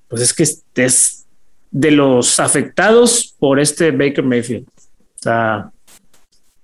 pues 0.08 0.22
es 0.22 0.34
que 0.34 0.42
es 0.84 1.26
de 1.70 1.90
los 1.90 2.40
afectados 2.40 3.34
por 3.38 3.60
este 3.60 3.90
Baker 3.90 4.24
Mayfield. 4.24 4.66
O 4.66 5.18
sea, 5.18 5.70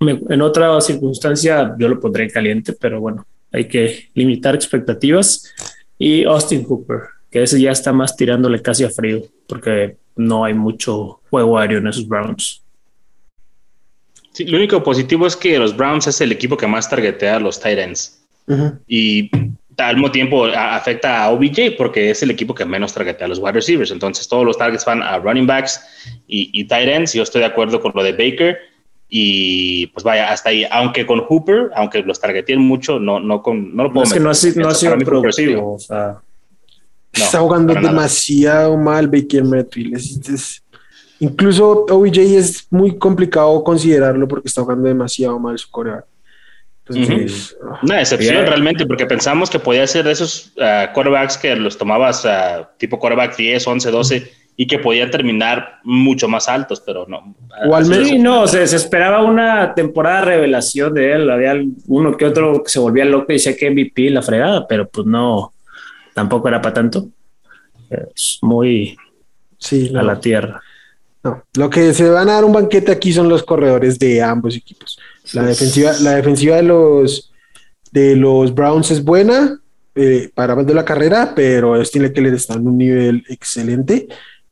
en 0.00 0.42
otra 0.42 0.80
circunstancia 0.80 1.74
yo 1.78 1.88
lo 1.88 2.00
pondré 2.00 2.24
en 2.24 2.30
caliente, 2.30 2.72
pero 2.72 3.00
bueno, 3.00 3.26
hay 3.52 3.68
que 3.68 4.08
limitar 4.14 4.54
expectativas. 4.54 5.52
Y 5.98 6.24
Austin 6.24 6.64
Cooper, 6.64 7.00
que 7.30 7.42
ese 7.42 7.60
ya 7.60 7.70
está 7.70 7.92
más 7.92 8.16
tirándole 8.16 8.60
casi 8.62 8.84
a 8.84 8.90
frío, 8.90 9.22
porque 9.46 9.96
no 10.16 10.44
hay 10.44 10.54
mucho 10.54 11.20
juego 11.30 11.58
aéreo 11.58 11.78
en 11.78 11.88
esos 11.88 12.08
Browns. 12.08 12.61
Sí, 14.32 14.44
lo 14.44 14.56
único 14.56 14.82
positivo 14.82 15.26
es 15.26 15.36
que 15.36 15.58
los 15.58 15.76
Browns 15.76 16.06
es 16.06 16.20
el 16.20 16.32
equipo 16.32 16.56
que 16.56 16.66
más 16.66 16.88
targetea 16.88 17.36
a 17.36 17.40
los 17.40 17.60
Titans. 17.60 18.18
Y 18.86 19.30
al 19.78 19.96
mismo 19.96 20.10
tiempo 20.10 20.46
afecta 20.46 21.22
a 21.22 21.30
OBJ 21.30 21.76
porque 21.78 22.10
es 22.10 22.22
el 22.22 22.30
equipo 22.30 22.54
que 22.54 22.64
menos 22.64 22.92
targetea 22.92 23.26
a 23.26 23.28
los 23.28 23.38
wide 23.38 23.52
receivers. 23.52 23.90
Entonces 23.90 24.28
todos 24.28 24.44
los 24.44 24.58
targets 24.58 24.84
van 24.84 25.02
a 25.02 25.18
running 25.18 25.46
backs 25.46 25.80
y, 26.26 26.50
y 26.52 26.64
tight 26.64 26.88
ends. 26.88 27.12
Yo 27.14 27.22
estoy 27.22 27.40
de 27.40 27.46
acuerdo 27.46 27.80
con 27.80 27.92
lo 27.94 28.02
de 28.02 28.12
Baker 28.12 28.58
y 29.14 29.88
pues 29.88 30.04
vaya, 30.04 30.32
hasta 30.32 30.48
ahí, 30.48 30.66
aunque 30.70 31.04
con 31.04 31.20
Hooper, 31.20 31.70
aunque 31.74 32.00
los 32.00 32.18
targeteen 32.18 32.58
mucho, 32.58 32.98
no, 32.98 33.20
no, 33.20 33.42
con, 33.42 33.76
no 33.76 33.84
lo 33.84 33.92
puedo 33.92 34.04
Es 34.04 34.14
que 34.14 34.20
no 34.20 34.30
ha, 34.30 34.34
sido, 34.34 34.62
no 34.62 34.68
ha 34.68 34.74
sido 34.74 34.96
productivo, 34.96 35.74
o 35.74 35.78
sea, 35.78 36.22
está 37.12 37.40
jugando 37.40 37.74
demasiado 37.74 38.74
mal 38.78 39.08
Baker 39.08 39.44
Mayfield. 39.44 40.61
Incluso 41.22 41.86
OBJ 41.88 42.18
es 42.18 42.66
muy 42.70 42.98
complicado 42.98 43.62
considerarlo 43.62 44.26
porque 44.26 44.48
está 44.48 44.62
jugando 44.62 44.88
demasiado 44.88 45.38
mal 45.38 45.56
su 45.56 45.70
coreback. 45.70 46.04
Una 47.82 48.00
excepción 48.00 48.44
realmente, 48.44 48.84
porque 48.84 49.06
pensamos 49.06 49.48
que 49.48 49.60
podía 49.60 49.86
ser 49.86 50.04
de 50.04 50.12
esos 50.12 50.52
uh, 50.56 50.92
quarterbacks 50.92 51.38
que 51.38 51.54
los 51.54 51.78
tomabas 51.78 52.24
uh, 52.24 52.64
tipo 52.76 52.98
quarterback 52.98 53.36
10, 53.36 53.66
11, 53.66 53.90
12 53.90 54.32
y 54.56 54.66
que 54.66 54.80
podían 54.80 55.10
terminar 55.10 55.78
mucho 55.84 56.28
más 56.28 56.48
altos, 56.48 56.82
pero 56.84 57.06
no. 57.06 57.36
O 57.68 57.76
al 57.76 57.86
menos, 57.86 58.12
no, 58.18 58.46
se, 58.48 58.64
esperaba 58.64 59.22
una 59.22 59.74
temporada 59.74 60.22
revelación 60.22 60.92
de 60.92 61.12
él. 61.12 61.30
Había 61.30 61.54
uno 61.86 62.16
que 62.16 62.26
otro 62.26 62.64
que 62.64 62.68
se 62.68 62.80
volvía 62.80 63.04
loco 63.04 63.26
y 63.28 63.34
decía 63.34 63.56
que 63.56 63.70
MVP 63.70 64.10
la 64.10 64.22
fregada, 64.22 64.66
pero 64.66 64.88
pues 64.88 65.06
no, 65.06 65.54
tampoco 66.14 66.48
era 66.48 66.60
para 66.60 66.74
tanto. 66.74 67.06
Es 67.88 68.38
muy 68.42 68.96
sí, 69.56 69.92
a 69.96 70.02
la 70.02 70.20
tierra. 70.20 70.60
No, 71.24 71.44
lo 71.54 71.70
que 71.70 71.94
se 71.94 72.08
van 72.08 72.28
a 72.28 72.34
dar 72.34 72.44
un 72.44 72.52
banquete 72.52 72.90
aquí 72.90 73.12
son 73.12 73.28
los 73.28 73.44
corredores 73.44 73.98
de 73.98 74.22
ambos 74.22 74.56
equipos. 74.56 74.98
La 75.32 75.44
defensiva, 75.44 75.92
la 76.00 76.16
defensiva 76.16 76.56
de 76.56 76.64
los 76.64 77.32
de 77.92 78.16
los 78.16 78.54
Browns 78.54 78.90
es 78.90 79.04
buena 79.04 79.60
eh, 79.94 80.30
para 80.34 80.56
más 80.56 80.66
de 80.66 80.74
la 80.74 80.84
carrera, 80.84 81.32
pero 81.36 81.74
Austin 81.74 82.06
Eckler 82.06 82.34
está 82.34 82.54
en 82.54 82.66
un 82.66 82.78
nivel 82.78 83.24
excelente 83.28 84.08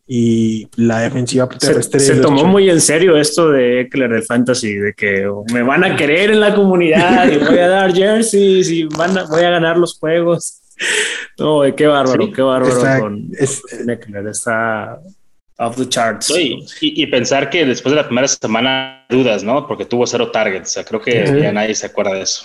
y 0.06 0.68
la 0.76 1.00
defensiva 1.00 1.48
terrestre. 1.48 1.98
Se, 1.98 2.16
tomó 2.16 2.44
muy 2.44 2.68
en 2.68 2.80
serio 2.80 3.16
esto 3.16 3.50
de 3.50 3.80
Eckler 3.80 4.10
del 4.10 4.24
Fantasy, 4.24 4.74
de 4.74 4.92
que 4.92 5.26
me 5.52 5.62
van 5.62 5.84
a 5.84 5.96
querer 5.96 6.30
en 6.30 6.40
la 6.40 6.54
comunidad 6.54 7.30
y 7.32 7.38
voy 7.38 7.58
a 7.58 7.68
dar 7.68 7.92
jerseys 7.94 8.70
y 8.70 8.84
van 8.84 9.14
voy 9.30 9.42
a 9.42 9.50
ganar 9.50 9.78
los 9.78 9.98
juegos. 9.98 10.56
No, 11.38 11.60
qué 11.74 11.86
bárbaro, 11.86 12.30
qué 12.32 12.40
bárbaro 12.42 13.00
con 13.00 13.30
Eckler, 13.38 14.26
está 14.26 14.98
off 15.60 15.76
the 15.76 15.88
charts. 15.88 16.32
y, 16.80 17.06
pensar 17.06 17.50
que 17.50 17.64
después 17.64 17.92
de 17.92 17.96
la 17.96 18.06
primera 18.06 18.26
semana 18.26 19.06
dudas, 19.08 19.44
¿no? 19.44 19.66
Porque 19.66 19.84
tuvo 19.84 20.06
cero 20.06 20.30
targets, 20.30 20.70
o 20.70 20.72
sea, 20.72 20.84
creo 20.84 21.00
que 21.00 21.40
ya 21.40 21.52
nadie 21.52 21.74
se 21.74 21.86
acuerda 21.86 22.14
de 22.14 22.22
eso. 22.22 22.44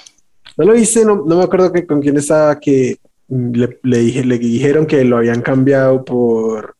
No 0.57 0.65
lo 0.65 0.73
viste, 0.73 1.03
no, 1.03 1.23
no 1.25 1.37
me 1.37 1.43
acuerdo 1.43 1.71
que, 1.71 1.85
con 1.85 2.01
quién 2.01 2.17
estaba 2.17 2.59
que 2.59 2.97
le, 3.27 3.79
le, 3.83 3.97
dije, 3.99 4.23
le 4.23 4.37
dijeron 4.37 4.85
que 4.85 5.03
lo 5.03 5.17
habían 5.17 5.41
cambiado 5.41 6.05
por 6.05 6.75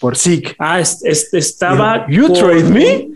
por 0.00 0.16
Zeke. 0.16 0.54
Ah, 0.58 0.80
estaba. 0.80 2.06
You 2.10 2.32
trade 2.32 2.64
me? 2.64 3.10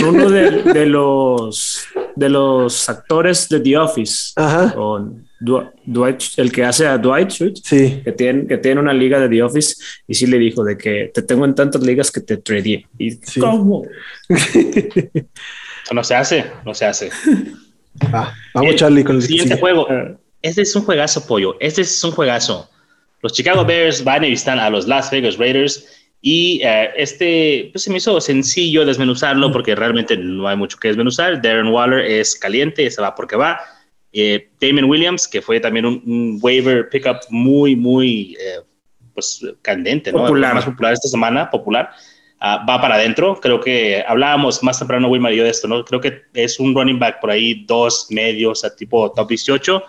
Con 0.00 0.16
uno 0.16 0.30
de, 0.30 0.86
los 0.86 1.86
de 2.16 2.28
los 2.28 2.88
actores 2.88 3.48
de 3.48 3.60
The 3.60 3.78
Office. 3.78 4.32
Ajá. 4.36 4.74
Con 4.74 5.27
Dwight, 5.40 6.20
el 6.36 6.50
que 6.50 6.64
hace 6.64 6.86
a 6.86 6.98
Dwight 6.98 7.30
Sí. 7.30 8.00
Que 8.04 8.12
tiene, 8.12 8.46
que 8.46 8.58
tiene 8.58 8.80
una 8.80 8.92
liga 8.92 9.20
de 9.20 9.28
The 9.28 9.42
Office. 9.42 9.76
Y 10.06 10.14
sí 10.14 10.26
le 10.26 10.38
dijo 10.38 10.64
de 10.64 10.76
que 10.76 11.10
te 11.14 11.22
tengo 11.22 11.44
en 11.44 11.54
tantas 11.54 11.82
ligas 11.82 12.10
que 12.10 12.20
te 12.20 12.38
trade. 12.38 12.86
¿Y 12.98 13.16
cómo? 13.40 13.84
no 15.92 16.04
se 16.04 16.14
hace, 16.14 16.44
no 16.64 16.74
se 16.74 16.86
hace. 16.86 17.10
vamos, 18.54 18.76
Charlie, 18.76 19.04
con 19.04 19.16
el 19.16 19.22
siguiente 19.22 19.58
juego. 19.58 19.86
Este 20.42 20.62
es 20.62 20.74
un 20.74 20.82
juegazo, 20.82 21.26
pollo. 21.26 21.56
Este 21.60 21.82
es 21.82 22.02
un 22.04 22.12
juegazo. 22.12 22.68
Los 23.22 23.32
Chicago 23.32 23.64
Bears 23.64 24.04
van 24.04 24.24
y 24.24 24.30
visitan 24.30 24.58
a 24.58 24.70
los 24.70 24.86
Las 24.86 25.10
Vegas 25.10 25.36
Raiders. 25.38 25.86
Y 26.20 26.60
eh, 26.64 26.90
este 26.96 27.70
pues 27.72 27.84
se 27.84 27.90
me 27.90 27.98
hizo 27.98 28.20
sencillo 28.20 28.84
desmenuzarlo 28.84 29.52
porque 29.52 29.76
realmente 29.76 30.16
no 30.16 30.48
hay 30.48 30.56
mucho 30.56 30.76
que 30.78 30.88
desmenuzar. 30.88 31.40
Darren 31.40 31.68
Waller 31.68 32.00
es 32.00 32.34
caliente, 32.34 32.90
se 32.90 33.00
va 33.00 33.14
porque 33.14 33.36
va. 33.36 33.60
Eh, 34.12 34.48
Damon 34.60 34.84
Williams, 34.84 35.28
que 35.28 35.42
fue 35.42 35.60
también 35.60 35.84
un, 35.86 36.38
waiver 36.40 36.88
pickup 36.88 37.18
muy, 37.30 37.76
muy 37.76 38.36
eh, 38.40 38.60
pues, 39.14 39.42
candente, 39.62 40.12
¿no? 40.12 40.20
Popular. 40.20 40.54
más 40.54 40.64
popular 40.64 40.92
esta 40.92 41.08
semana, 41.08 41.50
popular. 41.50 41.90
Ah, 42.40 42.64
va 42.68 42.80
para 42.80 42.94
adentro. 42.94 43.38
Creo 43.40 43.60
que 43.60 44.04
hablábamos 44.06 44.62
más 44.62 44.78
temprano, 44.78 45.08
Wilmar 45.08 45.32
y 45.32 45.36
yo, 45.36 45.44
de 45.44 45.50
esto, 45.50 45.66
¿no? 45.66 45.84
Creo 45.84 46.00
que 46.00 46.22
es 46.34 46.60
un 46.60 46.74
running 46.74 46.98
back 46.98 47.20
por 47.20 47.30
ahí, 47.30 47.64
dos 47.66 48.06
medios, 48.10 48.64
a 48.64 48.74
tipo 48.74 49.10
top 49.12 49.28
18, 49.28 49.82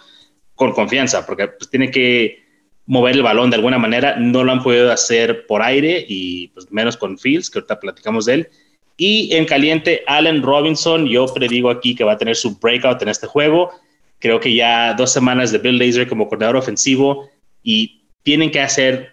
con 0.56 0.72
confianza, 0.72 1.26
porque 1.26 1.48
pues, 1.48 1.70
tiene 1.70 1.92
que 1.92 2.44
mover 2.88 3.16
el 3.16 3.22
balón 3.22 3.52
de 3.52 3.58
alguna 3.58 3.78
manera. 3.78 4.16
No 4.16 4.44
lo 4.44 4.52
han 4.52 4.64
podido 4.64 4.92
hacer 4.92 5.46
por 5.46 5.62
aire 5.62 6.04
y 6.10 6.48
pues, 6.50 6.72
menos 6.72 6.98
con 6.98 7.20
Fields, 7.20 7.50
que 7.50 7.60
ahorita 7.60 7.80
platicamos 7.80 8.26
de 8.26 8.34
él. 8.34 8.50
Y 8.98 9.34
en 9.34 9.46
caliente, 9.46 10.04
Allen 10.08 10.42
Robinson, 10.42 11.06
yo 11.06 11.26
predigo 11.34 11.70
aquí 11.70 11.96
que 11.96 12.04
va 12.04 12.14
a 12.14 12.18
tener 12.18 12.36
su 12.36 12.58
breakout 12.60 13.02
en 13.04 13.10
este 13.10 13.28
juego. 13.28 13.72
Creo 14.20 14.40
que 14.40 14.54
ya 14.54 14.94
dos 14.94 15.12
semanas 15.12 15.52
de 15.52 15.58
Bill 15.58 15.80
Lazor 15.80 16.08
como 16.08 16.28
coordinador 16.28 16.58
ofensivo 16.58 17.30
y 17.64 18.04
tienen 18.24 18.52
que 18.52 18.60
hacer 18.60 19.12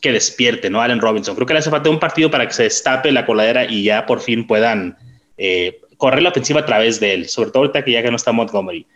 que 0.00 0.12
despierte, 0.12 0.70
¿no? 0.70 0.80
Allen 0.80 1.00
Robinson. 1.00 1.34
Creo 1.34 1.46
que 1.46 1.54
le 1.54 1.60
hace 1.60 1.70
falta 1.70 1.90
un 1.90 1.98
partido 1.98 2.30
para 2.30 2.46
que 2.46 2.52
se 2.52 2.64
destape 2.64 3.10
la 3.10 3.26
coladera 3.26 3.64
y 3.64 3.84
ya 3.84 4.06
por 4.06 4.20
fin 4.20 4.46
puedan 4.46 4.96
eh, 5.38 5.80
correr 5.96 6.22
la 6.22 6.28
ofensiva 6.28 6.60
a 6.60 6.66
través 6.66 7.00
de 7.00 7.14
él, 7.14 7.28
sobre 7.28 7.50
todo 7.50 7.62
ahorita 7.62 7.84
que 7.84 7.92
ya 7.92 8.02
que 8.02 8.10
no 8.10 8.16
está 8.16 8.30
Montgomery. 8.30 8.86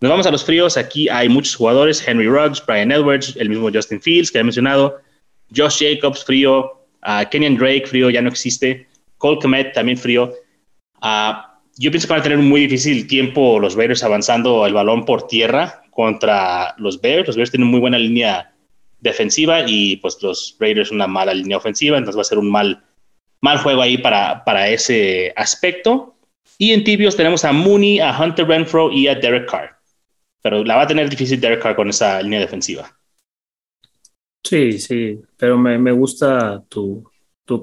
Nos 0.00 0.10
vamos 0.10 0.26
a 0.26 0.30
los 0.30 0.44
fríos. 0.44 0.76
Aquí 0.76 1.08
hay 1.08 1.28
muchos 1.28 1.54
jugadores: 1.54 2.06
Henry 2.06 2.28
Ruggs, 2.28 2.64
Brian 2.66 2.92
Edwards, 2.92 3.34
el 3.36 3.48
mismo 3.48 3.70
Justin 3.72 4.00
Fields 4.00 4.30
que 4.30 4.38
he 4.38 4.44
mencionado, 4.44 5.00
Josh 5.56 5.78
Jacobs, 5.80 6.24
frío, 6.24 6.84
uh, 7.06 7.28
Kenyan 7.30 7.56
Drake, 7.56 7.86
frío, 7.86 8.10
ya 8.10 8.20
no 8.20 8.28
existe, 8.28 8.86
Cole 9.18 9.38
Komet, 9.40 9.72
también 9.72 9.96
frío. 9.96 10.34
Uh, 11.00 11.55
yo 11.78 11.90
pienso 11.90 12.08
que 12.08 12.14
van 12.14 12.20
a 12.20 12.22
tener 12.22 12.38
un 12.38 12.48
muy 12.48 12.62
difícil 12.62 13.06
tiempo 13.06 13.60
los 13.60 13.76
Bears 13.76 14.02
avanzando 14.02 14.66
el 14.66 14.74
balón 14.74 15.04
por 15.04 15.26
tierra 15.26 15.82
contra 15.90 16.74
los 16.78 17.00
Bears. 17.00 17.26
Los 17.26 17.36
Bears 17.36 17.50
tienen 17.50 17.68
muy 17.68 17.80
buena 17.80 17.98
línea 17.98 18.54
defensiva 19.00 19.62
y 19.66 19.96
pues 19.96 20.22
los 20.22 20.56
Raiders 20.58 20.90
una 20.90 21.06
mala 21.06 21.34
línea 21.34 21.58
ofensiva, 21.58 21.98
entonces 21.98 22.16
va 22.16 22.22
a 22.22 22.24
ser 22.24 22.38
un 22.38 22.50
mal, 22.50 22.82
mal 23.40 23.58
juego 23.58 23.82
ahí 23.82 23.98
para, 23.98 24.42
para 24.44 24.68
ese 24.68 25.32
aspecto. 25.36 26.16
Y 26.58 26.72
en 26.72 26.84
tibios 26.84 27.16
tenemos 27.16 27.44
a 27.44 27.52
Mooney, 27.52 28.00
a 28.00 28.18
Hunter 28.18 28.46
Renfro 28.46 28.90
y 28.90 29.08
a 29.08 29.14
Derek 29.14 29.50
Carr. 29.50 29.76
Pero 30.42 30.64
la 30.64 30.76
va 30.76 30.82
a 30.82 30.86
tener 30.86 31.10
difícil 31.10 31.40
Derek 31.40 31.60
Carr 31.60 31.76
con 31.76 31.90
esa 31.90 32.22
línea 32.22 32.40
defensiva. 32.40 32.90
Sí, 34.42 34.78
sí, 34.78 35.20
pero 35.36 35.58
me, 35.58 35.76
me 35.76 35.90
gusta 35.90 36.62
tu, 36.68 37.04
tu, 37.44 37.60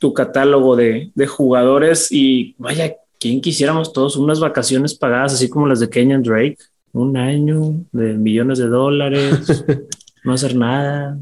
tu 0.00 0.12
catálogo 0.12 0.74
de, 0.74 1.12
de, 1.14 1.26
jugadores 1.26 2.08
y 2.10 2.56
vaya, 2.58 2.96
¿quién 3.24 3.40
quisiéramos 3.40 3.90
todos 3.90 4.16
unas 4.16 4.38
vacaciones 4.38 4.94
pagadas 4.94 5.32
así 5.32 5.48
como 5.48 5.66
las 5.66 5.80
de 5.80 5.88
Kenyan 5.88 6.22
Drake? 6.22 6.58
Un 6.92 7.16
año 7.16 7.82
de 7.90 8.12
millones 8.12 8.58
de 8.58 8.66
dólares. 8.66 9.64
no 10.24 10.34
hacer 10.34 10.54
nada. 10.54 11.18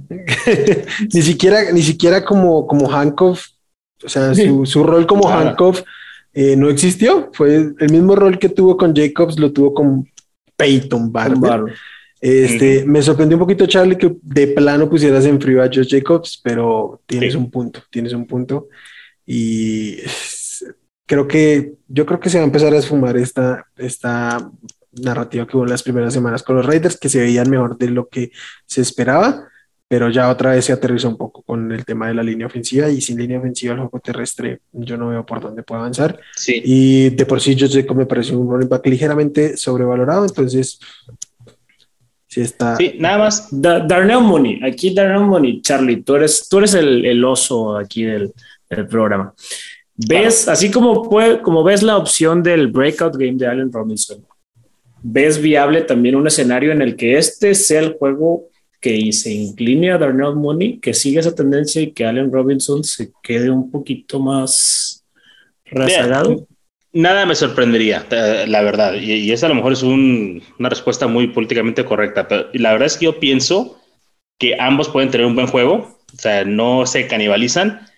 ni 1.14 1.22
siquiera, 1.22 1.70
ni 1.70 1.80
siquiera 1.80 2.24
como, 2.24 2.66
como 2.66 2.88
Hancock, 2.88 3.38
o 4.04 4.08
sea, 4.08 4.34
su, 4.34 4.66
su 4.66 4.82
rol 4.82 5.06
como 5.06 5.28
Hancock 5.28 5.84
eh, 6.34 6.56
no 6.56 6.70
existió. 6.70 7.30
Fue 7.32 7.72
el 7.78 7.92
mismo 7.92 8.16
rol 8.16 8.36
que 8.36 8.48
tuvo 8.48 8.76
con 8.76 8.96
Jacobs, 8.96 9.38
lo 9.38 9.52
tuvo 9.52 9.72
con 9.72 10.04
Peyton 10.56 11.12
Barber. 11.12 11.72
Este, 12.20 12.84
Me 12.84 13.00
sorprendió 13.00 13.36
un 13.36 13.44
poquito, 13.44 13.66
Charlie, 13.66 13.96
que 13.96 14.16
de 14.22 14.48
plano 14.48 14.90
pusieras 14.90 15.24
en 15.24 15.40
frío 15.40 15.62
a 15.62 15.66
Josh 15.66 15.88
Jacobs, 15.88 16.40
pero 16.42 17.00
tienes 17.06 17.36
un 17.36 17.48
punto, 17.48 17.80
tienes 17.92 18.12
un 18.12 18.26
punto. 18.26 18.70
Y 19.24 19.98
creo 21.06 21.28
que, 21.28 21.74
yo 21.88 22.06
creo 22.06 22.20
que 22.20 22.30
se 22.30 22.38
va 22.38 22.44
a 22.44 22.46
empezar 22.46 22.72
a 22.72 22.78
esfumar 22.78 23.16
esta, 23.16 23.66
esta 23.76 24.50
narrativa 24.92 25.46
que 25.46 25.56
hubo 25.56 25.64
en 25.64 25.70
las 25.70 25.82
primeras 25.82 26.12
semanas 26.12 26.42
con 26.42 26.56
los 26.56 26.66
Raiders, 26.66 26.98
que 26.98 27.08
se 27.08 27.20
veían 27.20 27.50
mejor 27.50 27.78
de 27.78 27.88
lo 27.90 28.08
que 28.08 28.30
se 28.66 28.80
esperaba, 28.80 29.48
pero 29.88 30.08
ya 30.08 30.30
otra 30.30 30.52
vez 30.52 30.64
se 30.64 30.72
aterrizó 30.72 31.08
un 31.08 31.18
poco 31.18 31.42
con 31.42 31.70
el 31.70 31.84
tema 31.84 32.08
de 32.08 32.14
la 32.14 32.22
línea 32.22 32.46
ofensiva 32.46 32.88
y 32.88 33.00
sin 33.00 33.18
línea 33.18 33.38
ofensiva 33.38 33.74
el 33.74 33.80
juego 33.80 34.00
terrestre 34.00 34.60
yo 34.72 34.96
no 34.96 35.08
veo 35.08 35.26
por 35.26 35.40
dónde 35.40 35.62
puede 35.62 35.80
avanzar. 35.80 36.18
Sí. 36.34 36.62
Y 36.64 37.10
de 37.10 37.26
por 37.26 37.40
sí 37.40 37.54
yo 37.54 37.66
sé 37.66 37.84
que 37.84 37.94
me 37.94 38.06
parece 38.06 38.34
un 38.34 38.50
running 38.50 38.70
back 38.70 38.86
ligeramente 38.86 39.56
sobrevalorado, 39.56 40.24
entonces 40.24 40.78
sí 42.26 42.40
está. 42.40 42.76
Sí, 42.76 42.94
nada 42.98 43.18
más. 43.18 43.48
Darnell 43.50 44.22
Money, 44.22 44.60
aquí 44.64 44.94
Darnell 44.94 45.26
Money, 45.26 45.60
Charlie, 45.60 46.02
tú 46.02 46.14
eres, 46.14 46.48
tú 46.48 46.58
eres 46.58 46.72
el, 46.72 47.04
el 47.04 47.22
oso 47.22 47.76
aquí 47.76 48.04
del, 48.04 48.32
del 48.70 48.86
programa. 48.86 49.34
¿Ves, 49.94 50.48
así 50.48 50.70
como, 50.70 51.08
puede, 51.08 51.42
como 51.42 51.62
ves 51.62 51.82
la 51.82 51.96
opción 51.96 52.42
del 52.42 52.68
breakout 52.68 53.16
game 53.16 53.34
de 53.34 53.46
Allen 53.46 53.72
Robinson, 53.72 54.24
¿Ves 55.02 55.42
viable 55.42 55.82
también 55.82 56.14
un 56.14 56.28
escenario 56.28 56.70
en 56.70 56.80
el 56.80 56.94
que 56.94 57.18
este 57.18 57.56
sea 57.56 57.80
el 57.80 57.94
juego 57.94 58.48
que 58.80 59.12
se 59.12 59.32
incline 59.32 59.90
a 59.90 59.98
Darnell 59.98 60.36
Mooney, 60.36 60.78
que 60.78 60.94
siga 60.94 61.20
esa 61.20 61.34
tendencia 61.34 61.82
y 61.82 61.90
que 61.90 62.04
Allen 62.04 62.32
Robinson 62.32 62.84
se 62.84 63.10
quede 63.22 63.50
un 63.50 63.70
poquito 63.70 64.20
más 64.20 65.04
rezagado? 65.64 66.46
Nada 66.92 67.26
me 67.26 67.34
sorprendería, 67.34 68.06
eh, 68.10 68.44
la 68.46 68.62
verdad, 68.62 68.94
y, 68.94 69.32
esa 69.32 69.46
a 69.46 69.48
lo 69.48 69.54
mejor 69.56 69.72
es 69.72 69.82
una 69.82 70.68
respuesta 70.68 71.06
muy 71.06 71.28
políticamente 71.28 71.84
correcta, 71.84 72.28
pero 72.28 72.48
la 72.52 72.72
verdad 72.72 72.86
es 72.86 72.96
que 72.96 73.06
yo 73.06 73.18
pienso 73.18 73.80
que 74.38 74.56
ambos 74.60 74.88
pueden 74.88 75.10
tener 75.10 75.26
un 75.26 75.34
buen 75.34 75.46
juego, 75.46 75.98
o 76.12 76.18
sea, 76.18 76.44
no 76.44 76.84
se 76.86 77.06
canibalizan, 77.06 77.88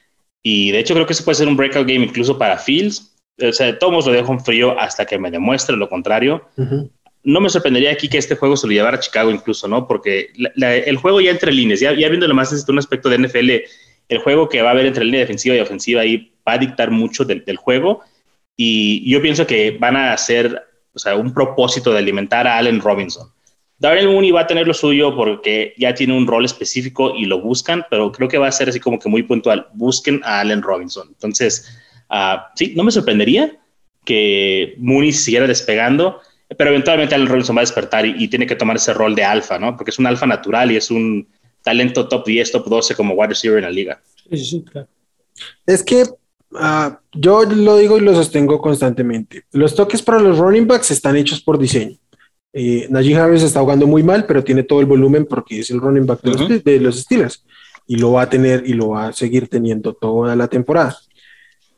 y 0.47 0.71
de 0.71 0.79
hecho 0.79 0.93
creo 0.93 1.07
que 1.07 1.15
eso 1.15 1.25
puede 1.25 1.37
ser 1.37 1.49
un 1.49 1.57
breakout 1.57 1.89
game 1.89 2.05
incluso 2.05 2.37
para 2.39 2.59
Fields, 2.59 3.17
o 3.43 3.53
sea, 3.53 3.77
todos 3.79 4.07
lo 4.07 4.13
dejo 4.13 4.33
en 4.33 4.41
frío 4.41 4.79
hasta 4.79 5.07
que 5.07 5.19
me 5.19 5.31
demuestre 5.31 5.75
lo 5.77 5.89
contrario. 5.89 6.47
No 7.25 7.41
me 7.41 7.49
sorprendería 7.49 7.91
aquí 7.91 8.09
que 8.09 8.19
este 8.19 8.37
juego 8.37 8.55
se 8.57 8.67
lo 8.67 8.75
llevara 8.75 8.99
a 8.99 9.01
Chicago 9.01 9.31
incluso, 9.31 9.67
¿no? 9.67 9.89
Porque 9.89 10.29
el 10.37 10.97
juego 10.99 11.23
ya 11.23 11.31
entre 11.31 11.51
líneas, 11.51 11.81
ya, 11.81 11.95
ya 11.95 12.09
viéndolo 12.11 12.35
más 12.35 12.51
desde 12.51 12.71
un 12.71 12.79
aspecto 12.79 13.09
de 13.09 13.19
NFL, 13.19 13.51
el 14.11 14.19
juego 14.19 14.49
que 14.49 14.61
va 14.61 14.69
a 14.69 14.73
haber 14.73 14.85
entre 14.85 15.07
línea 15.07 15.21
defensiva 15.21 15.57
y 15.57 15.61
ofensiva 15.61 16.03
ahí 16.03 16.33
va 16.47 16.53
a 16.53 16.59
dictar 16.59 16.91
mucho 16.91 17.25
del, 17.25 17.43
del 17.45 17.57
juego. 17.57 18.03
Y 18.55 19.11
yo 19.11 19.23
pienso 19.23 19.47
que 19.47 19.79
van 19.81 19.97
a 19.97 20.13
hacer, 20.13 20.63
o 20.93 20.99
sea, 20.99 21.17
un 21.17 21.33
propósito 21.33 21.91
de 21.91 22.01
alimentar 22.01 22.47
a 22.47 22.59
Allen 22.59 22.81
Robinson. 22.81 23.29
Darrell 23.79 24.09
Mooney 24.09 24.31
va 24.31 24.43
a 24.43 24.47
tener 24.47 24.67
lo 24.67 24.75
suyo 24.75 25.15
porque 25.15 25.75
ya 25.77 25.95
tiene 25.95 26.17
un 26.17 26.27
rol 26.27 26.45
específico 26.45 27.15
y 27.15 27.27
lo 27.27 27.41
buscan, 27.41 27.85
pero 27.91 28.13
creo 28.13 28.29
que 28.29 28.39
va 28.39 28.49
a 28.49 28.53
ser 28.53 28.69
así 28.69 28.81
como 28.81 28.99
que 28.99 29.09
muy 29.09 29.23
puntual. 29.25 29.69
Busquen 29.75 30.21
a 30.25 30.41
Allen 30.41 30.63
Robinson. 30.63 31.09
Entonces, 31.09 31.67
Ah, 32.09 32.53
sí, 32.55 32.73
no 32.77 32.85
me 32.85 32.93
sorprendería 32.93 33.59
que 34.05 34.75
Mooney 34.79 35.13
siguiera 35.13 35.47
despegando, 35.47 36.21
pero 36.57 36.71
eventualmente 36.71 37.15
Allen 37.15 37.27
Robinson 37.27 37.57
va 37.57 37.61
a 37.61 37.65
despertar 37.65 38.07
y, 38.07 38.29
tiene 38.29 38.47
que 38.47 38.57
tomar 38.57 38.77
ese 38.77 38.95
rol 38.95 39.15
de 39.15 39.25
alfa, 39.25 39.59
¿no? 39.59 39.77
Porque 39.77 39.91
es 39.91 39.99
un 39.99 40.07
alfa 40.07 40.27
natural 40.27 40.71
y 40.71 40.77
es 40.77 40.91
un 40.91 41.27
talento 41.63 42.07
top 42.07 42.27
10, 42.27 42.53
top 42.53 42.69
12 42.69 42.95
como 42.95 43.15
wide 43.15 43.31
receiver 43.31 43.59
en 43.59 43.65
la 43.65 43.71
liga. 43.71 44.03
Sí, 44.31 44.45
sí, 44.45 44.65
claro. 44.65 44.89
Es 45.67 45.83
que 45.83 46.05
ah, 46.55 47.01
yo 47.13 47.45
lo 47.45 47.79
digo 47.79 47.99
y 47.99 48.03
lo 48.03 48.15
sostengo 48.15 48.61
constantemente. 48.61 49.45
Los 49.53 49.75
toques 49.75 50.03
para 50.03 50.21
los 50.21 50.39
running 50.39 50.69
backs 50.69 50.91
están 50.91 51.17
hechos 51.17 51.41
por 51.41 51.59
diseño. 51.59 51.97
Eh, 52.57 52.87
Najee 52.89 53.17
Harris 53.17 53.43
está 53.43 53.61
jugando 53.61 53.87
muy 53.87 54.05
mal, 54.05 54.27
pero 54.27 54.45
tiene 54.45 54.63
todo 54.63 54.79
el 54.79 54.87
volumen 54.87 55.27
porque 55.27 55.59
es 55.59 55.71
el 55.71 55.81
running 55.81 56.07
back 56.07 56.23
de, 56.23 56.31
los, 56.31 56.65
de 56.65 56.81
los 56.81 57.01
Steelers 57.01 57.45
y 57.87 57.97
lo 57.97 58.13
va 58.13 58.23
a 58.23 58.31
tener 58.31 58.63
y 58.65 58.75
lo 58.75 58.91
va 58.91 59.09
a 59.09 59.13
seguir 59.13 59.49
teniendo 59.49 59.93
toda 59.93 60.37
la 60.37 60.47
temporada. 60.47 60.97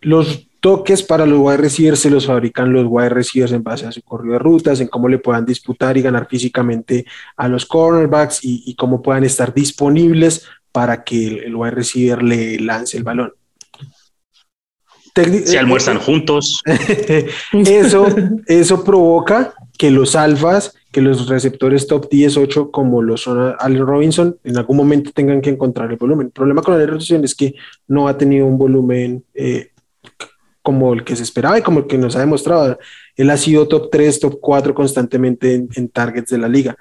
Los 0.03 0.47
toques 0.61 1.03
para 1.03 1.25
los 1.25 1.39
wide 1.39 1.57
receivers 1.57 2.01
se 2.01 2.11
los 2.11 2.27
fabrican 2.27 2.73
los 2.73 2.87
wide 2.89 3.09
receivers 3.09 3.53
en 3.53 3.63
base 3.63 3.87
a 3.87 3.93
su 3.93 4.03
corrido 4.03 4.35
de 4.35 4.39
rutas, 4.39 4.81
en 4.81 4.89
cómo 4.89 5.09
le 5.09 5.19
puedan 5.19 5.47
disputar 5.47 5.97
y 5.97 6.03
ganar 6.03 6.27
físicamente 6.29 7.07
a 7.37 7.49
los 7.49 7.65
cornerbacks 7.65 8.41
y, 8.43 8.75
cómo 8.75 9.01
puedan 9.01 9.25
estar 9.25 9.55
disponibles 9.55 10.45
para 10.73 11.05
que 11.05 11.39
el, 11.39 11.57
wide 11.57 11.71
receiver 11.71 12.23
le 12.23 12.59
lance 12.59 12.97
el 12.97 13.05
balón. 13.05 13.33
Se 15.17 15.59
almuerzan 15.59 15.99
juntos. 15.99 16.63
eso, 17.53 18.07
eso 18.47 18.85
provoca 18.85 19.55
que 19.79 19.91
los 19.91 20.15
alfas, 20.17 20.75
que 20.93 21.01
los 21.01 21.29
receptores 21.29 21.87
top 21.87 22.09
10, 22.11 22.37
8, 22.37 22.71
como 22.71 23.03
lo 23.03 23.17
son 23.17 23.55
Allen 23.59 23.87
Robinson, 23.87 24.37
en 24.45 24.57
algún 24.59 24.77
momento 24.77 25.11
tengan 25.13 25.41
que 25.41 25.51
encontrar 25.51 25.91
el 25.91 25.97
volumen. 25.97 26.27
El 26.27 26.33
problema 26.33 26.63
con 26.63 26.79
la 26.79 26.85
reducción 26.85 27.25
es 27.25 27.35
que 27.35 27.55
no 27.89 28.09
ha 28.09 28.19
tenido 28.19 28.47
un 28.47 28.59
volumen 28.59 29.25
eh, 29.35 29.71
como 30.63 30.93
el 30.95 31.05
que 31.05 31.15
se 31.15 31.23
esperaba 31.23 31.59
y 31.59 31.63
como 31.63 31.81
el 31.81 31.87
que 31.87 31.97
nos 31.97 32.17
ha 32.17 32.21
demostrado. 32.21 32.79
Él 33.15 33.31
ha 33.31 33.37
sido 33.37 33.69
top 33.69 33.89
3, 33.91 34.21
top 34.21 34.39
4 34.41 34.75
constantemente 34.75 35.55
en, 35.55 35.89
targets 35.89 36.31
de 36.31 36.39
la 36.39 36.49
liga. 36.49 36.77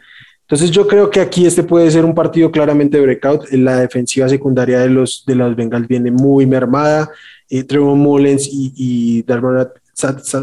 Entonces 0.48 0.70
yo 0.70 0.88
creo 0.88 1.10
que 1.10 1.22
aquí 1.22 1.48
este 1.48 1.64
puede 1.64 1.90
ser 1.90 2.06
un 2.06 2.14
partido 2.14 2.52
claramente 2.52 3.02
breakout. 3.02 3.50
La 3.52 3.80
defensiva 3.80 4.30
secundaria 4.30 4.80
de 4.80 4.90
los, 4.90 5.24
de 5.26 5.34
los 5.34 5.56
Bengals 5.56 5.88
viene 5.88 6.12
muy 6.12 6.46
mermada. 6.46 7.10
Eh, 7.50 7.64
Trevor 7.64 7.96
Mullens 7.96 8.48
y, 8.48 8.72
y 8.76 9.26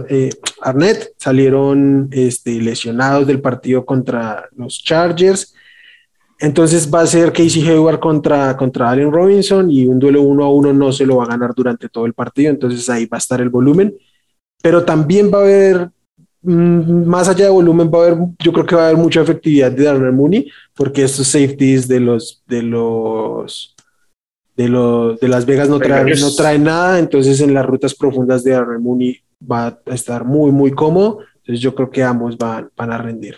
eh, 0.09 0.31
Arnett 0.61 1.13
salieron 1.17 2.09
este, 2.11 2.61
lesionados 2.61 3.29
del 3.29 3.41
partido 3.41 3.85
contra 3.85 4.49
los 4.57 4.83
Chargers. 4.83 5.55
Entonces 6.41 6.93
va 6.93 7.03
a 7.03 7.07
ser 7.07 7.33
Casey 7.33 7.69
Hayward 7.69 8.01
contra, 8.01 8.57
contra 8.57 8.91
Allen 8.91 9.13
Robinson 9.13 9.71
y 9.71 9.87
un 9.87 10.01
duelo 10.01 10.23
uno 10.23 10.45
a 10.45 10.53
uno 10.53 10.73
no 10.73 10.91
se 10.91 11.07
lo 11.07 11.19
va 11.19 11.25
a 11.25 11.29
ganar 11.29 11.55
durante 11.55 11.89
todo 11.89 12.07
el 12.07 12.15
partido. 12.15 12.51
Entonces 12.51 12.91
ahí 12.91 13.07
va 13.07 13.19
a 13.19 13.21
estar 13.21 13.41
el 13.41 13.51
volumen. 13.51 13.95
Pero 14.61 14.85
también 14.85 15.31
va 15.33 15.39
a 15.39 15.43
haber, 15.43 15.91
más 16.43 17.29
allá 17.29 17.47
de 17.47 17.51
volumen, 17.51 17.91
va 17.93 17.99
a 17.99 18.07
haber, 18.07 18.19
yo 18.39 18.53
creo 18.53 18.67
que 18.67 18.75
va 18.75 18.83
a 18.83 18.87
haber 18.89 18.99
mucha 18.99 19.23
efectividad 19.23 19.71
de 19.71 19.85
Darnell 19.85 20.13
Mooney, 20.13 20.51
porque 20.75 21.05
estos 21.05 21.29
safeties 21.29 21.87
de 21.87 22.01
los, 22.01 22.43
de 22.47 22.63
los, 22.63 23.75
de, 24.57 24.69
los, 24.69 25.21
de 25.21 25.29
Las 25.29 25.47
Vegas 25.47 25.69
no 25.69 25.79
traen, 25.79 26.09
no 26.09 26.35
traen 26.35 26.65
nada. 26.65 26.99
Entonces 26.99 27.41
en 27.41 27.55
las 27.55 27.65
rutas 27.65 27.95
profundas 27.95 28.43
de 28.43 28.53
Darnell 28.53 28.81
Mooney 28.81 29.21
va 29.51 29.81
a 29.87 29.95
estar 29.95 30.25
muy, 30.25 30.51
muy 30.51 30.73
cómodo. 30.73 31.21
Entonces 31.37 31.61
yo 31.61 31.75
creo 31.75 31.91
que 31.91 32.03
ambos 32.03 32.37
van, 32.37 32.71
van 32.77 32.93
a 32.93 32.99
rendir. 32.99 33.37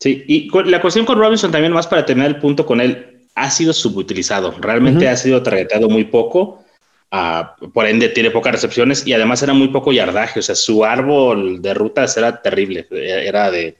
Sí, 0.00 0.24
y 0.28 0.48
la 0.66 0.80
cuestión 0.80 1.04
con 1.04 1.18
Robinson 1.18 1.50
también, 1.50 1.72
más 1.72 1.86
para 1.86 2.06
tener 2.06 2.26
el 2.26 2.38
punto 2.38 2.64
con 2.64 2.80
él, 2.80 3.26
ha 3.34 3.50
sido 3.50 3.72
subutilizado. 3.72 4.54
Realmente 4.60 5.08
ha 5.08 5.16
sido 5.16 5.42
targetado 5.42 5.88
muy 5.88 6.04
poco. 6.04 6.64
Por 7.10 7.86
ende, 7.86 8.10
tiene 8.10 8.30
pocas 8.30 8.52
recepciones 8.52 9.06
y 9.06 9.12
además 9.12 9.42
era 9.42 9.54
muy 9.54 9.68
poco 9.68 9.92
yardaje. 9.92 10.40
O 10.40 10.42
sea, 10.42 10.54
su 10.54 10.84
árbol 10.84 11.62
de 11.62 11.74
rutas 11.74 12.16
era 12.16 12.42
terrible. 12.42 12.86
Era 12.90 13.50
de 13.50 13.76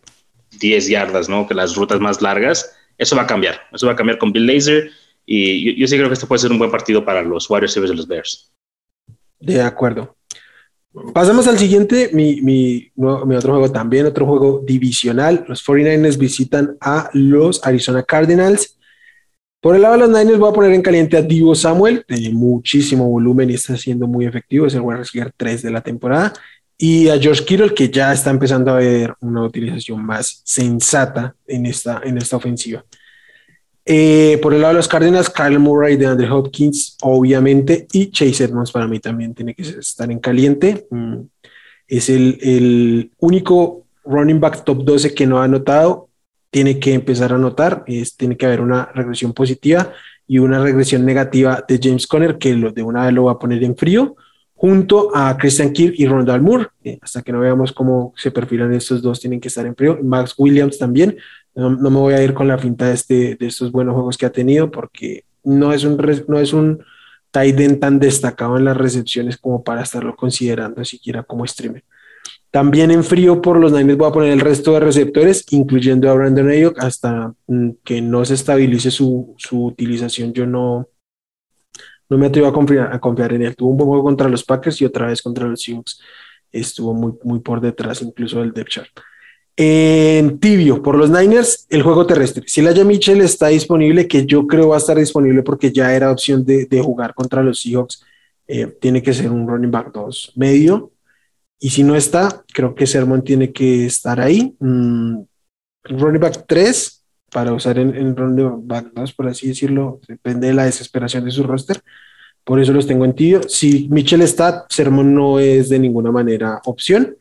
10 0.58 0.88
yardas, 0.88 1.28
¿no? 1.28 1.46
Que 1.46 1.54
las 1.54 1.74
rutas 1.76 2.00
más 2.00 2.22
largas. 2.22 2.74
Eso 2.96 3.16
va 3.16 3.22
a 3.22 3.26
cambiar. 3.26 3.60
Eso 3.72 3.86
va 3.86 3.92
a 3.92 3.96
cambiar 3.96 4.18
con 4.18 4.32
Bill 4.32 4.46
Laser. 4.46 4.90
Y 5.26 5.78
yo, 5.78 5.86
sí 5.86 5.96
creo 5.96 6.08
que 6.08 6.14
esto 6.14 6.26
puede 6.26 6.40
ser 6.40 6.50
un 6.50 6.58
buen 6.58 6.70
partido 6.70 7.04
para 7.04 7.22
los 7.22 7.48
receivers 7.48 7.90
de 7.90 7.96
los 7.96 8.08
Bears. 8.08 8.50
De 9.38 9.60
acuerdo. 9.60 10.16
Pasamos 11.12 11.46
al 11.46 11.58
siguiente, 11.58 12.10
mi, 12.14 12.40
mi, 12.40 12.90
mi, 12.96 13.36
otro 13.36 13.52
juego 13.52 13.70
también, 13.70 14.06
otro 14.06 14.26
juego 14.26 14.62
divisional. 14.66 15.44
Los 15.46 15.64
49ers 15.64 16.16
visitan 16.16 16.76
a 16.80 17.10
los 17.12 17.64
Arizona 17.64 18.02
Cardinals. 18.02 18.77
Por 19.60 19.74
el 19.74 19.82
lado 19.82 19.94
de 19.94 20.00
los 20.00 20.10
Niners 20.10 20.38
voy 20.38 20.50
a 20.50 20.54
poner 20.54 20.72
en 20.72 20.82
caliente 20.82 21.16
a 21.16 21.22
Divo 21.22 21.54
Samuel, 21.54 22.04
tiene 22.06 22.30
muchísimo 22.30 23.08
volumen 23.08 23.50
y 23.50 23.54
está 23.54 23.76
siendo 23.76 24.06
muy 24.06 24.24
efectivo, 24.24 24.66
es 24.66 24.74
el 24.74 24.82
wide 24.82 24.98
receiver 24.98 25.32
3 25.36 25.62
de 25.62 25.70
la 25.70 25.80
temporada. 25.80 26.32
Y 26.76 27.08
a 27.08 27.18
George 27.18 27.44
Kittle, 27.44 27.74
que 27.74 27.90
ya 27.90 28.12
está 28.12 28.30
empezando 28.30 28.70
a 28.70 28.76
ver 28.76 29.14
una 29.20 29.42
utilización 29.42 30.04
más 30.04 30.42
sensata 30.44 31.34
en 31.46 31.66
esta, 31.66 32.00
en 32.04 32.18
esta 32.18 32.36
ofensiva. 32.36 32.84
Eh, 33.84 34.38
por 34.40 34.54
el 34.54 34.60
lado 34.60 34.74
de 34.74 34.78
los 34.78 34.86
Cardinals, 34.86 35.30
Kyle 35.30 35.58
Murray 35.58 35.96
de 35.96 36.06
Andre 36.06 36.30
Hopkins, 36.30 36.96
obviamente, 37.02 37.88
y 37.92 38.10
Chase 38.10 38.44
Edmonds 38.44 38.70
para 38.70 38.86
mí 38.86 39.00
también 39.00 39.34
tiene 39.34 39.54
que 39.54 39.62
estar 39.62 40.08
en 40.12 40.20
caliente. 40.20 40.86
Mm, 40.90 41.20
es 41.88 42.10
el, 42.10 42.38
el, 42.42 43.10
único 43.18 43.86
running 44.04 44.38
back 44.38 44.62
top 44.62 44.84
12 44.84 45.14
que 45.14 45.26
no 45.26 45.40
ha 45.40 45.44
anotado. 45.44 46.07
Tiene 46.50 46.78
que 46.78 46.94
empezar 46.94 47.32
a 47.32 47.36
anotar. 47.36 47.84
Es, 47.86 48.16
tiene 48.16 48.36
que 48.36 48.46
haber 48.46 48.60
una 48.60 48.86
regresión 48.94 49.32
positiva 49.32 49.92
y 50.26 50.38
una 50.38 50.60
regresión 50.60 51.04
negativa 51.04 51.64
de 51.66 51.80
James 51.82 52.06
Conner, 52.06 52.38
que 52.38 52.54
lo, 52.54 52.72
de 52.72 52.82
una 52.82 53.04
vez 53.04 53.14
lo 53.14 53.24
va 53.24 53.32
a 53.32 53.38
poner 53.38 53.64
en 53.64 53.76
frío, 53.76 54.16
junto 54.54 55.10
a 55.14 55.36
Christian 55.36 55.72
Kirk 55.72 55.94
y 55.96 56.06
Rondal 56.06 56.42
Moore. 56.42 56.68
Eh, 56.84 56.98
hasta 57.00 57.22
que 57.22 57.32
no 57.32 57.40
veamos 57.40 57.72
cómo 57.72 58.12
se 58.16 58.30
perfilan 58.30 58.72
estos 58.72 59.00
dos, 59.00 59.20
tienen 59.20 59.40
que 59.40 59.48
estar 59.48 59.64
en 59.66 59.74
frío. 59.74 59.98
Max 60.02 60.34
Williams 60.36 60.78
también 60.78 61.16
no, 61.58 61.70
me 61.70 61.98
voy 61.98 62.14
a 62.14 62.22
ir 62.22 62.34
con 62.34 62.46
la 62.46 62.56
finta 62.56 62.86
de, 62.86 62.94
este, 62.94 63.34
de 63.34 63.46
estos 63.46 63.72
buenos 63.72 63.94
juegos 63.94 64.16
que 64.16 64.26
ha 64.26 64.30
tenido 64.30 64.70
porque 64.70 65.24
no 65.42 65.72
es 65.72 65.82
un, 65.82 65.96
no 66.28 66.38
es 66.38 66.52
un 66.52 66.84
tight 67.32 67.80
tan 67.80 67.98
destacado 67.98 68.56
en 68.56 68.64
las 68.64 68.76
recepciones 68.76 69.36
como 69.36 69.64
para 69.64 69.82
estarlo 69.82 70.14
considerando 70.14 70.84
siquiera 70.84 71.24
como 71.24 71.46
streamer. 71.46 71.84
También 72.50 72.90
en 72.90 73.04
frío 73.04 73.42
por 73.42 73.58
los 73.58 73.72
Niners 73.72 73.98
voy 73.98 74.08
a 74.08 74.12
poner 74.12 74.32
el 74.32 74.40
resto 74.40 74.72
de 74.72 74.80
receptores, 74.80 75.44
incluyendo 75.50 76.10
a 76.10 76.14
Brandon 76.14 76.48
Ayuk, 76.48 76.78
hasta 76.82 77.34
mm, 77.46 77.70
que 77.84 78.00
no 78.00 78.24
se 78.24 78.34
estabilice 78.34 78.90
su, 78.90 79.34
su 79.36 79.66
utilización. 79.66 80.32
Yo 80.32 80.46
no, 80.46 80.88
no 82.08 82.18
me 82.18 82.26
atrevo 82.26 82.48
a 82.48 82.52
confiar, 82.52 82.92
a 82.92 82.98
confiar 82.98 83.34
en 83.34 83.42
él. 83.42 83.56
Tuvo 83.56 83.70
un 83.70 83.76
buen 83.76 83.88
juego 83.88 84.04
contra 84.04 84.28
los 84.28 84.44
Packers 84.44 84.80
y 84.80 84.86
otra 84.86 85.08
vez 85.08 85.20
contra 85.20 85.46
los 85.46 85.62
Seahawks. 85.62 86.00
Estuvo 86.50 86.94
muy, 86.94 87.12
muy 87.22 87.40
por 87.40 87.60
detrás 87.60 88.00
incluso 88.00 88.40
del 88.40 88.52
depth 88.52 88.70
chart. 88.70 88.88
En 89.60 90.38
tibio, 90.38 90.82
por 90.82 90.96
los 90.96 91.10
Niners, 91.10 91.66
el 91.68 91.82
juego 91.82 92.06
terrestre. 92.06 92.44
Si 92.46 92.62
Laia 92.62 92.84
Mitchell 92.84 93.20
está 93.20 93.48
disponible, 93.48 94.06
que 94.06 94.24
yo 94.24 94.46
creo 94.46 94.68
va 94.68 94.76
a 94.76 94.78
estar 94.78 94.96
disponible 94.96 95.42
porque 95.42 95.72
ya 95.72 95.92
era 95.94 96.12
opción 96.12 96.44
de, 96.44 96.80
jugar 96.80 97.12
contra 97.12 97.42
los 97.42 97.60
Seahawks, 97.60 98.04
eh, 98.46 98.68
tiene 98.80 99.02
que 99.02 99.12
ser 99.12 99.30
un 99.30 99.46
running 99.48 99.70
back 99.70 99.92
2 99.92 100.34
medio. 100.36 100.92
Y 101.60 101.70
si 101.70 101.82
no 101.82 101.96
está, 101.96 102.44
creo 102.52 102.74
que 102.74 102.86
Sermon 102.86 103.22
tiene 103.22 103.52
que 103.52 103.86
estar 103.86 104.20
ahí. 104.20 104.54
Mm, 104.60 105.22
running 105.84 106.20
back 106.20 106.44
3 106.46 107.04
para 107.30 107.52
usar 107.52 107.78
en, 107.78 107.94
en 107.94 108.16
running 108.16 108.66
back 108.66 108.92
2, 108.94 109.12
por 109.12 109.26
así 109.26 109.48
decirlo, 109.48 110.00
depende 110.06 110.48
de 110.48 110.54
la 110.54 110.64
desesperación 110.64 111.24
de 111.24 111.30
su 111.30 111.42
roster. 111.42 111.82
Por 112.44 112.60
eso 112.60 112.72
los 112.72 112.86
tengo 112.86 113.04
en 113.04 113.14
tibio. 113.14 113.42
Si 113.42 113.88
Mitchell 113.90 114.22
está, 114.22 114.64
Sermon 114.70 115.14
no 115.14 115.38
es 115.38 115.68
de 115.68 115.78
ninguna 115.78 116.10
manera 116.10 116.60
opción. 116.64 117.16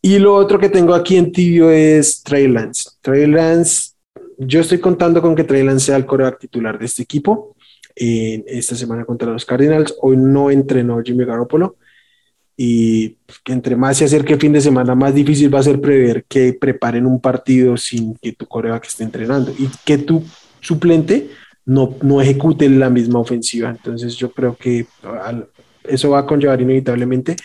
Y 0.00 0.20
lo 0.20 0.34
otro 0.34 0.58
que 0.60 0.68
tengo 0.68 0.94
aquí 0.94 1.16
en 1.16 1.32
tibio 1.32 1.70
es 1.70 2.22
Trey 2.22 2.46
Lance. 2.46 2.90
Trey 3.00 3.26
Lance, 3.26 3.94
yo 4.38 4.60
estoy 4.60 4.78
contando 4.78 5.20
con 5.20 5.34
que 5.34 5.42
Trey 5.42 5.64
Lance 5.64 5.86
sea 5.86 5.96
el 5.96 6.06
coreback 6.06 6.38
titular 6.38 6.78
de 6.78 6.84
este 6.84 7.02
equipo 7.02 7.56
en 7.96 8.44
esta 8.46 8.76
semana 8.76 9.04
contra 9.04 9.32
los 9.32 9.44
Cardinals. 9.44 9.96
Hoy 10.00 10.16
no 10.16 10.50
entrenó 10.50 11.02
Jimmy 11.02 11.24
Garoppolo 11.24 11.76
y 12.56 13.16
que 13.44 13.52
entre 13.52 13.76
más 13.76 13.98
se 13.98 14.06
acerque 14.06 14.34
el 14.34 14.40
fin 14.40 14.52
de 14.52 14.60
semana, 14.60 14.94
más 14.94 15.14
difícil 15.14 15.54
va 15.54 15.58
a 15.58 15.64
ser 15.64 15.80
prever 15.80 16.24
que 16.24 16.54
preparen 16.54 17.04
un 17.04 17.20
partido 17.20 17.76
sin 17.76 18.14
que 18.16 18.32
tu 18.32 18.46
coreback 18.46 18.86
esté 18.86 19.04
entrenando 19.04 19.52
y 19.58 19.68
que 19.84 19.98
tu 19.98 20.24
suplente 20.60 21.28
no, 21.66 21.96
no 22.02 22.22
ejecute 22.22 22.68
la 22.68 22.88
misma 22.88 23.18
ofensiva. 23.18 23.68
Entonces 23.68 24.16
yo 24.16 24.30
creo 24.30 24.56
que 24.56 24.86
eso 25.84 26.10
va 26.10 26.20
a 26.20 26.26
conllevar 26.26 26.60
inevitablemente 26.60 27.36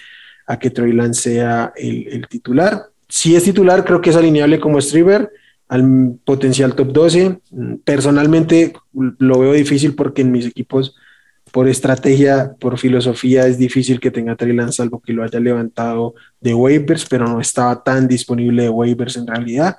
a 0.47 0.57
que 0.59 0.70
Troy 0.70 0.93
Lance 0.93 1.22
sea 1.22 1.74
el, 1.76 2.26
titular. 2.28 2.88
Si 3.07 3.36
es 3.36 3.43
titular, 3.43 3.84
creo 3.84 4.01
que 4.01 4.12
es 4.12 4.16
alineable 4.16 4.59
como 4.59 4.80
streamer 4.80 5.30
al 5.68 6.18
potencial 6.24 6.76
top 6.76 6.91
12. 6.91 7.39
Personalmente 7.84 8.74
lo 8.93 9.39
veo 9.39 9.53
difícil 9.53 9.95
porque 9.95 10.22
en 10.22 10.32
mis 10.32 10.45
equipos, 10.45 10.95
por 11.51 11.67
estrategia, 11.67 12.55
por 12.59 12.77
filosofía, 12.77 13.45
es 13.47 13.57
difícil 13.57 13.99
que 13.99 14.11
tenga 14.11 14.35
Trey 14.35 14.53
Lance, 14.53 14.77
salvo 14.77 15.01
que 15.01 15.13
lo 15.13 15.23
haya 15.23 15.39
levantado 15.39 16.15
de 16.39 16.53
waivers, 16.53 17.05
pero 17.05 17.25
no 17.25 17.41
estaba 17.41 17.83
tan 17.83 18.07
disponible 18.07 18.63
de 18.63 18.69
waivers 18.69 19.17
en 19.17 19.27
realidad. 19.27 19.77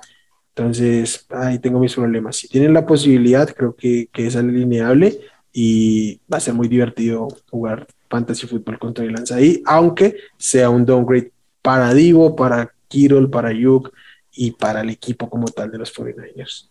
Entonces, 0.55 1.25
ahí 1.29 1.57
tengo 1.59 1.79
mis 1.79 1.95
problemas. 1.95 2.35
Si 2.37 2.47
tienen 2.47 2.73
la 2.73 2.85
posibilidad, 2.85 3.49
creo 3.49 3.75
que, 3.75 4.07
que 4.13 4.27
es 4.27 4.35
alineable 4.35 5.19
y 5.51 6.19
va 6.31 6.37
a 6.37 6.41
ser 6.41 6.53
muy 6.53 6.67
divertido 6.67 7.27
jugar 7.49 7.87
fantasy 8.09 8.45
fútbol 8.45 8.77
contra 8.77 9.05
Lance 9.05 9.33
ahí, 9.33 9.63
aunque 9.65 10.17
sea 10.37 10.69
un 10.69 10.85
downgrade 10.85 11.31
para 11.63 11.93
Divo, 11.93 12.35
para 12.35 12.71
Kirol, 12.87 13.29
para 13.31 13.51
Yuk 13.51 13.91
y 14.31 14.51
para 14.51 14.81
el 14.81 14.91
equipo 14.91 15.29
como 15.29 15.47
tal 15.47 15.71
de 15.71 15.79
los 15.79 15.91
49ers. 15.95 16.69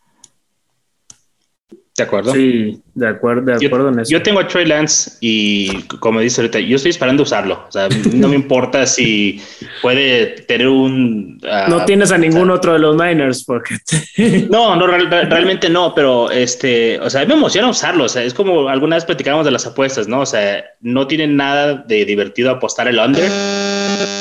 ¿De 1.94 2.04
acuerdo? 2.04 2.32
Sí, 2.32 2.80
de 2.94 3.06
acuerdo, 3.06 3.42
de 3.42 3.66
acuerdo 3.66 3.88
yo, 3.88 3.92
en 3.92 4.00
eso. 4.00 4.10
Yo 4.10 4.22
tengo 4.22 4.40
a 4.40 4.46
Trey 4.46 4.64
Lance 4.64 5.12
y 5.20 5.82
como 6.00 6.20
dice 6.20 6.40
ahorita, 6.40 6.58
yo 6.58 6.76
estoy 6.76 6.90
esperando 6.90 7.22
usarlo. 7.22 7.66
O 7.68 7.70
sea, 7.70 7.88
no 8.14 8.28
me 8.28 8.36
importa 8.42 8.86
si 8.86 9.42
puede 9.82 10.28
tener 10.46 10.68
un... 10.68 11.38
Uh, 11.42 11.70
no 11.70 11.84
tienes 11.84 12.10
a 12.10 12.16
ningún 12.16 12.50
otro 12.50 12.72
de 12.72 12.78
los 12.78 12.96
Niners 12.96 13.44
porque... 13.44 13.76
no, 14.50 14.74
no, 14.74 14.86
realmente 14.86 15.68
no, 15.68 15.94
pero 15.94 16.30
este, 16.30 16.98
o 16.98 17.10
sea, 17.10 17.26
me 17.26 17.34
emociona 17.34 17.68
usarlo. 17.68 18.04
O 18.04 18.08
sea, 18.08 18.22
es 18.22 18.32
como 18.32 18.70
alguna 18.70 18.96
vez 18.96 19.04
platicamos 19.04 19.44
de 19.44 19.50
las 19.50 19.66
apuestas, 19.66 20.08
¿no? 20.08 20.20
O 20.20 20.26
sea, 20.26 20.64
no 20.80 21.06
tienen 21.06 21.36
nada 21.36 21.74
de 21.74 22.06
divertido 22.06 22.50
apostar 22.50 22.88
el 22.88 22.98
under. 22.98 23.30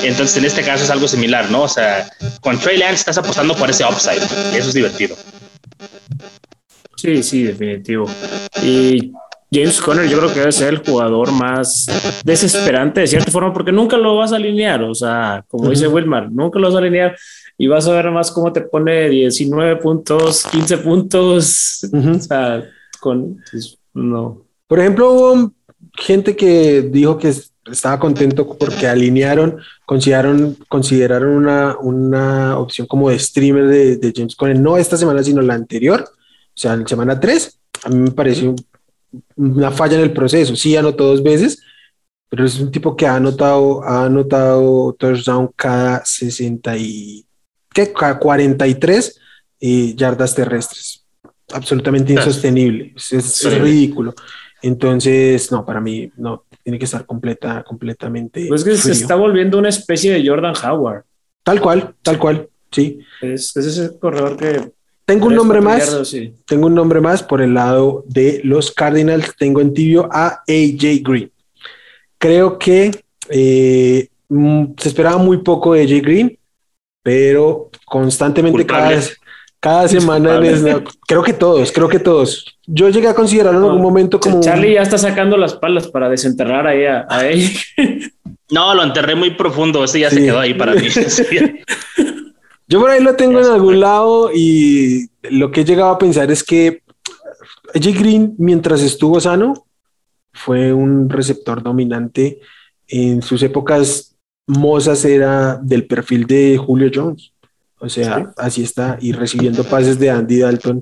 Entonces, 0.04 0.36
en 0.36 0.44
este 0.44 0.62
caso 0.62 0.84
es 0.84 0.90
algo 0.90 1.08
similar, 1.08 1.50
¿no? 1.50 1.62
O 1.64 1.70
sea, 1.70 2.06
con 2.42 2.60
Trey 2.60 2.78
Lance 2.78 2.96
estás 2.96 3.18
apostando 3.18 3.56
por 3.56 3.70
ese 3.70 3.86
upside. 3.86 4.22
Y 4.54 4.58
eso 4.58 4.68
es 4.68 4.74
divertido. 4.74 5.16
Sí, 7.02 7.24
sí, 7.24 7.44
definitivo. 7.44 8.06
Y 8.64 9.12
James 9.52 9.82
Conner 9.82 10.08
yo 10.08 10.20
creo 10.20 10.32
que 10.32 10.40
debe 10.40 10.52
ser 10.52 10.70
el 10.70 10.78
jugador 10.78 11.32
más 11.32 11.88
desesperante 12.24 13.02
de 13.02 13.08
cierta 13.08 13.32
forma 13.32 13.52
porque 13.52 13.72
nunca 13.72 13.98
lo 13.98 14.16
vas 14.16 14.32
a 14.32 14.36
alinear, 14.36 14.84
o 14.84 14.94
sea, 14.94 15.44
como 15.50 15.70
dice 15.72 15.88
Wilmar, 15.88 16.32
nunca 16.32 16.60
lo 16.60 16.68
vas 16.68 16.76
a 16.76 16.78
alinear 16.78 17.18
y 17.58 17.66
vas 17.66 17.88
a 17.88 17.94
ver 17.94 18.12
más 18.12 18.30
cómo 18.30 18.54
te 18.54 18.62
pone 18.62 19.10
19 19.10 19.78
puntos, 19.78 20.46
15 20.52 20.78
puntos, 20.78 21.90
o 21.92 22.20
sea, 22.20 22.64
con 23.00 23.42
pues, 23.52 23.78
no. 23.96 24.46
Por 24.68 24.80
ejemplo, 24.80 25.12
hubo 25.12 25.52
gente 25.96 26.36
que 26.36 26.84
dijo 26.84 27.18
que 27.18 27.34
estaba 27.70 28.00
contento 28.00 28.58
porque 28.58 28.88
alinearon, 28.88 29.58
consideraron, 29.88 30.56
consideraron 30.70 31.32
una, 31.32 31.78
una 31.80 32.60
opción 32.60 32.86
como 32.86 33.10
de 33.10 33.18
streamer 33.18 33.68
de, 33.68 33.98
de 33.98 34.14
James 34.16 34.36
Conner, 34.36 34.60
no 34.60 34.78
esta 34.78 34.98
semana, 34.98 35.24
sino 35.24 35.42
la 35.42 35.56
anterior 35.56 36.08
o 36.54 36.58
sea, 36.58 36.74
en 36.74 36.88
semana 36.88 37.20
3, 37.20 37.60
a 37.84 37.90
mí 37.90 37.96
me 37.96 38.12
pareció 38.12 38.56
una 39.36 39.72
falla 39.72 39.96
en 39.96 40.02
el 40.02 40.14
proceso. 40.14 40.56
Sí, 40.56 40.76
anotó 40.76 41.06
dos 41.06 41.24
veces, 41.24 41.62
pero 42.30 42.46
es 42.46 42.60
un 42.60 42.72
tipo 42.72 42.96
que 42.96 43.06
ha 43.06 43.16
anotado, 43.16 43.84
ha 43.84 44.06
anotado 44.06 44.94
touchdown 44.94 45.50
cada 45.56 46.04
60 46.06 46.78
y 46.78 47.26
¿qué? 47.74 47.92
Cada 47.92 48.20
43 48.20 49.20
eh, 49.60 49.96
yardas 49.96 50.36
terrestres. 50.36 51.06
Absolutamente 51.54 52.14
insostenible. 52.14 52.94
Es, 52.96 53.60
ridículo. 53.60 54.14
Entonces, 54.62 55.52
no, 55.52 55.66
para 55.66 55.82
mí 55.82 56.12
no 56.18 56.46
tiene 56.64 56.78
que 56.78 56.86
estar 56.86 57.06
completa, 57.06 57.64
completamente. 57.64 58.46
Pues 58.48 58.64
que 58.64 58.78
se 58.78 58.92
está 58.92 59.16
volviendo 59.16 59.58
una 59.58 59.70
especie 59.70 60.14
de 60.14 60.26
Jordan 60.26 60.54
Howard. 60.64 61.04
Tal 61.44 61.60
cual, 61.60 61.96
tal 62.04 62.20
cual, 62.20 62.48
sí. 62.72 63.00
Es, 63.22 63.58
es 63.58 63.66
ese 63.66 63.98
corredor 63.98 64.38
que 64.38 64.72
tengo 65.12 65.28
un 65.28 65.36
nombre 65.36 65.62
más. 65.62 66.16
Tengo 66.46 66.68
un 66.68 66.76
nombre 66.76 67.02
más 67.02 67.22
por 67.22 67.42
el 67.42 67.54
lado 67.54 68.04
de 68.08 68.42
los 68.44 68.72
Cardinals. 68.72 69.36
Tengo 69.38 69.60
en 69.60 69.74
tibio 69.74 70.08
a 70.12 70.42
AJ 70.48 71.02
Green. 71.04 71.32
Creo 72.18 72.58
que 72.58 72.92
eh, 73.30 74.08
mm, 74.30 74.66
se 74.78 74.88
esperaba 74.88 75.18
muy 75.18 75.40
poco 75.40 75.74
de 75.74 75.84
AJ 75.84 76.02
Green, 76.02 76.40
pero 77.04 77.70
constantemente 77.86 78.66
cada, 79.60 79.88
semana 79.88 80.40
creo 81.08 81.22
que 81.24 81.34
todos, 81.34 81.72
creo 81.72 81.90
que 81.90 82.00
todos. 82.00 82.58
Yo 82.66 82.90
llegué 82.90 83.08
a 83.08 83.14
considerarlo 83.14 83.60
en 83.60 83.66
algún 83.66 83.82
momento 83.82 84.20
como 84.20 84.40
Charlie 84.40 84.74
ya 84.74 84.82
está 84.82 84.98
sacando 84.98 85.38
las 85.38 85.54
palas 85.54 85.88
para 85.88 86.10
desenterrar 86.10 86.66
ahí 86.68 86.86
a, 86.86 87.28
él. 87.28 87.52
No, 88.50 88.74
lo 88.74 88.84
enterré 88.84 89.16
muy 89.16 89.32
profundo. 89.32 89.84
Ese 89.84 90.00
ya 90.00 90.10
se 90.10 90.22
quedó 90.22 90.40
ahí 90.40 90.54
para 90.54 90.74
mí. 90.74 90.88
Yo 92.72 92.80
por 92.80 92.90
ahí 92.90 93.04
lo 93.04 93.18
tengo 93.18 93.38
en 93.42 93.48
algún 93.48 93.82
lado 93.82 94.32
y 94.34 95.10
lo 95.24 95.52
que 95.52 95.60
he 95.60 95.66
llegado 95.66 95.90
a 95.90 95.98
pensar 95.98 96.32
es 96.32 96.42
que 96.42 96.84
AJ 97.76 98.00
Green, 98.00 98.36
mientras 98.38 98.82
estuvo 98.82 99.20
sano, 99.20 99.66
fue 100.32 100.72
un 100.72 101.10
receptor 101.10 101.62
dominante. 101.62 102.40
En 102.88 103.22
sus 103.24 103.44
épocas 103.44 104.16
mozas 104.48 105.04
era 105.04 105.60
del 105.62 105.86
perfil 105.86 106.26
de 106.26 106.58
Julio 106.58 106.90
Jones. 106.94 107.34
O 107.78 107.90
sea, 107.90 108.32
así 108.38 108.64
está, 108.64 108.98
y 109.02 109.12
recibiendo 109.12 109.66
pases 109.66 110.00
de 110.00 110.10
Andy 110.10 110.40
Dalton. 110.40 110.82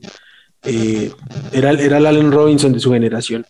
Eh, 0.66 1.12
era, 1.52 1.72
era 1.72 1.98
el 1.98 2.06
Allen 2.06 2.32
Robinson 2.32 2.72
de 2.72 2.80
su 2.80 2.92
generación. 2.92 3.48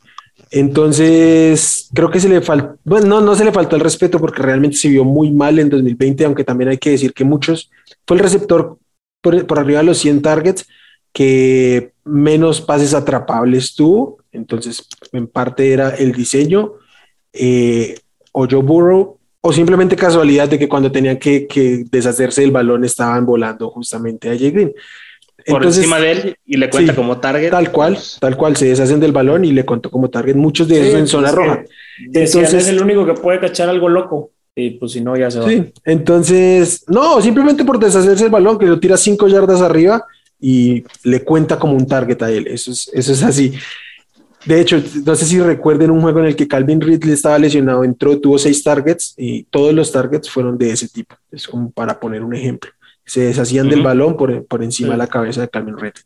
Entonces, 0.49 1.89
creo 1.93 2.09
que 2.09 2.21
se 2.21 2.29
le 2.29 2.39
faltó, 2.39 2.77
bueno, 2.85 3.07
no, 3.07 3.21
no 3.21 3.35
se 3.35 3.43
le 3.43 3.51
faltó 3.51 3.75
el 3.75 3.81
respeto 3.81 4.17
porque 4.17 4.41
realmente 4.41 4.77
se 4.77 4.87
vio 4.87 5.03
muy 5.03 5.29
mal 5.29 5.59
en 5.59 5.69
2020, 5.69 6.23
aunque 6.23 6.45
también 6.45 6.69
hay 6.69 6.77
que 6.77 6.91
decir 6.91 7.11
que 7.13 7.25
muchos, 7.25 7.69
fue 8.09 8.17
el 8.17 8.23
receptor 8.23 8.79
por, 9.21 9.59
arriba 9.59 9.81
de 9.81 9.85
los 9.85 9.99
100 9.99 10.23
targets 10.23 10.67
que 11.13 11.91
menos 12.03 12.59
pases 12.59 12.95
atrapables 12.95 13.75
tuvo, 13.75 14.17
entonces 14.31 14.87
en 15.11 15.27
parte 15.27 15.71
era 15.71 15.91
el 15.91 16.11
diseño, 16.11 16.73
eh, 17.33 17.99
o 18.31 18.47
Joe 18.49 18.63
Burrow, 18.63 19.19
o 19.41 19.53
simplemente 19.53 19.95
casualidad 19.95 20.49
de 20.49 20.57
que 20.57 20.67
cuando 20.67 20.91
tenían 20.91 21.17
que, 21.17 21.45
que 21.45 21.85
deshacerse 21.91 22.41
del 22.41 22.49
balón 22.49 22.83
estaban 22.83 23.27
volando 23.27 23.69
justamente 23.69 24.27
a 24.27 24.35
Jay 24.35 24.49
Green 24.49 24.73
por 25.45 25.63
encima 25.63 25.99
de 25.99 26.11
él 26.11 26.37
y 26.47 26.57
le 26.57 26.71
cuenta 26.71 26.95
como 26.95 27.19
target. 27.19 27.51
Tal 27.51 27.71
cual, 27.71 27.95
tal 28.19 28.37
cual, 28.37 28.57
se 28.57 28.65
deshacen 28.65 28.99
del 28.99 29.11
balón 29.11 29.45
y 29.45 29.51
le 29.51 29.65
contó 29.65 29.91
como 29.91 30.09
target, 30.09 30.33
muchos 30.33 30.67
de 30.67 30.81
ellos 30.81 30.95
en 30.95 31.07
zona 31.07 31.31
roja. 31.31 31.63
Entonces 32.11 32.55
es 32.55 32.67
el 32.69 32.81
único 32.81 33.05
que 33.05 33.13
puede 33.13 33.39
cachar 33.39 33.69
algo 33.69 33.87
loco. 33.87 34.31
Y 34.59 34.71
pues 34.71 34.91
si 34.93 35.01
no, 35.01 35.15
ya 35.17 35.31
se 35.31 35.39
va. 35.39 35.47
Sí, 35.47 35.71
entonces, 35.85 36.83
no, 36.87 37.21
simplemente 37.21 37.63
por 37.63 37.79
deshacerse 37.79 38.25
el 38.25 38.31
balón, 38.31 38.57
que 38.57 38.65
lo 38.65 38.79
tira 38.79 38.97
cinco 38.97 39.27
yardas 39.27 39.61
arriba 39.61 40.05
y 40.39 40.83
le 41.03 41.23
cuenta 41.23 41.57
como 41.57 41.73
un 41.73 41.87
target 41.87 42.21
a 42.21 42.31
él. 42.31 42.47
Eso 42.47 42.71
es, 42.71 42.89
eso 42.93 43.11
es 43.11 43.23
así. 43.23 43.53
De 44.45 44.61
hecho, 44.61 44.81
no 45.05 45.15
sé 45.15 45.25
si 45.25 45.39
recuerden 45.39 45.91
un 45.91 46.01
juego 46.01 46.19
en 46.19 46.27
el 46.27 46.35
que 46.35 46.47
Calvin 46.47 46.79
Ridley 46.79 47.13
estaba 47.13 47.37
lesionado, 47.37 47.83
entró, 47.83 48.19
tuvo 48.19 48.37
seis 48.37 48.63
targets 48.63 49.13
y 49.17 49.43
todos 49.43 49.73
los 49.73 49.91
targets 49.91 50.29
fueron 50.29 50.57
de 50.57 50.71
ese 50.71 50.87
tipo. 50.87 51.15
Es 51.31 51.47
como 51.47 51.71
para 51.71 51.99
poner 51.99 52.23
un 52.23 52.33
ejemplo 52.35 52.71
se 53.09 53.21
deshacían 53.21 53.69
del 53.69 53.81
balón 53.81 54.15
por, 54.15 54.45
por 54.45 54.63
encima 54.63 54.91
de 54.91 54.97
la 54.97 55.07
cabeza 55.07 55.41
de 55.41 55.49
Calvin 55.49 55.77
Ridley. 55.77 56.03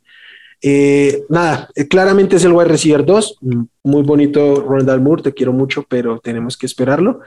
Eh, 0.61 1.25
nada, 1.27 1.69
eh, 1.75 1.89
claramente 1.89 2.37
es 2.37 2.45
el 2.45 2.53
wide 2.53 2.69
receiver 2.69 3.05
2, 3.05 3.39
muy 3.83 4.03
bonito 4.03 4.61
Rondal 4.61 5.01
Moore, 5.01 5.21
te 5.21 5.33
quiero 5.33 5.51
mucho, 5.51 5.85
pero 5.89 6.19
tenemos 6.19 6.55
que 6.55 6.65
esperarlo. 6.65 7.19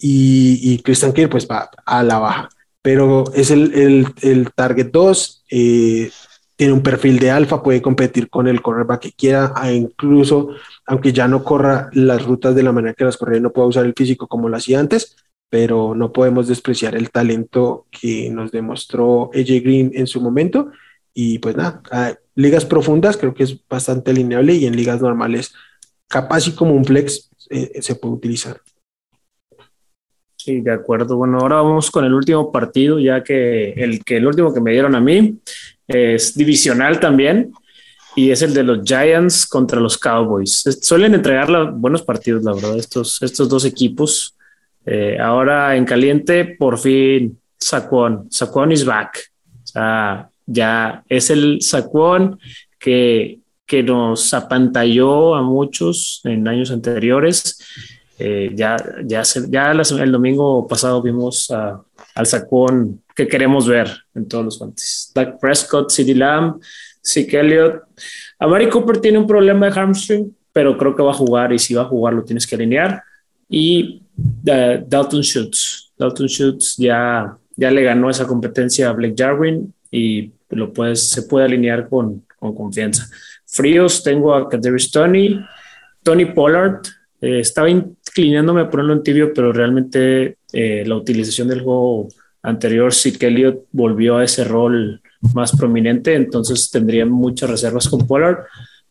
Y, 0.00 0.58
y 0.62 0.78
Christian 0.82 1.12
Kirk 1.12 1.30
pues 1.30 1.46
va 1.46 1.70
a 1.84 2.02
la 2.02 2.18
baja, 2.18 2.48
pero 2.82 3.24
es 3.34 3.50
el, 3.50 3.74
el, 3.74 4.06
el 4.22 4.50
target 4.52 4.90
2, 4.90 5.44
eh, 5.50 6.10
tiene 6.56 6.72
un 6.72 6.82
perfil 6.82 7.18
de 7.18 7.30
alfa, 7.30 7.62
puede 7.62 7.80
competir 7.80 8.28
con 8.28 8.48
el 8.48 8.60
cornerback 8.60 9.00
que 9.00 9.12
quiera, 9.12 9.52
incluso 9.72 10.50
aunque 10.86 11.12
ya 11.12 11.28
no 11.28 11.42
corra 11.42 11.88
las 11.92 12.24
rutas 12.24 12.54
de 12.54 12.62
la 12.62 12.72
manera 12.72 12.94
que 12.94 13.04
las 13.04 13.16
corría, 13.16 13.40
no 13.40 13.52
puede 13.52 13.68
usar 13.68 13.86
el 13.86 13.94
físico 13.94 14.26
como 14.26 14.48
lo 14.48 14.56
hacía 14.56 14.80
antes, 14.80 15.16
pero 15.50 15.94
no 15.94 16.12
podemos 16.12 16.48
despreciar 16.48 16.94
el 16.94 17.10
talento 17.10 17.86
que 17.90 18.30
nos 18.30 18.52
demostró 18.52 19.30
AJ 19.34 19.62
Green 19.62 19.90
en 19.94 20.06
su 20.06 20.20
momento. 20.20 20.70
Y 21.12 21.40
pues 21.40 21.56
nada, 21.56 21.82
ligas 22.34 22.64
profundas 22.64 23.16
creo 23.16 23.34
que 23.34 23.42
es 23.42 23.58
bastante 23.68 24.12
alineable 24.12 24.54
y 24.54 24.66
en 24.66 24.76
ligas 24.76 25.02
normales, 25.02 25.52
capaz 26.08 26.46
y 26.46 26.52
como 26.52 26.74
un 26.74 26.84
flex, 26.84 27.30
eh, 27.50 27.80
se 27.82 27.96
puede 27.96 28.14
utilizar. 28.14 28.60
Sí, 30.42 30.62
de 30.62 30.72
acuerdo. 30.72 31.16
Bueno, 31.16 31.38
ahora 31.38 31.56
vamos 31.56 31.90
con 31.90 32.04
el 32.06 32.14
último 32.14 32.50
partido, 32.50 32.98
ya 32.98 33.22
que 33.22 33.72
el, 33.72 34.02
que 34.02 34.16
el 34.16 34.26
último 34.26 34.54
que 34.54 34.60
me 34.60 34.72
dieron 34.72 34.94
a 34.94 35.00
mí 35.00 35.36
es 35.86 36.34
divisional 36.34 36.98
también 36.98 37.52
y 38.16 38.30
es 38.30 38.40
el 38.40 38.54
de 38.54 38.62
los 38.62 38.80
Giants 38.82 39.46
contra 39.46 39.80
los 39.80 39.98
Cowboys. 39.98 40.64
Suelen 40.80 41.14
entregar 41.14 41.72
buenos 41.72 42.02
partidos, 42.02 42.42
la 42.42 42.54
verdad, 42.54 42.78
estos, 42.78 43.20
estos 43.20 43.50
dos 43.50 43.66
equipos. 43.66 44.34
Eh, 44.86 45.18
ahora 45.20 45.76
en 45.76 45.84
caliente, 45.84 46.56
por 46.58 46.78
fin, 46.78 47.38
Saquon. 47.58 48.30
Saquon 48.30 48.72
is 48.72 48.84
back. 48.86 49.18
O 49.62 49.66
sea, 49.66 50.30
ya 50.46 51.04
es 51.06 51.28
el 51.28 51.60
Saquon 51.60 52.38
que, 52.78 53.40
que 53.66 53.82
nos 53.82 54.32
apantalló 54.32 55.34
a 55.34 55.42
muchos 55.42 56.22
en 56.24 56.48
años 56.48 56.70
anteriores. 56.70 57.58
Eh, 58.22 58.50
ya, 58.54 58.76
ya, 59.06 59.22
ya 59.48 59.72
el 59.72 60.12
domingo 60.12 60.68
pasado 60.68 61.00
vimos 61.00 61.50
al 61.50 62.26
Saquon 62.26 63.02
que 63.16 63.26
queremos 63.26 63.66
ver 63.66 63.88
en 64.14 64.28
todos 64.28 64.44
los 64.44 64.58
guantes. 64.58 65.10
Dak 65.14 65.40
Prescott, 65.40 65.90
CeeDee 65.90 66.14
Lamb, 66.14 66.60
Zeke 67.02 67.40
Elliott. 67.40 67.82
A 68.38 68.46
Mari 68.46 68.68
Cooper 68.68 68.98
tiene 68.98 69.16
un 69.16 69.26
problema 69.26 69.70
de 69.70 69.72
hamstring, 69.72 70.36
pero 70.52 70.76
creo 70.76 70.94
que 70.94 71.02
va 71.02 71.12
a 71.12 71.14
jugar 71.14 71.50
y 71.54 71.58
si 71.58 71.72
va 71.72 71.82
a 71.82 71.86
jugar 71.86 72.12
lo 72.12 72.22
tienes 72.22 72.46
que 72.46 72.56
alinear. 72.56 73.02
Y 73.48 74.02
Dalton 74.14 75.22
Schultz. 75.22 75.90
Dalton 75.96 76.28
Schultz 76.28 76.76
ya, 76.76 77.38
ya 77.56 77.70
le 77.70 77.82
ganó 77.82 78.10
esa 78.10 78.26
competencia 78.26 78.90
a 78.90 78.92
Blake 78.92 79.14
Jarwin 79.16 79.72
y 79.90 80.30
lo 80.50 80.74
puedes, 80.74 81.08
se 81.08 81.22
puede 81.22 81.46
alinear 81.46 81.88
con, 81.88 82.26
con 82.38 82.54
confianza. 82.54 83.08
Fríos, 83.46 84.02
tengo 84.02 84.34
a 84.34 84.46
Kadarius 84.46 84.90
Tony, 84.90 85.40
Tony 86.02 86.26
Pollard. 86.26 86.82
Eh, 87.20 87.40
estaba 87.40 87.68
inclinándome 88.10 88.62
a 88.62 88.70
ponerlo 88.70 88.92
en 88.92 89.02
tibio, 89.02 89.32
pero 89.34 89.52
realmente 89.52 90.36
eh, 90.52 90.84
la 90.86 90.96
utilización 90.96 91.48
del 91.48 91.62
juego 91.62 92.08
anterior, 92.42 92.92
sí 92.92 93.12
que 93.12 93.26
Elliott 93.26 93.64
volvió 93.72 94.16
a 94.16 94.24
ese 94.24 94.44
rol 94.44 95.00
más 95.34 95.56
prominente, 95.56 96.14
entonces 96.14 96.70
tendría 96.70 97.06
muchas 97.06 97.50
reservas 97.50 97.88
con 97.88 98.06
Pollard. 98.06 98.38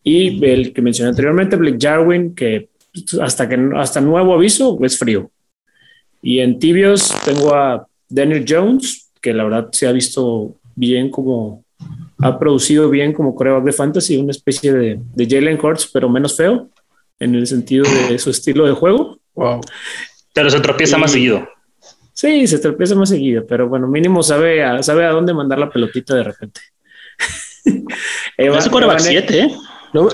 Y 0.02 0.42
el 0.44 0.72
que 0.72 0.82
mencioné 0.82 1.10
anteriormente, 1.10 1.56
Blake 1.56 1.78
Jarwin, 1.80 2.34
que 2.34 2.70
hasta 3.20 3.48
que 3.48 3.58
hasta 3.76 4.00
nuevo 4.00 4.34
aviso 4.34 4.78
es 4.82 4.98
frío. 4.98 5.30
Y 6.22 6.40
en 6.40 6.58
tibios 6.58 7.12
tengo 7.24 7.54
a 7.54 7.86
Daniel 8.08 8.44
Jones, 8.48 9.10
que 9.20 9.34
la 9.34 9.44
verdad 9.44 9.68
se 9.72 9.86
ha 9.86 9.92
visto 9.92 10.56
bien 10.74 11.10
como 11.10 11.64
ha 12.22 12.38
producido 12.38 12.90
bien 12.90 13.14
como 13.14 13.34
coreback 13.34 13.64
de 13.64 13.72
fantasy, 13.72 14.16
una 14.18 14.32
especie 14.32 14.72
de, 14.72 15.00
de 15.14 15.26
Jalen 15.26 15.58
Hurts, 15.62 15.90
pero 15.90 16.08
menos 16.08 16.36
feo 16.36 16.68
en 17.20 17.34
el 17.34 17.46
sentido 17.46 17.84
de 18.08 18.18
su 18.18 18.30
estilo 18.30 18.66
de 18.66 18.72
juego. 18.72 19.20
Wow. 19.34 19.60
Pero 20.34 20.50
se 20.50 20.60
tropieza 20.60 20.98
más 20.98 21.12
seguido. 21.12 21.46
Sí, 22.12 22.46
se 22.46 22.58
tropieza 22.58 22.94
más 22.94 23.08
seguido, 23.08 23.46
pero 23.46 23.68
bueno, 23.68 23.86
mínimo 23.86 24.22
sabe 24.22 24.62
a, 24.64 24.82
sabe 24.82 25.06
a 25.06 25.10
dónde 25.10 25.32
mandar 25.32 25.58
la 25.58 25.70
pelotita 25.70 26.14
de 26.14 26.24
repente. 26.24 26.60
es 28.36 28.68
coreback 28.68 28.98
7, 28.98 29.38
¿eh? 29.38 29.50
No, 29.92 30.02
no, 30.02 30.08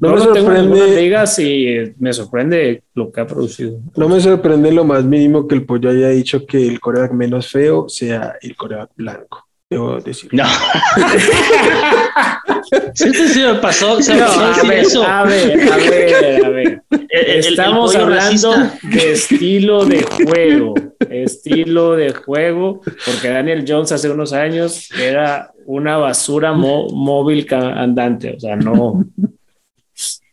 no, 0.00 0.16
me 0.16 0.20
sorprende. 0.20 1.00
Ligas 1.00 1.38
y 1.38 1.94
me 1.98 2.12
sorprende 2.12 2.82
lo 2.94 3.12
que 3.12 3.20
ha 3.20 3.26
producido. 3.26 3.80
No 3.96 4.08
me 4.08 4.20
sorprende 4.20 4.72
lo 4.72 4.84
más 4.84 5.04
mínimo 5.04 5.46
que 5.46 5.54
el 5.54 5.64
pollo 5.64 5.90
haya 5.90 6.08
dicho 6.08 6.44
que 6.46 6.66
el 6.66 6.80
coreback 6.80 7.12
menos 7.12 7.50
feo 7.50 7.88
sea 7.88 8.36
el 8.40 8.56
coreback 8.56 8.90
blanco. 8.96 9.46
Debo 9.74 9.98
decir. 9.98 10.30
No. 10.32 10.44
sí, 12.94 13.40
me 13.40 13.54
pasó. 13.56 14.00
Se 14.00 14.14
no, 14.14 14.24
a, 14.24 14.62
ver, 14.62 14.78
eso. 14.78 15.02
a 15.02 15.24
ver, 15.24 15.68
a 15.68 15.76
ver, 15.76 16.44
a 16.44 16.48
ver. 16.48 16.80
Estamos 17.10 17.96
hablando 17.96 18.54
de 18.84 19.12
estilo 19.12 19.84
de 19.84 20.04
juego. 20.04 20.74
Estilo 21.10 21.96
de 21.96 22.12
juego, 22.12 22.82
porque 23.04 23.30
Daniel 23.30 23.64
Jones 23.66 23.90
hace 23.90 24.08
unos 24.08 24.32
años 24.32 24.88
era 24.96 25.50
una 25.66 25.96
basura 25.96 26.52
móvil 26.52 27.48
andante. 27.52 28.34
O 28.36 28.38
sea, 28.38 28.54
no. 28.54 29.04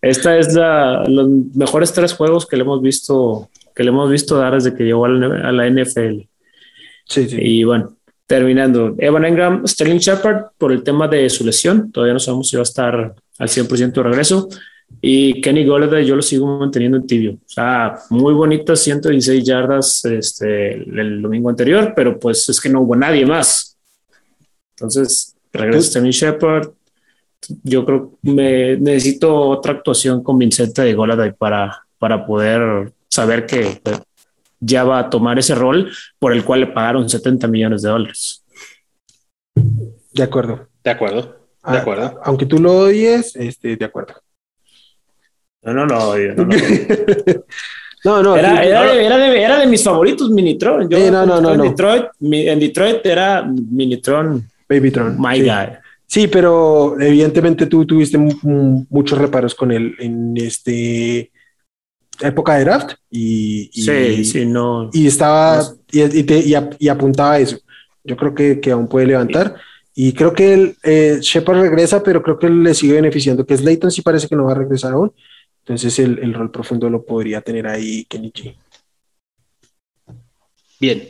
Esta 0.03 0.37
es 0.37 0.53
la, 0.53 1.03
los 1.07 1.27
mejores 1.55 1.91
tres 1.93 2.13
juegos 2.13 2.45
que 2.45 2.57
le 2.57 2.61
hemos 2.61 2.79
visto 2.83 3.49
que 3.75 3.83
le 3.83 3.89
hemos 3.89 4.11
visto 4.11 4.37
dar 4.37 4.53
desde 4.53 4.75
que 4.75 4.83
llegó 4.83 5.05
a 5.05 5.09
la, 5.09 5.67
NFL. 5.67 6.27
Sí, 7.05 7.27
sí. 7.27 7.37
Y 7.39 7.63
bueno, 7.63 7.97
terminando, 8.31 8.95
Evan 8.97 9.25
Engram, 9.25 9.67
Sterling 9.67 9.97
Shepard 9.97 10.51
por 10.57 10.71
el 10.71 10.83
tema 10.83 11.05
de 11.05 11.29
su 11.29 11.43
lesión, 11.43 11.91
todavía 11.91 12.13
no 12.13 12.19
sabemos 12.21 12.47
si 12.47 12.55
va 12.55 12.61
a 12.61 12.63
estar 12.63 13.13
al 13.37 13.47
100% 13.49 13.91
de 13.91 14.03
regreso. 14.03 14.47
Y 15.01 15.41
Kenny 15.41 15.65
Golladay 15.65 16.05
yo 16.05 16.15
lo 16.15 16.21
sigo 16.21 16.57
manteniendo 16.57 16.95
en 16.95 17.05
tibio. 17.05 17.33
O 17.33 17.49
sea, 17.49 17.95
muy 18.09 18.33
bonitas 18.33 18.79
116 18.79 19.43
yardas 19.43 20.05
este, 20.05 20.75
el 20.75 21.21
domingo 21.21 21.49
anterior, 21.49 21.91
pero 21.93 22.17
pues 22.17 22.47
es 22.47 22.61
que 22.61 22.69
no 22.69 22.79
hubo 22.79 22.95
nadie 22.95 23.25
más. 23.25 23.77
Entonces, 24.77 25.35
regresa 25.51 25.89
Sterling 25.89 26.11
Shepard, 26.11 26.69
yo 27.63 27.85
creo 27.85 28.11
que 28.23 28.31
me 28.31 28.77
necesito 28.77 29.35
otra 29.35 29.73
actuación 29.73 30.23
convincente 30.23 30.83
de 30.83 30.93
Goladay 30.93 31.33
para, 31.33 31.85
para 31.99 32.25
poder 32.25 32.93
saber 33.09 33.45
que 33.45 33.81
ya 34.61 34.83
va 34.83 34.99
a 34.99 35.09
tomar 35.09 35.37
ese 35.39 35.55
rol 35.55 35.91
por 36.19 36.31
el 36.31 36.45
cual 36.45 36.61
le 36.61 36.67
pagaron 36.67 37.09
70 37.09 37.47
millones 37.47 37.81
de 37.81 37.89
dólares. 37.89 38.45
De 40.13 40.23
acuerdo. 40.23 40.67
De 40.83 40.91
acuerdo. 40.91 41.21
De 41.21 41.77
ah, 41.77 41.79
acuerdo. 41.79 42.19
aunque 42.23 42.45
tú 42.45 42.59
lo 42.59 42.71
odies, 42.79 43.35
este, 43.35 43.75
de 43.75 43.85
acuerdo. 43.85 44.15
No, 45.63 45.73
no, 45.73 45.85
no, 45.85 46.15
no, 46.15 46.45
no. 48.03 48.23
no, 48.23 48.35
era, 48.35 48.63
era, 48.63 48.83
de, 48.93 49.43
era, 49.43 49.59
de, 49.59 49.67
mis 49.67 49.83
favoritos, 49.83 50.29
Minitron. 50.31 50.89
Yo 50.89 51.11
no, 51.11 51.25
no, 51.25 51.39
no, 51.39 51.53
en, 51.53 51.61
Detroit, 51.61 52.05
en 52.19 52.59
Detroit 52.59 53.05
era 53.05 53.43
Minitron. 53.43 54.49
Babytron. 54.67 55.19
My 55.19 55.39
guy. 55.39 55.77
Sí, 56.07 56.27
pero 56.27 56.99
evidentemente 56.99 57.67
tú 57.67 57.85
tuviste 57.85 58.17
muchos 58.17 59.17
reparos 59.17 59.53
con 59.53 59.71
él 59.71 59.95
en 59.99 60.35
este 60.35 61.31
época 62.21 62.55
de 62.55 62.63
draft 62.63 62.93
y, 63.09 63.69
sí, 63.73 64.25
sí, 64.25 64.45
no. 64.45 64.89
Y 64.93 65.07
estaba 65.07 65.63
y, 65.91 66.87
apuntaba 66.89 67.33
a 67.33 67.39
eso. 67.39 67.57
Yo 68.03 68.17
creo 68.17 68.33
que, 68.33 68.59
que 68.59 68.71
aún 68.71 68.87
puede 68.87 69.07
levantar. 69.07 69.55
Y 69.93 70.13
creo 70.13 70.33
que 70.33 70.53
el, 70.53 70.77
eh, 70.83 71.17
Shepard 71.21 71.59
regresa, 71.59 72.01
pero 72.01 72.23
creo 72.23 72.39
que 72.39 72.49
le 72.49 72.73
sigue 72.73 72.93
beneficiando, 72.93 73.45
que 73.45 73.57
Slayton 73.57 73.91
sí 73.91 74.01
parece 74.01 74.27
que 74.27 74.35
no 74.35 74.45
va 74.45 74.53
a 74.53 74.55
regresar 74.55 74.93
aún. 74.93 75.13
Entonces 75.59 75.99
el, 75.99 76.19
el 76.19 76.33
rol 76.33 76.49
profundo 76.49 76.89
lo 76.89 77.05
podría 77.05 77.41
tener 77.41 77.67
ahí 77.67 78.05
Kenny 78.05 78.31
G. 78.31 78.55
Bien, 80.79 81.07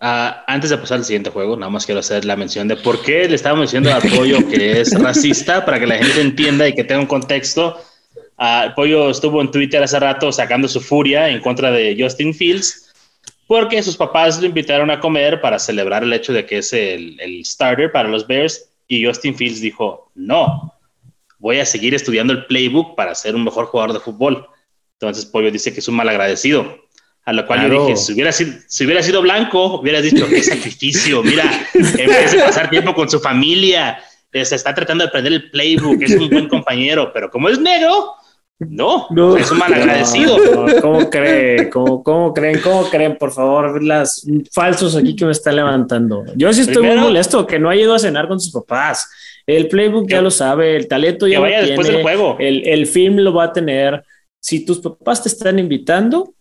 Ah, 0.00 0.44
antes 0.46 0.70
de 0.70 0.78
pasar 0.78 0.98
al 0.98 1.04
siguiente 1.04 1.30
juego, 1.30 1.56
nada 1.56 1.70
más 1.70 1.84
quiero 1.84 2.00
hacer 2.00 2.24
la 2.24 2.36
mención 2.36 2.68
de 2.68 2.76
por 2.76 3.02
qué 3.02 3.28
le 3.28 3.34
estábamos 3.34 3.66
diciendo 3.66 3.92
al 3.92 4.02
pollo 4.02 4.38
que 4.48 4.80
es 4.80 4.98
racista 4.98 5.64
para 5.64 5.78
que 5.78 5.86
la 5.86 5.98
gente 5.98 6.20
entienda 6.20 6.66
y 6.66 6.74
que 6.74 6.84
tenga 6.84 7.00
un 7.00 7.06
contexto. 7.06 7.76
Uh, 8.36 8.64
el 8.64 8.74
pollo 8.74 9.10
estuvo 9.10 9.40
en 9.40 9.50
Twitter 9.50 9.82
hace 9.82 9.98
rato 10.00 10.32
sacando 10.32 10.66
su 10.66 10.80
furia 10.80 11.28
en 11.28 11.40
contra 11.40 11.70
de 11.70 11.96
Justin 11.96 12.34
Fields 12.34 12.92
porque 13.46 13.82
sus 13.82 13.96
papás 13.96 14.40
lo 14.40 14.46
invitaron 14.46 14.90
a 14.90 14.98
comer 14.98 15.40
para 15.40 15.58
celebrar 15.58 16.02
el 16.02 16.12
hecho 16.12 16.32
de 16.32 16.44
que 16.44 16.58
es 16.58 16.72
el, 16.72 17.20
el 17.20 17.44
starter 17.44 17.92
para 17.92 18.08
los 18.08 18.26
Bears 18.26 18.70
y 18.88 19.04
Justin 19.04 19.36
Fields 19.36 19.60
dijo, 19.60 20.10
no, 20.14 20.74
voy 21.38 21.58
a 21.58 21.66
seguir 21.66 21.94
estudiando 21.94 22.32
el 22.32 22.46
playbook 22.46 22.96
para 22.96 23.14
ser 23.14 23.34
un 23.34 23.44
mejor 23.44 23.66
jugador 23.66 23.92
de 23.92 24.00
fútbol. 24.00 24.46
Entonces 24.98 25.26
Pollo 25.26 25.50
dice 25.50 25.72
que 25.72 25.80
es 25.80 25.88
un 25.88 25.94
malagradecido. 25.94 26.84
A 27.26 27.32
lo 27.32 27.46
cual 27.46 27.70
yo 27.70 27.86
dije, 27.86 27.96
si 27.96 28.12
hubiera, 28.12 28.32
sido, 28.32 28.52
si 28.66 28.84
hubiera 28.84 29.02
sido 29.02 29.22
blanco, 29.22 29.80
hubieras 29.80 30.02
dicho, 30.02 30.28
qué 30.28 30.42
sacrificio, 30.42 31.22
mira, 31.22 31.44
en 31.72 32.06
vez 32.06 32.32
de 32.32 32.38
pasar 32.40 32.68
tiempo 32.68 32.94
con 32.94 33.08
su 33.08 33.18
familia, 33.18 33.98
se 34.30 34.54
está 34.54 34.74
tratando 34.74 35.04
de 35.04 35.08
aprender 35.08 35.32
el 35.32 35.50
playbook, 35.50 36.02
es 36.02 36.16
un 36.16 36.28
buen 36.28 36.48
compañero, 36.48 37.12
pero 37.14 37.30
como 37.30 37.48
es 37.48 37.58
negro, 37.58 38.14
no, 38.58 39.36
es 39.36 39.50
un 39.50 39.58
mal 39.58 39.74
agradecido. 39.74 40.36
¿Cómo 40.80 41.10
creen? 41.10 41.70
¿Cómo, 41.70 42.02
¿Cómo, 42.02 42.32
creen? 42.32 42.60
¿Cómo 42.60 42.84
creen? 42.88 43.16
Por 43.16 43.32
favor, 43.32 43.82
las 43.82 44.26
falsos 44.52 44.94
aquí 44.96 45.16
que 45.16 45.24
me 45.24 45.32
están 45.32 45.56
levantando. 45.56 46.24
Yo 46.36 46.52
sí 46.52 46.62
estoy 46.62 46.86
muy 46.86 46.96
molesto 46.96 47.46
que 47.46 47.58
no 47.58 47.68
haya 47.68 47.82
ido 47.82 47.94
a 47.94 47.98
cenar 47.98 48.28
con 48.28 48.40
sus 48.40 48.52
papás. 48.52 49.10
El 49.46 49.68
playbook 49.68 50.08
ya 50.08 50.22
lo 50.22 50.30
sabe, 50.30 50.76
el 50.76 50.88
talento 50.88 51.26
ya 51.26 51.40
vaya 51.40 51.62
después 51.62 51.88
del 51.88 52.02
juego. 52.02 52.36
El, 52.38 52.66
el 52.66 52.86
film 52.86 53.16
lo 53.18 53.34
va 53.34 53.44
a 53.44 53.52
tener. 53.52 54.02
Si 54.40 54.64
tus 54.64 54.78
papás 54.78 55.22
te 55.22 55.28
están 55.28 55.58
invitando, 55.58 56.34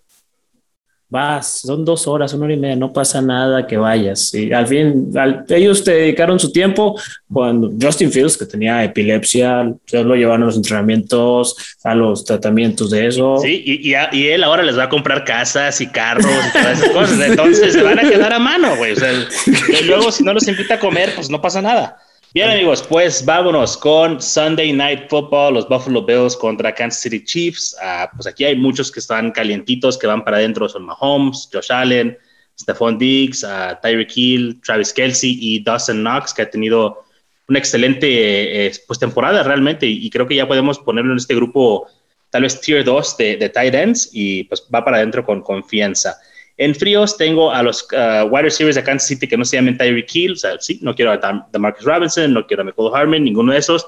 vas, 1.14 1.60
son 1.62 1.86
dos 1.86 2.08
horas, 2.08 2.34
una 2.34 2.46
hora 2.46 2.56
y 2.56 2.58
media, 2.58 2.76
no 2.76 2.92
pasa 2.92 3.22
nada 3.22 3.68
que 3.68 3.78
vayas. 3.78 4.34
Y 4.34 4.52
al 4.52 4.66
fin, 4.66 5.12
ellos 5.48 5.84
te 5.84 5.92
dedicaron 5.92 6.40
su 6.40 6.52
tiempo 6.52 7.00
cuando 7.32 7.72
Justin 7.80 8.12
Fields, 8.12 8.36
que 8.36 8.48
tenía 8.48 8.84
epilepsia, 8.84 9.72
se 9.86 10.04
lo 10.04 10.16
llevaron 10.16 10.42
a 10.42 10.46
los 10.48 10.56
entrenamientos, 10.56 11.56
a 11.84 11.94
los 11.94 12.26
tratamientos 12.26 12.90
de 12.90 13.06
eso. 13.06 13.38
Sí, 13.38 13.62
y, 13.64 13.94
y, 13.94 14.28
él 14.28 14.44
ahora 14.44 14.64
les 14.64 14.76
va 14.76 14.86
a 14.86 14.90
comprar 14.90 15.24
casas 15.24 15.80
y 15.82 15.88
carros 15.88 16.26
y 16.26 16.52
todas 16.52 16.80
esas 16.80 16.90
cosas. 16.90 17.20
Entonces 17.28 17.74
se 17.74 17.84
van 17.84 18.00
a 18.00 18.10
quedar 18.10 18.34
a 18.34 18.40
mano, 18.40 18.76
güey. 18.76 18.94
O 18.94 18.96
sea, 18.96 19.12
y 19.14 19.84
luego 19.86 20.12
si 20.12 20.24
no 20.24 20.34
los 20.34 20.48
invita 20.48 20.74
a 20.74 20.80
comer, 20.80 21.12
pues 21.14 21.30
no 21.30 21.40
pasa 21.40 21.62
nada. 21.62 21.98
Bien, 22.34 22.50
amigos, 22.50 22.82
pues 22.82 23.24
vámonos 23.24 23.78
con 23.78 24.20
Sunday 24.20 24.74
Night 24.74 25.08
Football, 25.08 25.54
los 25.54 25.70
Buffalo 25.70 26.04
Bills 26.04 26.36
contra 26.36 26.74
Kansas 26.74 27.04
City 27.04 27.24
Chiefs. 27.24 27.78
Ah, 27.80 28.10
pues 28.12 28.26
aquí 28.26 28.44
hay 28.44 28.56
muchos 28.56 28.92
que 28.92 29.02
están 29.02 29.32
calientitos, 29.32 30.00
que 30.00 30.08
van 30.08 30.24
para 30.24 30.38
adentro, 30.38 30.68
son 30.68 30.84
Mahomes, 30.84 31.48
Josh 31.54 31.72
Allen, 31.72 32.18
Stephon 32.60 32.98
Diggs, 32.98 33.44
uh, 33.44 33.76
Tyreek 33.84 34.12
Hill, 34.16 34.60
Travis 34.66 34.92
Kelsey 34.92 35.38
y 35.40 35.64
Dawson 35.64 36.02
Knox, 36.02 36.34
que 36.34 36.42
ha 36.42 36.50
tenido 36.50 37.04
una 37.50 37.60
excelente 37.60 38.66
eh, 38.66 38.72
pues, 38.88 38.98
temporada 38.98 39.44
realmente 39.44 39.86
y, 39.86 40.10
creo 40.10 40.28
que 40.28 40.36
ya 40.36 40.48
podemos 40.48 40.80
ponerlo 40.80 41.12
en 41.12 41.20
este 41.20 41.36
grupo 41.36 41.88
tal 42.32 42.42
vez 42.42 42.60
tier 42.60 42.84
2 42.84 43.16
de, 43.16 43.38
de 43.38 43.50
tight 43.50 43.76
ends 43.76 44.10
y 44.12 44.46
pues 44.46 44.68
va 44.74 44.84
para 44.84 44.98
adentro 44.98 45.24
con 45.24 45.44
confianza. 45.44 46.18
En 46.58 46.76
fríos 46.76 47.18
tengo 47.18 47.52
a 47.52 47.64
los 47.64 47.88
uh, 47.94 48.28
wide 48.30 48.44
receivers 48.44 48.76
de 48.76 48.84
Kansas 48.84 49.08
City 49.08 49.28
que 49.28 49.38
no 49.38 49.44
se 49.44 49.58
llaman 49.58 49.78
Tyreek 49.78 50.14
Hill, 50.14 50.34
o 50.34 50.36
sea, 50.36 50.60
sí, 50.60 50.80
no 50.82 50.94
quiero 50.94 51.12
a 51.12 51.50
Marcus 51.58 51.84
Robinson, 51.84 52.34
no 52.34 52.46
quiero 52.46 52.62
a 52.62 52.66
Michael 52.66 52.90
Harmon, 52.94 53.24
ninguno 53.24 53.54
de 53.54 53.60
esos. 53.60 53.88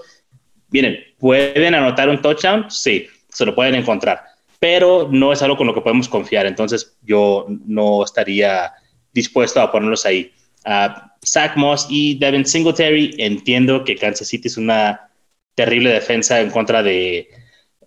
Vienen, 0.70 0.98
¿pueden 1.20 1.76
anotar 1.76 2.10
un 2.10 2.22
touchdown? 2.22 2.66
Sí, 2.70 3.08
se 3.30 3.46
lo 3.46 3.54
pueden 3.54 3.76
encontrar, 3.76 4.24
pero 4.60 5.08
no 5.12 5.32
es 5.32 5.42
algo 5.44 5.58
con 5.58 5.68
lo 5.68 5.76
que 5.76 5.82
podemos 5.82 6.10
confiar, 6.10 6.48
entonces 6.48 6.98
yo 7.04 7.46
no 7.66 8.04
estaría 8.04 8.74
dispuesto 9.14 9.62
a 9.62 9.72
ponerlos 9.72 10.06
ahí. 10.06 10.32
Uh, 10.66 11.00
Zach 11.24 11.56
Moss 11.56 11.86
y 11.90 12.18
Devin 12.18 12.46
Singletary, 12.46 13.16
entiendo 13.20 13.84
que 13.84 13.96
Kansas 13.96 14.28
City 14.28 14.48
es 14.48 14.58
una 14.58 15.10
terrible 15.56 15.92
defensa 15.92 16.42
en 16.42 16.52
contra 16.52 16.84
de, 16.84 17.30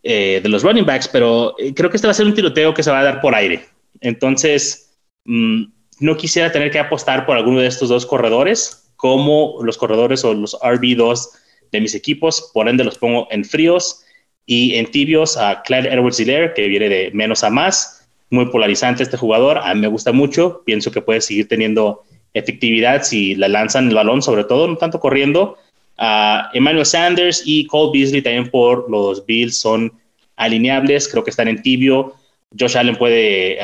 eh, 0.02 0.40
de 0.42 0.48
los 0.48 0.62
running 0.62 0.86
backs, 0.86 1.08
pero 1.08 1.54
eh, 1.58 1.74
creo 1.74 1.90
que 1.90 1.96
este 1.96 2.06
va 2.06 2.12
a 2.12 2.14
ser 2.14 2.26
un 2.26 2.34
tiroteo 2.34 2.74
que 2.74 2.82
se 2.82 2.90
va 2.90 3.00
a 3.00 3.04
dar 3.04 3.20
por 3.20 3.34
aire. 3.34 3.64
Entonces, 4.00 4.96
mm, 5.24 5.64
no 6.00 6.16
quisiera 6.16 6.52
tener 6.52 6.70
que 6.70 6.78
apostar 6.78 7.26
por 7.26 7.36
alguno 7.36 7.60
de 7.60 7.66
estos 7.66 7.88
dos 7.88 8.06
corredores 8.06 8.92
como 8.96 9.58
los 9.62 9.78
corredores 9.78 10.24
o 10.24 10.34
los 10.34 10.56
RB2 10.60 11.30
de 11.70 11.80
mis 11.80 11.94
equipos. 11.94 12.50
Por 12.52 12.68
ende, 12.68 12.84
los 12.84 12.98
pongo 12.98 13.28
en 13.30 13.44
fríos 13.44 14.04
y 14.44 14.74
en 14.74 14.90
tibios 14.90 15.36
a 15.36 15.62
Clyde 15.62 15.92
edwards 15.92 16.18
hiller 16.18 16.52
que 16.54 16.66
viene 16.68 16.88
de 16.88 17.10
menos 17.12 17.44
a 17.44 17.50
más. 17.50 18.08
Muy 18.30 18.46
polarizante 18.46 19.02
este 19.02 19.16
jugador. 19.16 19.58
A 19.58 19.74
mí 19.74 19.80
me 19.80 19.88
gusta 19.88 20.12
mucho. 20.12 20.62
Pienso 20.64 20.90
que 20.90 21.00
puede 21.00 21.20
seguir 21.20 21.48
teniendo 21.48 22.02
efectividad 22.34 23.02
si 23.02 23.34
le 23.34 23.48
lanzan 23.48 23.88
el 23.88 23.94
balón, 23.94 24.20
sobre 24.22 24.44
todo, 24.44 24.66
no 24.66 24.76
tanto 24.76 25.00
corriendo. 25.00 25.56
a 26.00 26.50
Emmanuel 26.54 26.86
Sanders 26.86 27.42
y 27.44 27.66
Cole 27.66 27.90
Beasley 27.92 28.22
también 28.22 28.50
por 28.50 28.88
los 28.88 29.26
Bills 29.26 29.58
son 29.58 29.92
alineables. 30.36 31.08
Creo 31.08 31.24
que 31.24 31.30
están 31.30 31.48
en 31.48 31.62
tibio. 31.62 32.14
Josh 32.56 32.76
Allen 32.76 32.96
puede 32.96 33.58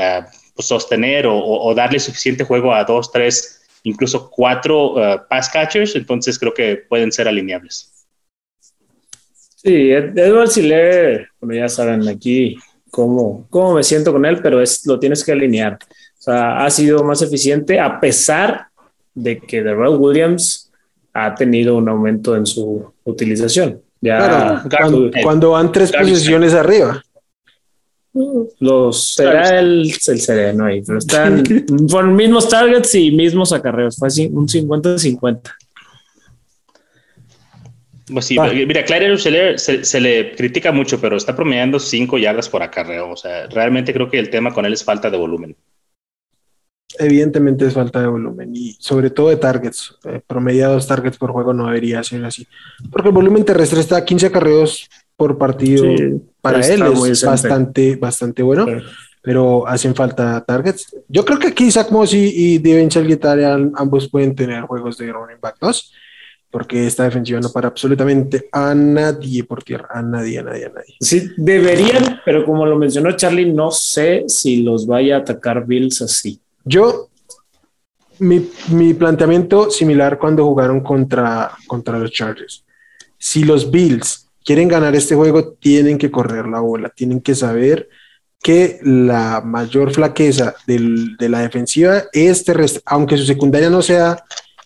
pues, 0.55 0.66
sostener 0.66 1.26
o, 1.28 1.74
darle 1.74 1.99
suficiente 1.99 2.45
juego 2.45 2.74
a 2.74 2.85
dos, 2.85 3.11
tres, 3.11 3.62
incluso 3.82 4.30
cuatro 4.30 4.95
uh, 4.95 5.20
pass 5.28 5.49
catchers, 5.49 5.95
entonces 5.97 6.39
creo 6.39 6.55
que 6.55 6.76
pueden 6.89 7.12
ser 7.12 7.28
alineables. 7.28 7.91
Sí, 9.57 9.91
Edward 9.91 10.49
Siller, 10.49 11.28
bueno, 11.41 11.62
ya 11.62 11.68
saben 11.68 12.07
aquí 12.07 12.57
cómo, 12.91 13.47
cómo 13.49 13.74
me 13.74 13.82
siento 13.82 14.12
con 14.12 14.24
él, 14.26 14.41
pero 14.43 14.61
es, 14.61 14.87
lo 14.87 14.99
tienes 15.01 15.24
que 15.24 15.32
alinear. 15.32 15.78
O 16.18 16.22
sea, 16.22 16.64
ha 16.64 16.70
sido 16.70 17.03
más 17.03 17.22
eficiente 17.22 17.80
a 17.80 17.99
pesar 17.99 18.68
de 19.14 19.39
que 19.39 19.62
Darrell 19.62 19.97
Williams 19.97 20.70
ha 21.12 21.35
tenido 21.35 21.76
un 21.76 21.89
aumento 21.89 22.37
en 22.37 22.45
su 22.45 22.93
utilización. 23.05 23.80
Ya, 24.01 24.62
cuando, 25.22 25.53
van 25.53 25.72
tres 25.72 25.91
posiciones 25.93 26.53
arriba. 26.53 27.03
Los 28.61 29.15
será 29.15 29.59
el, 29.59 29.91
el 29.91 30.21
sereno 30.21 30.67
ahí, 30.67 30.83
pero 30.83 30.99
están 30.99 31.43
con 31.91 32.15
mismos 32.15 32.49
targets 32.49 32.95
y 32.95 33.11
mismos 33.11 33.53
acarreos. 33.53 33.97
Fue 33.97 34.07
así, 34.07 34.31
un 34.33 34.47
50-50. 34.47 35.41
Pues 38.12 38.27
sí, 38.27 38.39
mira, 38.39 38.85
Claire 38.85 39.19
se, 39.19 39.85
se, 39.85 40.01
le 40.01 40.37
critica 40.37 40.71
mucho, 40.71 41.01
pero 41.01 41.17
está 41.17 41.35
promediando 41.35 41.81
5 41.81 42.19
yardas 42.19 42.49
por 42.49 42.62
acarreo. 42.62 43.11
O 43.11 43.17
sea, 43.17 43.47
realmente 43.49 43.93
creo 43.93 44.11
que 44.11 44.19
el 44.19 44.31
tema 44.31 44.53
con 44.53 44.65
él 44.67 44.75
es 44.75 44.85
falta 44.85 45.11
de 45.11 45.17
volumen. 45.17 45.57
Evidentemente 46.97 47.67
es 47.67 47.75
falta 47.75 48.01
de 48.01 48.07
volumen 48.07 48.55
y 48.55 48.77
sobre 48.79 49.11
todo 49.11 49.31
de 49.31 49.37
targets. 49.37 49.97
Eh, 50.05 50.21
promediados 50.25 50.87
targets 50.87 51.17
por 51.17 51.33
juego 51.33 51.53
no 51.53 51.67
debería 51.67 52.05
ser 52.05 52.25
así. 52.25 52.47
Porque 52.93 53.09
el 53.09 53.15
volumen 53.15 53.45
terrestre 53.45 53.81
está 53.81 53.97
a 53.97 54.05
15 54.05 54.27
acarreos 54.27 54.89
por 55.17 55.39
partido 55.39 55.85
para 56.41 56.61
él 56.61 56.83
es 57.07 57.25
bastante, 57.25 57.97
bastante 57.97 58.43
bueno. 58.43 58.67
pero 59.23 59.67
hacen 59.67 59.95
falta 59.95 60.45
targets. 60.45 60.95
Yo 61.09 61.25
creo 61.25 61.39
que 61.39 61.49
aquí 61.49 61.71
Zach 61.71 61.91
Mossy 61.91 62.31
y 62.35 62.59
Devin 62.59 62.91
Guitarra 63.07 63.55
ambos 63.75 64.09
pueden 64.11 64.35
tener 64.35 64.62
juegos 64.65 64.99
de 64.99 65.11
running 65.11 65.39
back 65.41 65.57
2, 65.61 65.93
porque 66.51 66.87
esta 66.87 67.05
defensiva 67.05 67.41
no 67.41 67.51
para 67.51 67.69
absolutamente 67.69 68.49
a 68.53 68.75
nadie 68.75 69.45
por 69.45 69.65
tierra, 69.65 69.89
a 69.91 70.03
nadie, 70.03 70.41
a 70.41 70.43
nadie, 70.43 70.67
a 70.67 70.69
nadie. 70.69 70.95
Sí, 71.01 71.31
deberían, 71.39 72.21
pero 72.25 72.45
como 72.45 72.67
lo 72.67 72.77
mencionó 72.77 73.12
Charlie, 73.12 73.51
no 73.51 73.71
sé 73.71 74.25
si 74.29 74.62
los 74.62 74.87
vaya 74.87 75.17
a 75.17 75.19
atacar 75.21 75.67
Bills 75.67 76.03
así. 76.03 76.39
Yo, 76.62 77.09
mi, 78.19 78.47
mi 78.69 78.93
planteamiento 78.93 79.71
similar 79.71 80.19
cuando 80.19 80.45
jugaron 80.45 80.81
contra, 80.83 81.53
contra 81.67 81.99
los 81.99 82.11
Chargers. 82.12 82.62
Si 83.17 83.43
los 83.43 83.71
Bills 83.71 84.24
quieren 84.45 84.68
ganar 84.68 84.95
este 84.95 85.14
juego, 85.14 85.55
tienen 85.55 85.99
que 85.99 86.11
correr 86.11 86.47
la 86.47 86.61
bola, 86.61 86.90
tienen 86.90 87.20
que 87.20 87.34
saber 87.34 87.88
que 88.42 88.78
la 88.82 89.40
mayor 89.40 89.92
flaqueza 89.92 90.55
de 90.66 91.28
la 91.30 91.40
defensiva 91.40 92.05
es 92.12 92.45
terrestre, 92.45 92.82
aunque 92.84 93.16
su 93.16 93.24
secundaria 93.24 93.70
no 93.70 93.80
sea 93.80 94.22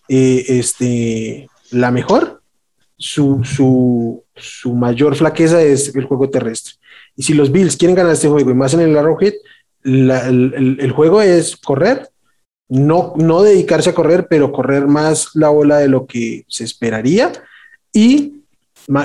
eh, 0.09 0.43
este, 0.49 1.47
la 1.71 1.89
mejor, 1.89 2.41
su, 2.97 4.21
mayor 4.65 5.15
flaqueza 5.15 5.61
es 5.61 5.95
el 5.95 6.03
juego 6.03 6.29
terrestre. 6.29 6.73
Y 7.15 7.23
si 7.23 7.33
los 7.33 7.51
Bills 7.51 7.77
quieren 7.77 7.95
ganar 7.95 8.13
este 8.13 8.27
juego 8.27 8.51
y 8.51 8.53
más 8.53 8.73
en 8.73 8.81
el 8.81 8.97
Arrowhead, 8.97 9.33
la, 9.83 10.27
el, 10.27 10.77
el, 10.77 10.91
juego 10.91 11.21
es 11.21 11.55
correr, 11.55 12.09
no, 12.67 13.13
no 13.15 13.43
dedicarse 13.43 13.91
a 13.91 13.95
correr, 13.95 14.27
pero 14.29 14.51
correr 14.51 14.87
más 14.87 15.29
la 15.35 15.47
bola 15.47 15.77
de 15.77 15.87
lo 15.87 16.05
que 16.05 16.43
se 16.49 16.65
esperaría 16.65 17.31
y 17.93 18.38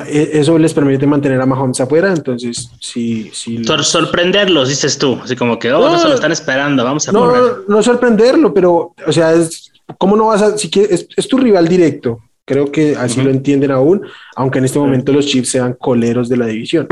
eso 0.09 0.59
les 0.59 0.72
permite 0.72 1.07
mantener 1.07 1.41
a 1.41 1.47
Mahomes 1.47 1.80
afuera, 1.80 2.12
entonces 2.12 2.70
sí, 2.80 3.30
sí. 3.35 3.62
Sorprenderlos, 3.64 4.68
dices 4.68 4.97
tú, 4.97 5.20
así 5.22 5.37
como 5.37 5.59
que, 5.59 5.72
oh, 5.72 5.80
no, 5.80 5.99
se 5.99 6.09
lo 6.09 6.14
están 6.14 6.32
esperando, 6.32 6.82
vamos 6.85 7.07
a 7.09 7.12
no, 7.12 7.20
correr. 7.20 7.53
No, 7.68 7.82
sorprenderlo, 7.82 8.55
pero, 8.55 8.95
o 9.07 9.12
sea, 9.12 9.35
es, 9.35 9.70
¿cómo 9.99 10.16
no 10.16 10.28
vas 10.28 10.41
a, 10.41 10.57
si 10.57 10.70
quieres, 10.70 11.07
es, 11.14 11.28
tu 11.28 11.37
rival 11.37 11.68
directo, 11.68 12.20
creo 12.47 12.72
que 12.72 12.97
así 12.97 13.20
lo 13.20 13.30
entienden 13.30 13.72
aún, 13.72 14.03
aunque 14.37 14.59
en 14.59 14.64
este 14.64 14.78
momento 14.78 15.12
los 15.12 15.26
Chiefs 15.26 15.51
sean 15.51 15.74
coleros 15.74 16.28
de 16.28 16.37
la 16.39 16.47
división. 16.47 16.87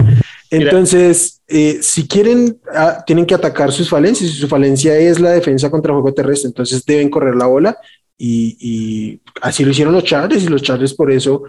Entonces, 0.50 1.40
eh, 1.48 1.78
si 1.80 2.06
quieren, 2.06 2.58
ah, 2.74 3.02
tienen 3.06 3.24
que 3.24 3.34
atacar 3.34 3.72
sus 3.72 3.88
falencias, 3.88 4.30
y 4.30 4.34
su 4.34 4.48
falencia 4.48 4.94
es 4.98 5.18
la 5.18 5.30
defensa 5.30 5.70
contra 5.70 5.94
juego 5.94 6.12
terrestre, 6.12 6.48
entonces 6.48 6.84
deben 6.84 7.08
correr 7.08 7.36
la 7.36 7.46
bola, 7.46 7.78
y, 8.18 8.56
y 8.60 9.20
así 9.40 9.64
lo 9.64 9.70
hicieron 9.70 9.94
los 9.94 10.04
Chargers, 10.04 10.44
y 10.44 10.48
los 10.48 10.60
Chargers 10.60 10.92
por 10.92 11.10
eso 11.10 11.44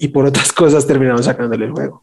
y 0.00 0.08
por 0.08 0.26
otras 0.26 0.52
cosas 0.54 0.86
terminaron 0.86 1.22
sacándole 1.22 1.66
el 1.66 1.72
juego. 1.72 2.02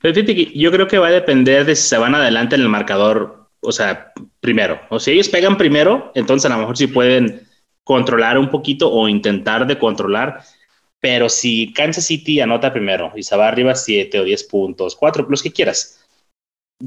Pero 0.00 0.20
yo 0.20 0.72
creo 0.72 0.88
que 0.88 0.98
va 0.98 1.08
a 1.08 1.12
depender 1.12 1.64
de 1.64 1.76
si 1.76 1.88
se 1.88 1.98
van 1.98 2.14
adelante 2.14 2.56
en 2.56 2.62
el 2.62 2.68
marcador, 2.68 3.48
o 3.60 3.72
sea, 3.72 4.12
primero. 4.40 4.80
O 4.90 4.98
si 4.98 5.12
ellos 5.12 5.28
pegan 5.28 5.56
primero, 5.56 6.10
entonces 6.14 6.50
a 6.50 6.54
lo 6.54 6.60
mejor 6.60 6.76
sí 6.76 6.88
pueden 6.88 7.46
controlar 7.84 8.38
un 8.38 8.50
poquito 8.50 8.90
o 8.90 9.08
intentar 9.08 9.66
de 9.66 9.78
controlar. 9.78 10.40
Pero 11.00 11.28
si 11.28 11.72
Kansas 11.72 12.06
City 12.06 12.40
anota 12.40 12.72
primero 12.72 13.12
y 13.14 13.22
se 13.22 13.36
va 13.36 13.48
arriba 13.48 13.74
7 13.74 14.20
o 14.20 14.24
10 14.24 14.44
puntos, 14.44 14.96
4, 14.96 15.26
los 15.28 15.42
que 15.42 15.52
quieras, 15.52 16.04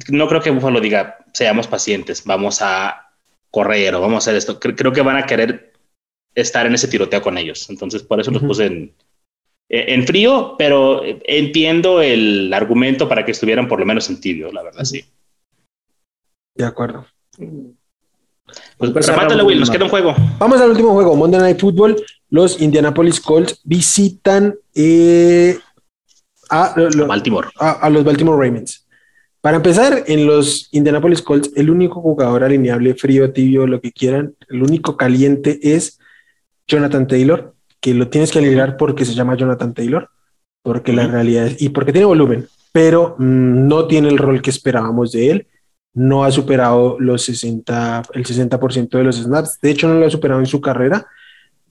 no 0.10 0.28
creo 0.28 0.42
que 0.42 0.52
Buffalo 0.52 0.80
diga, 0.80 1.18
seamos 1.34 1.68
pacientes, 1.68 2.24
vamos 2.26 2.60
a 2.62 3.12
correr 3.52 3.96
o 3.96 4.02
vamos 4.02 4.16
a 4.16 4.18
hacer 4.18 4.36
esto. 4.36 4.60
Creo 4.60 4.92
que 4.92 5.02
van 5.02 5.18
a 5.18 5.26
querer 5.26 5.74
estar 6.36 6.66
en 6.66 6.76
ese 6.76 6.88
tiroteo 6.88 7.22
con 7.22 7.38
ellos. 7.38 7.70
Entonces, 7.70 8.04
por 8.04 8.20
eso 8.20 8.32
los 8.32 8.44
puse 8.44 8.66
en, 8.66 8.94
en 9.70 10.06
frío, 10.08 10.56
pero 10.58 11.02
entiendo 11.04 12.02
el 12.02 12.54
argumento 12.54 13.10
para 13.10 13.26
que 13.26 13.32
estuvieran 13.32 13.68
por 13.68 13.80
lo 13.80 13.86
menos 13.86 14.10
en 14.10 14.22
tibio, 14.22 14.52
la 14.52 14.64
verdad, 14.64 14.84
sí. 14.86 15.04
De 16.56 16.66
acuerdo. 16.66 17.06
Pues, 18.78 18.92
pues 18.92 19.12
Will, 19.44 19.60
nos 19.60 19.70
queda 19.70 19.84
un 19.84 19.90
juego. 19.90 20.16
Vamos 20.40 20.62
al 20.62 20.70
último 20.70 20.94
juego, 20.94 21.16
Monday 21.16 21.40
Night 21.42 21.60
Football. 21.60 22.02
Los 22.30 22.62
Indianapolis 22.62 23.20
Colts 23.20 23.60
visitan 23.64 24.56
eh, 24.74 25.60
a, 26.50 26.74
Baltimore. 27.08 27.50
A, 27.60 27.90
los 27.90 28.04
Baltimore 28.04 28.38
Ravens. 28.38 28.88
Para 29.42 29.58
empezar, 29.58 30.04
en 30.08 30.26
los 30.26 30.70
Indianapolis 30.72 31.22
Colts, 31.22 31.52
el 31.56 31.70
único 31.70 32.02
jugador 32.02 32.44
alineable, 32.44 32.96
frío, 32.96 33.32
tibio, 33.32 33.68
lo 33.68 33.82
que 33.82 33.92
quieran, 33.92 34.36
el 34.50 34.64
único 34.64 34.98
caliente 34.98 35.60
es 35.62 36.00
Jonathan 36.68 37.08
Taylor 37.08 37.54
que 37.88 37.94
lo 37.94 38.10
tienes 38.10 38.34
que 38.34 38.40
alinear 38.40 38.76
porque 38.76 39.06
se 39.06 39.14
llama 39.14 39.38
Jonathan 39.38 39.74
Taylor, 39.74 40.10
porque 40.62 40.92
la 40.92 41.08
realidad 41.08 41.48
es, 41.48 41.62
y 41.62 41.70
porque 41.70 41.94
tiene 41.94 42.06
volumen, 42.06 42.46
pero 42.74 43.16
mm, 43.18 43.66
no 43.66 43.88
tiene 43.88 44.10
el 44.10 44.18
rol 44.18 44.42
que 44.42 44.50
esperábamos 44.50 45.14
de 45.14 45.32
él. 45.32 45.48
No 45.94 46.26
ha 46.26 46.32
superado 46.32 46.98
los 47.00 47.22
60, 47.22 48.04
el 48.14 48.26
60% 48.26 48.90
de 48.90 49.04
los 49.06 49.16
snaps. 49.16 49.60
De 49.62 49.72
hecho, 49.72 49.88
no 49.88 49.94
lo 49.94 50.06
ha 50.06 50.10
superado 50.10 50.42
en 50.42 50.48
su 50.48 50.60
carrera. 50.60 51.08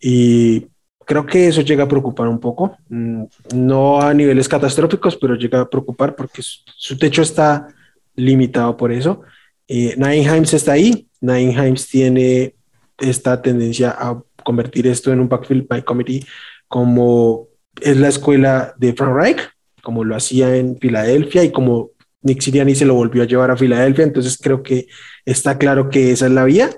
Y 0.01 0.69
creo 1.05 1.27
que 1.27 1.49
eso 1.49 1.61
llega 1.61 1.85
a 1.85 1.89
preocupar 1.89 2.29
un 2.29 2.41
poco. 2.41 2.79
Mm, 2.89 3.25
no 3.55 4.01
a 4.01 4.15
niveles 4.15 4.49
catastróficos, 4.49 5.17
pero 5.17 5.35
llega 5.35 5.61
a 5.61 5.69
preocupar 5.69 6.17
porque 6.17 6.41
su 6.41 6.97
techo 6.97 7.21
está 7.21 7.69
limitado 8.15 8.75
por 8.75 8.91
eso. 8.91 9.21
Eh, 9.69 9.95
Nine 9.99 10.45
está 10.51 10.73
ahí. 10.73 11.09
Nine 11.21 11.75
tiene 11.91 12.55
esta 12.97 13.43
tendencia 13.43 13.91
a 13.91 14.19
convertir 14.47 14.87
esto 14.87 15.13
en 15.13 15.19
un 15.19 15.29
backfield 15.29 15.67
by 15.67 15.83
committee 15.83 16.25
como 16.69 17.49
es 17.81 17.97
la 17.97 18.09
escuela 18.09 18.75
de 18.79 18.93
Frank 18.93 19.15
Reich, 19.15 19.41
como 19.83 20.05
lo 20.05 20.15
hacía 20.15 20.57
en 20.57 20.79
Filadelfia 20.79 21.43
y 21.43 21.51
como 21.51 21.91
Nick 22.23 22.41
Siriani 22.41 22.75
se 22.75 22.87
lo 22.87 22.95
volvió 22.95 23.23
a 23.23 23.27
llevar 23.27 23.51
a 23.51 23.57
Filadelfia, 23.57 24.05
entonces 24.05 24.39
creo 24.41 24.63
que 24.63 24.87
está 25.25 25.59
claro 25.59 25.91
que 25.91 26.13
esa 26.13 26.27
es 26.27 26.33
la 26.33 26.45
vía. 26.45 26.71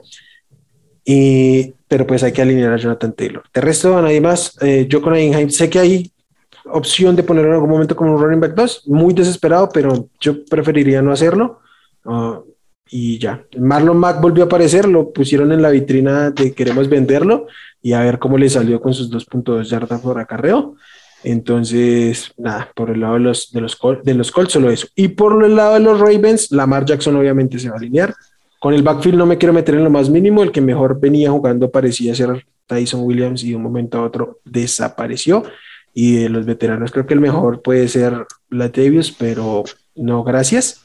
Y, 1.04 1.74
pero 1.86 2.06
pues 2.06 2.22
hay 2.22 2.32
que 2.32 2.42
alinear 2.42 2.72
a 2.72 2.76
Jonathan 2.76 3.14
Taylor. 3.14 3.42
De 3.54 3.60
resto, 3.60 4.00
nadie 4.00 4.20
más. 4.20 4.58
Eh, 4.60 4.86
yo 4.88 5.00
con 5.00 5.14
Einheim 5.14 5.48
sé 5.48 5.70
que 5.70 5.78
hay 5.78 6.12
opción 6.66 7.16
de 7.16 7.22
ponerlo 7.22 7.50
en 7.50 7.54
algún 7.54 7.70
momento 7.70 7.96
como 7.96 8.14
un 8.14 8.22
running 8.22 8.40
back 8.40 8.54
2, 8.54 8.88
muy 8.88 9.14
desesperado, 9.14 9.68
pero 9.72 10.08
yo 10.20 10.44
preferiría 10.44 11.00
no 11.00 11.12
hacerlo. 11.12 11.60
Uh, 12.04 12.42
y 12.90 13.18
ya. 13.18 13.44
Marlon 13.58 13.98
Mack 13.98 14.20
volvió 14.20 14.44
a 14.44 14.46
aparecer, 14.46 14.88
lo 14.88 15.12
pusieron 15.12 15.52
en 15.52 15.62
la 15.62 15.70
vitrina 15.70 16.30
de 16.30 16.52
queremos 16.52 16.88
venderlo 16.88 17.46
y 17.82 17.92
a 17.92 18.00
ver 18.00 18.18
cómo 18.18 18.38
le 18.38 18.48
salió 18.48 18.80
con 18.80 18.94
sus 18.94 19.10
2.2 19.10 19.64
yardas 19.64 20.00
por 20.00 20.18
acarreo. 20.18 20.76
Entonces, 21.24 22.32
nada, 22.36 22.70
por 22.74 22.90
el 22.90 23.00
lado 23.00 23.14
de 23.14 23.20
los, 23.20 23.52
de 23.52 23.60
los, 23.60 23.78
de 24.04 24.14
los 24.14 24.30
Colts 24.30 24.52
solo 24.52 24.70
eso. 24.70 24.86
Y 24.94 25.08
por 25.08 25.44
el 25.44 25.56
lado 25.56 25.74
de 25.74 25.80
los 25.80 25.98
Ravens, 25.98 26.52
Lamar 26.52 26.84
Jackson 26.84 27.16
obviamente 27.16 27.58
se 27.58 27.68
va 27.68 27.74
a 27.74 27.78
alinear. 27.78 28.14
Con 28.60 28.74
el 28.74 28.82
backfield 28.82 29.18
no 29.18 29.26
me 29.26 29.38
quiero 29.38 29.52
meter 29.52 29.74
en 29.76 29.84
lo 29.84 29.90
más 29.90 30.10
mínimo, 30.10 30.42
el 30.42 30.52
que 30.52 30.60
mejor 30.60 30.98
venía 31.00 31.30
jugando 31.30 31.70
parecía 31.70 32.14
ser 32.14 32.44
Tyson 32.66 33.02
Williams 33.02 33.42
y 33.44 33.50
de 33.50 33.56
un 33.56 33.62
momento 33.62 33.98
a 33.98 34.02
otro 34.02 34.40
desapareció. 34.44 35.44
Y 35.94 36.16
de 36.16 36.28
los 36.28 36.46
veteranos 36.46 36.92
creo 36.92 37.06
que 37.06 37.14
el 37.14 37.20
mejor 37.20 37.62
puede 37.62 37.88
ser 37.88 38.26
Latavius, 38.50 39.10
pero 39.12 39.64
no 39.96 40.22
gracias. 40.22 40.82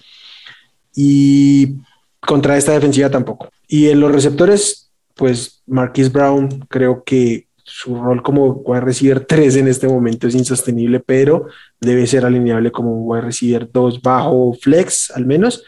Y 0.96 1.78
contra 2.26 2.58
esta 2.58 2.74
defensiva 2.74 3.10
tampoco. 3.10 3.50
Y 3.68 3.90
en 3.90 4.00
los 4.00 4.12
receptores, 4.12 4.92
pues 5.16 5.62
Marquis 5.66 6.12
Brown, 6.12 6.66
creo 6.70 7.04
que 7.04 7.48
su 7.64 7.96
rol 7.96 8.22
como 8.22 8.48
wide 8.48 8.82
receiver 8.82 9.26
3 9.26 9.56
en 9.58 9.68
este 9.68 9.88
momento 9.88 10.28
es 10.28 10.36
insostenible, 10.36 11.00
pero 11.00 11.48
debe 11.80 12.06
ser 12.08 12.26
alineable 12.26 12.72
como 12.72 12.92
un 12.92 13.10
wide 13.10 13.22
receiver 13.22 13.70
2 13.72 14.02
bajo 14.02 14.54
flex 14.54 15.12
al 15.12 15.26
menos. 15.26 15.64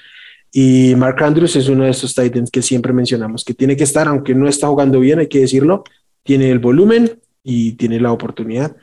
Y 0.52 0.94
Mark 0.96 1.22
Andrews 1.22 1.56
es 1.56 1.68
uno 1.68 1.84
de 1.84 1.90
estos 1.90 2.16
Titans 2.16 2.50
que 2.50 2.62
siempre 2.62 2.94
mencionamos, 2.94 3.44
que 3.44 3.54
tiene 3.54 3.76
que 3.76 3.84
estar, 3.84 4.08
aunque 4.08 4.34
no 4.34 4.48
está 4.48 4.68
jugando 4.68 5.00
bien, 5.00 5.20
hay 5.20 5.28
que 5.28 5.42
decirlo, 5.42 5.84
tiene 6.24 6.50
el 6.50 6.60
volumen 6.60 7.20
y 7.44 7.74
tiene 7.74 8.00
la 8.00 8.12
oportunidad. 8.12 8.76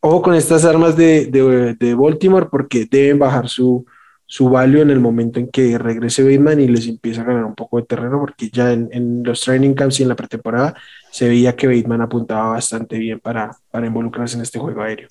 Ojo 0.00 0.20
con 0.20 0.34
estas 0.34 0.66
armas 0.66 0.96
de, 0.96 1.26
de, 1.26 1.74
de 1.74 1.94
Baltimore 1.94 2.48
porque 2.50 2.86
deben 2.90 3.18
bajar 3.18 3.48
su, 3.48 3.86
su 4.26 4.48
value 4.48 4.80
en 4.80 4.90
el 4.90 5.00
momento 5.00 5.38
en 5.38 5.48
que 5.48 5.78
regrese 5.78 6.22
Bateman 6.22 6.60
y 6.60 6.68
les 6.68 6.86
empieza 6.86 7.22
a 7.22 7.24
ganar 7.24 7.44
un 7.44 7.54
poco 7.54 7.78
de 7.78 7.86
terreno, 7.86 8.20
porque 8.20 8.48
ya 8.50 8.72
en, 8.72 9.22
los 9.22 9.40
training 9.42 9.74
camps 9.74 10.00
y 10.00 10.02
en 10.02 10.08
la 10.08 10.16
pretemporada 10.16 10.74
se 11.10 11.28
veía 11.28 11.54
que 11.54 11.66
Bateman 11.66 12.02
apuntaba 12.02 12.50
bastante 12.50 12.98
bien 12.98 13.20
para, 13.20 13.50
para 13.70 13.86
involucrarse 13.86 14.36
en 14.36 14.42
este 14.42 14.58
juego 14.58 14.82
aéreo. 14.82 15.08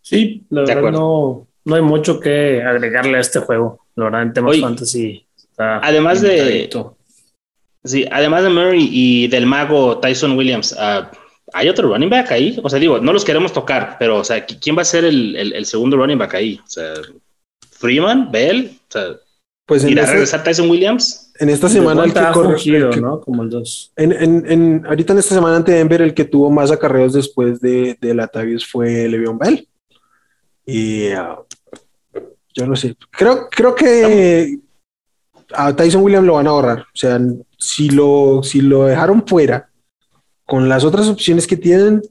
Sí, 0.00 0.44
la 0.50 0.62
verdad 0.62 0.92
no, 0.92 1.46
no 1.64 1.74
hay 1.74 1.82
mucho 1.82 2.20
que 2.20 2.62
agregarle 2.62 3.16
a 3.16 3.20
este 3.20 3.40
juego. 3.40 3.80
La 3.96 4.04
verdad, 4.04 4.22
en 4.22 4.32
temas 4.32 4.60
fantasy. 4.60 5.26
además 5.56 6.20
de. 6.20 6.68
Sí, 7.84 8.06
además 8.10 8.42
de 8.44 8.48
Murray 8.48 8.88
y 8.90 9.28
del 9.28 9.46
mago 9.46 9.98
Tyson 9.98 10.38
Williams, 10.38 10.72
uh, 10.72 11.04
¿Hay 11.56 11.68
otro 11.68 11.88
running 11.88 12.10
back 12.10 12.32
ahí? 12.32 12.58
O 12.62 12.68
sea, 12.68 12.80
digo, 12.80 12.98
no 12.98 13.12
los 13.12 13.24
queremos 13.24 13.52
tocar, 13.52 13.94
pero, 13.96 14.18
o 14.18 14.24
sea, 14.24 14.44
¿quién 14.44 14.76
va 14.76 14.82
a 14.82 14.84
ser 14.84 15.04
el, 15.04 15.64
segundo 15.66 15.96
running 15.96 16.18
back 16.18 16.34
ahí? 16.34 16.60
O 16.62 16.68
sea, 16.68 16.94
Freeman, 17.70 18.32
Bell, 18.32 18.72
o 18.88 18.92
sea, 18.92 19.04
pues 19.64 19.84
¿irá 19.84 20.02
a 20.02 20.10
regresar 20.10 20.42
Tyson 20.42 20.68
Williams? 20.68 21.32
En 21.38 21.48
esta 21.48 21.68
semana 21.68 22.04
el 22.04 22.12
que 22.12 22.20
corrió, 22.32 22.90
¿no? 22.96 23.20
Como 23.20 23.44
el 23.44 23.50
dos. 23.50 23.92
En, 23.94 24.10
en, 24.10 24.50
en, 24.50 24.86
ahorita 24.86 25.12
en 25.12 25.20
esta 25.20 25.36
semana 25.36 25.56
ante 25.56 25.72
Denver, 25.72 26.02
el 26.02 26.12
que 26.12 26.24
tuvo 26.24 26.50
más 26.50 26.72
acarreos 26.72 27.12
después 27.12 27.60
de, 27.60 27.96
de 28.00 28.14
Latavius 28.14 28.66
fue 28.66 29.08
Le'Veon 29.08 29.38
Bell. 29.38 29.68
Y 30.66 31.12
uh, 31.14 31.44
yo 32.52 32.66
no 32.66 32.74
sé. 32.74 32.96
Creo, 33.10 33.48
creo 33.48 33.76
que 33.76 34.58
a 35.52 35.74
Tyson 35.74 36.02
Williams 36.02 36.26
lo 36.26 36.34
van 36.34 36.48
a 36.48 36.50
ahorrar. 36.50 36.80
O 36.80 36.96
sea, 36.96 37.20
si 37.56 37.90
lo, 37.90 38.42
si 38.42 38.60
lo 38.60 38.86
dejaron 38.86 39.24
fuera 39.24 39.70
con 40.46 40.68
las 40.68 40.84
otras 40.84 41.08
opciones 41.08 41.46
que 41.46 41.56
tienen, 41.56 42.02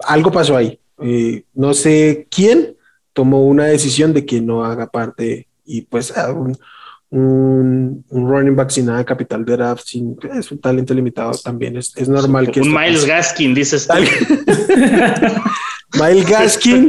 algo 0.00 0.30
pasó 0.30 0.56
ahí. 0.56 0.78
Eh, 1.02 1.44
no 1.54 1.74
sé 1.74 2.26
quién 2.30 2.76
tomó 3.12 3.46
una 3.46 3.64
decisión 3.64 4.12
de 4.12 4.24
que 4.24 4.40
no 4.40 4.64
haga 4.64 4.90
parte 4.90 5.48
y 5.64 5.82
pues 5.82 6.16
ah, 6.16 6.32
un, 6.32 6.56
un, 7.10 8.04
running 8.10 8.56
back 8.56 8.70
sin 8.70 8.86
nada 8.86 9.04
capital 9.04 9.44
de 9.44 9.56
draft, 9.56 9.84
sin, 9.84 10.16
es 10.34 10.50
un 10.50 10.60
talento 10.60 10.94
limitado 10.94 11.32
también. 11.42 11.76
Es, 11.76 11.96
es 11.96 12.08
normal 12.08 12.50
que... 12.50 12.60
Un 12.60 12.72
Miles 12.72 13.04
Gaskin, 13.04 13.54
dices 13.54 13.86
tú. 13.86 13.94
Miles 16.00 16.28
Gaskin, 16.28 16.88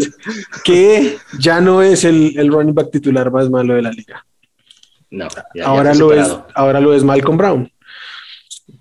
que 0.63 1.17
ya 1.39 1.59
no 1.59 1.81
es 1.81 2.03
el, 2.03 2.37
el, 2.37 2.51
running 2.51 2.73
back 2.73 2.91
titular 2.91 3.31
más 3.31 3.49
malo 3.49 3.73
de 3.73 3.81
la 3.81 3.91
liga. 3.91 4.25
No, 5.09 5.27
ahora, 5.63 5.93
lo 5.93 6.13
es, 6.13 6.27
ahora 6.55 6.79
lo 6.79 6.93
es 6.93 7.03
Malcolm 7.03 7.37
Brown. 7.37 7.71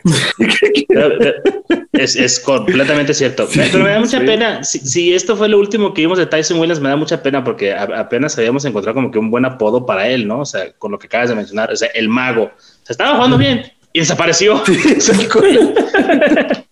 es, 1.92 2.40
completamente 2.40 3.14
cierto. 3.14 3.48
Pero 3.54 3.78
me 3.84 3.90
da 3.90 4.00
mucha 4.00 4.20
pena. 4.20 4.64
Si, 4.64 5.12
esto 5.14 5.36
fue 5.36 5.48
lo 5.48 5.58
último 5.58 5.92
que 5.92 6.02
vimos 6.02 6.18
de 6.18 6.26
Tyson 6.26 6.58
Williams, 6.58 6.80
me 6.80 6.88
da 6.88 6.96
mucha 6.96 7.22
pena 7.22 7.44
porque 7.44 7.72
apenas 7.74 8.36
habíamos 8.38 8.64
encontrado 8.64 8.94
como 8.94 9.10
que 9.10 9.18
un 9.18 9.30
buen 9.30 9.44
apodo 9.44 9.84
para 9.84 10.08
él, 10.08 10.26
¿no? 10.26 10.40
O 10.40 10.46
sea, 10.46 10.72
con 10.72 10.92
lo 10.92 10.98
que 10.98 11.06
acabas 11.06 11.28
de 11.30 11.34
mencionar, 11.34 11.72
o 11.72 11.76
sea, 11.76 11.88
el 11.94 12.08
mago. 12.08 12.50
se 12.82 12.92
estaba 12.92 13.14
jugando 13.14 13.38
bien 13.38 13.72
y 13.92 14.00
desapareció. 14.00 14.62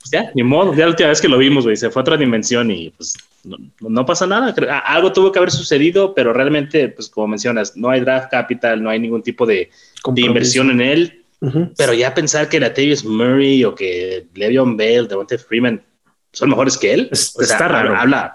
Pues 0.00 0.12
ya, 0.12 0.30
ni 0.32 0.42
modo. 0.44 0.72
Ya 0.74 0.84
la 0.84 0.90
última 0.90 1.08
vez 1.08 1.20
que 1.20 1.28
lo 1.28 1.36
vimos, 1.36 1.64
güey, 1.64 1.76
se 1.76 1.90
fue 1.90 2.00
a 2.00 2.02
otra 2.02 2.16
dimensión 2.16 2.70
y 2.70 2.90
pues 2.90 3.14
no, 3.80 4.06
pasa 4.06 4.26
nada. 4.26 4.54
Algo 4.86 5.12
tuvo 5.12 5.32
que 5.32 5.38
haber 5.38 5.50
sucedido, 5.50 6.14
pero 6.14 6.32
realmente, 6.32 6.88
pues 6.88 7.10
como 7.10 7.26
mencionas, 7.26 7.76
no 7.76 7.90
hay 7.90 8.00
draft 8.00 8.30
capital, 8.30 8.82
no 8.82 8.88
hay 8.88 9.00
ningún 9.00 9.22
tipo 9.22 9.44
de, 9.44 9.70
de 10.06 10.20
inversión 10.22 10.70
en 10.70 10.80
él 10.80 11.17
pero 11.76 11.94
ya 11.94 12.14
pensar 12.14 12.48
que 12.48 12.58
la 12.58 12.68
Latavius 12.68 13.04
Murray 13.04 13.64
o 13.64 13.74
que 13.74 14.26
Le'Veon 14.34 14.76
Bell, 14.76 15.06
Devontae 15.06 15.38
Freeman 15.38 15.82
son 16.32 16.50
mejores 16.50 16.76
que 16.76 16.92
él, 16.92 17.08
está 17.12 17.68
raro. 17.68 17.96
Habla, 17.96 18.34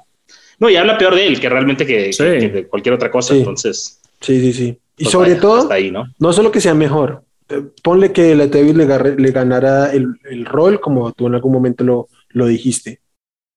no, 0.59 0.69
y 0.69 0.75
habla 0.75 0.97
peor 0.97 1.15
de 1.15 1.27
él 1.27 1.39
que 1.39 1.49
realmente 1.49 1.85
que, 1.85 2.11
de 2.11 2.67
cualquier 2.67 2.95
otra 2.95 3.11
cosa. 3.11 3.35
Entonces, 3.35 3.99
sí, 4.21 4.39
sí, 4.39 4.53
sí. 4.53 4.79
Y 4.97 5.03
pues 5.05 5.11
sobre 5.11 5.35
todo, 5.35 5.71
ahí, 5.71 5.91
¿no? 5.91 6.05
no 6.19 6.33
solo 6.33 6.51
que 6.51 6.61
sea 6.61 6.73
mejor, 6.73 7.23
eh, 7.49 7.63
ponle 7.81 8.13
que 8.13 8.35
la 8.35 8.45
le, 8.45 9.15
le 9.17 9.31
ganara 9.31 9.91
el, 9.91 10.15
el, 10.23 10.45
rol 10.45 10.79
como 10.79 11.11
tú 11.13 11.27
en 11.27 11.35
algún 11.35 11.51
momento 11.51 11.83
lo, 11.83 12.07
lo 12.29 12.45
dijiste. 12.45 13.01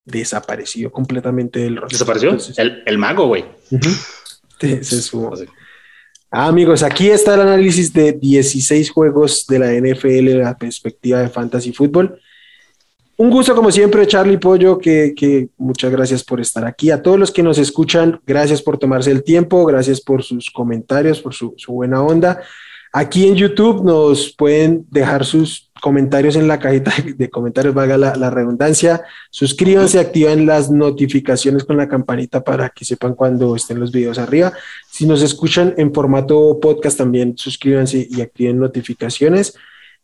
Desapareció 0.04 0.90
completamente 0.90 1.66
el 1.66 1.76
rol. 1.76 1.88
¿Desapareció? 1.88 2.36
el, 2.56 2.82
el, 2.86 2.98
mago, 2.98 3.26
güey. 3.26 3.44
Ese 4.60 4.96
es 4.96 5.04
su, 5.04 5.30
Ah, 6.38 6.48
amigos, 6.48 6.82
aquí 6.82 7.08
está 7.08 7.34
el 7.34 7.40
análisis 7.40 7.90
de 7.94 8.12
16 8.12 8.90
juegos 8.90 9.46
de 9.46 9.58
la 9.58 9.72
NFL, 9.72 10.38
la 10.42 10.54
perspectiva 10.54 11.20
de 11.20 11.30
fantasy 11.30 11.72
fútbol. 11.72 12.20
Un 13.16 13.30
gusto 13.30 13.54
como 13.54 13.72
siempre, 13.72 14.06
Charlie 14.06 14.36
Pollo, 14.36 14.76
que, 14.76 15.48
muchas 15.56 15.90
gracias 15.90 16.22
por 16.22 16.38
estar 16.38 16.66
aquí. 16.66 16.90
A 16.90 17.00
todos 17.00 17.18
los 17.18 17.30
que 17.30 17.42
nos 17.42 17.56
escuchan, 17.56 18.20
gracias 18.26 18.60
por 18.60 18.76
tomarse 18.76 19.10
el 19.12 19.24
tiempo, 19.24 19.64
gracias 19.64 19.98
por 20.02 20.22
sus 20.22 20.50
comentarios, 20.50 21.22
por 21.22 21.32
su, 21.32 21.54
su 21.56 21.72
buena 21.72 22.02
onda. 22.02 22.42
Aquí 22.92 23.26
en 23.26 23.36
YouTube 23.36 23.82
nos 23.82 24.30
pueden 24.36 24.84
dejar 24.90 25.24
sus 25.24 25.65
comentarios 25.80 26.36
en 26.36 26.48
la 26.48 26.58
cajita 26.58 26.92
de 27.16 27.30
comentarios, 27.30 27.74
valga 27.74 27.96
la, 27.96 28.30
redundancia. 28.30 29.02
Suscríbanse, 29.30 29.98
activen 29.98 30.46
las 30.46 30.70
notificaciones 30.70 31.64
con 31.64 31.76
la 31.76 31.88
campanita 31.88 32.42
para 32.42 32.68
que 32.70 32.84
sepan 32.84 33.14
cuando 33.14 33.56
estén 33.56 33.80
los 33.80 33.92
videos 33.92 34.18
arriba. 34.18 34.52
Si 34.90 35.06
nos 35.06 35.22
escuchan 35.22 35.74
en 35.76 35.92
formato 35.92 36.58
podcast, 36.60 36.98
también 36.98 37.36
suscríbanse 37.36 38.06
y 38.10 38.20
activen 38.20 38.58
notificaciones. 38.58 39.54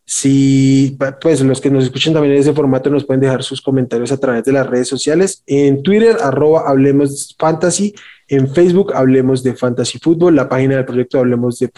Si, 0.05 0.99
pues 1.21 1.41
los 1.43 1.61
que 1.61 1.71
nos 1.71 1.85
escuchan 1.85 2.13
también 2.13 2.35
en 2.35 2.41
ese 2.41 2.53
formato 2.53 2.91
nos 2.91 3.05
pueden 3.05 3.21
dejar 3.21 3.43
sus 3.43 3.63
comentarios 3.63 4.11
a 4.13 4.19
través 4.19 4.45
de 4.45 4.53
las 4.53 4.67
redes 4.67 4.89
sociales. 4.89 5.43
En 5.47 5.83
Twitter, 5.83 6.17
arroba 6.21 6.69
Hablemos 6.69 7.35
Fantasy. 7.39 7.95
En 8.29 8.53
Facebook, 8.53 8.93
Hablemos 8.95 9.43
de 9.43 9.55
Fantasy 9.55 9.99
Fútbol. 9.99 10.35
La 10.37 10.49
página 10.49 10.77
del 10.77 10.85
proyecto 10.85 11.19
Hablemos 11.19 11.59
de. 11.59 11.71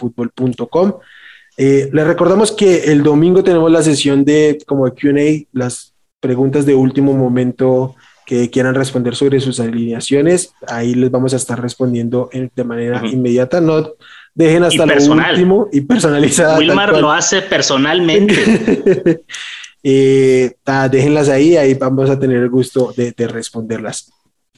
Eh, 1.57 1.89
les 1.91 2.07
recordamos 2.07 2.51
que 2.51 2.91
el 2.91 3.03
domingo 3.03 3.43
tenemos 3.43 3.71
la 3.71 3.81
sesión 3.81 4.25
de 4.25 4.57
como 4.65 4.83
QA, 4.93 5.47
las 5.53 5.93
preguntas 6.19 6.65
de 6.65 6.75
último 6.75 7.13
momento 7.13 7.95
que 8.25 8.49
quieran 8.49 8.75
responder 8.75 9.15
sobre 9.15 9.39
sus 9.39 9.59
alineaciones. 9.59 10.53
Ahí 10.67 10.95
les 10.95 11.11
vamos 11.11 11.33
a 11.33 11.37
estar 11.37 11.61
respondiendo 11.61 12.29
de 12.33 12.63
manera 12.63 13.05
inmediata. 13.05 13.61
No 13.61 13.93
dejen 14.33 14.63
hasta 14.63 14.85
lo 14.85 14.93
último 14.95 15.69
y 15.71 15.81
personalizada. 15.81 16.57
Wilmar 16.57 16.99
lo 16.99 17.11
hace 17.11 17.41
personalmente. 17.43 19.21
eh, 19.83 20.55
déjenlas 20.91 21.29
ahí, 21.29 21.55
ahí 21.55 21.75
vamos 21.75 22.09
a 22.09 22.19
tener 22.19 22.37
el 22.37 22.49
gusto 22.49 22.93
de, 22.97 23.11
de 23.11 23.27
responderlas. 23.27 24.11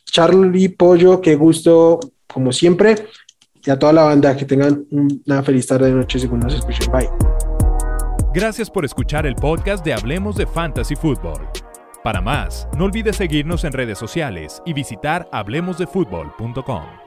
Charlie 0.06 0.70
Pollo, 0.70 1.22
qué 1.22 1.36
gusto, 1.36 2.00
como 2.26 2.54
siempre 2.54 2.96
y 3.66 3.70
a 3.70 3.78
toda 3.80 3.94
la 3.94 4.04
banda 4.04 4.36
que 4.36 4.46
tengan 4.46 4.86
una 4.92 5.44
feliz 5.44 5.68
tarde 5.68 5.88
de 5.88 5.94
noche 5.94 6.20
según 6.20 6.40
nos 6.40 6.54
escuchen. 6.54 6.92
Bye. 6.92 7.10
Gracias 8.34 8.70
por 8.70 8.86
escuchar 8.86 9.26
el 9.26 9.36
podcast 9.36 9.84
de 9.84 9.94
Hablemos 9.94 10.36
de 10.36 10.46
Fantasy 10.46 10.96
Football. 10.96 11.48
Para 12.04 12.22
más, 12.22 12.68
no 12.78 12.86
olvides 12.86 13.16
seguirnos 13.16 13.64
en 13.64 13.74
redes 13.74 13.98
sociales 13.98 14.62
y 14.66 14.74
visitar 14.74 15.28
hablemosdefutbol.com. 15.32 17.07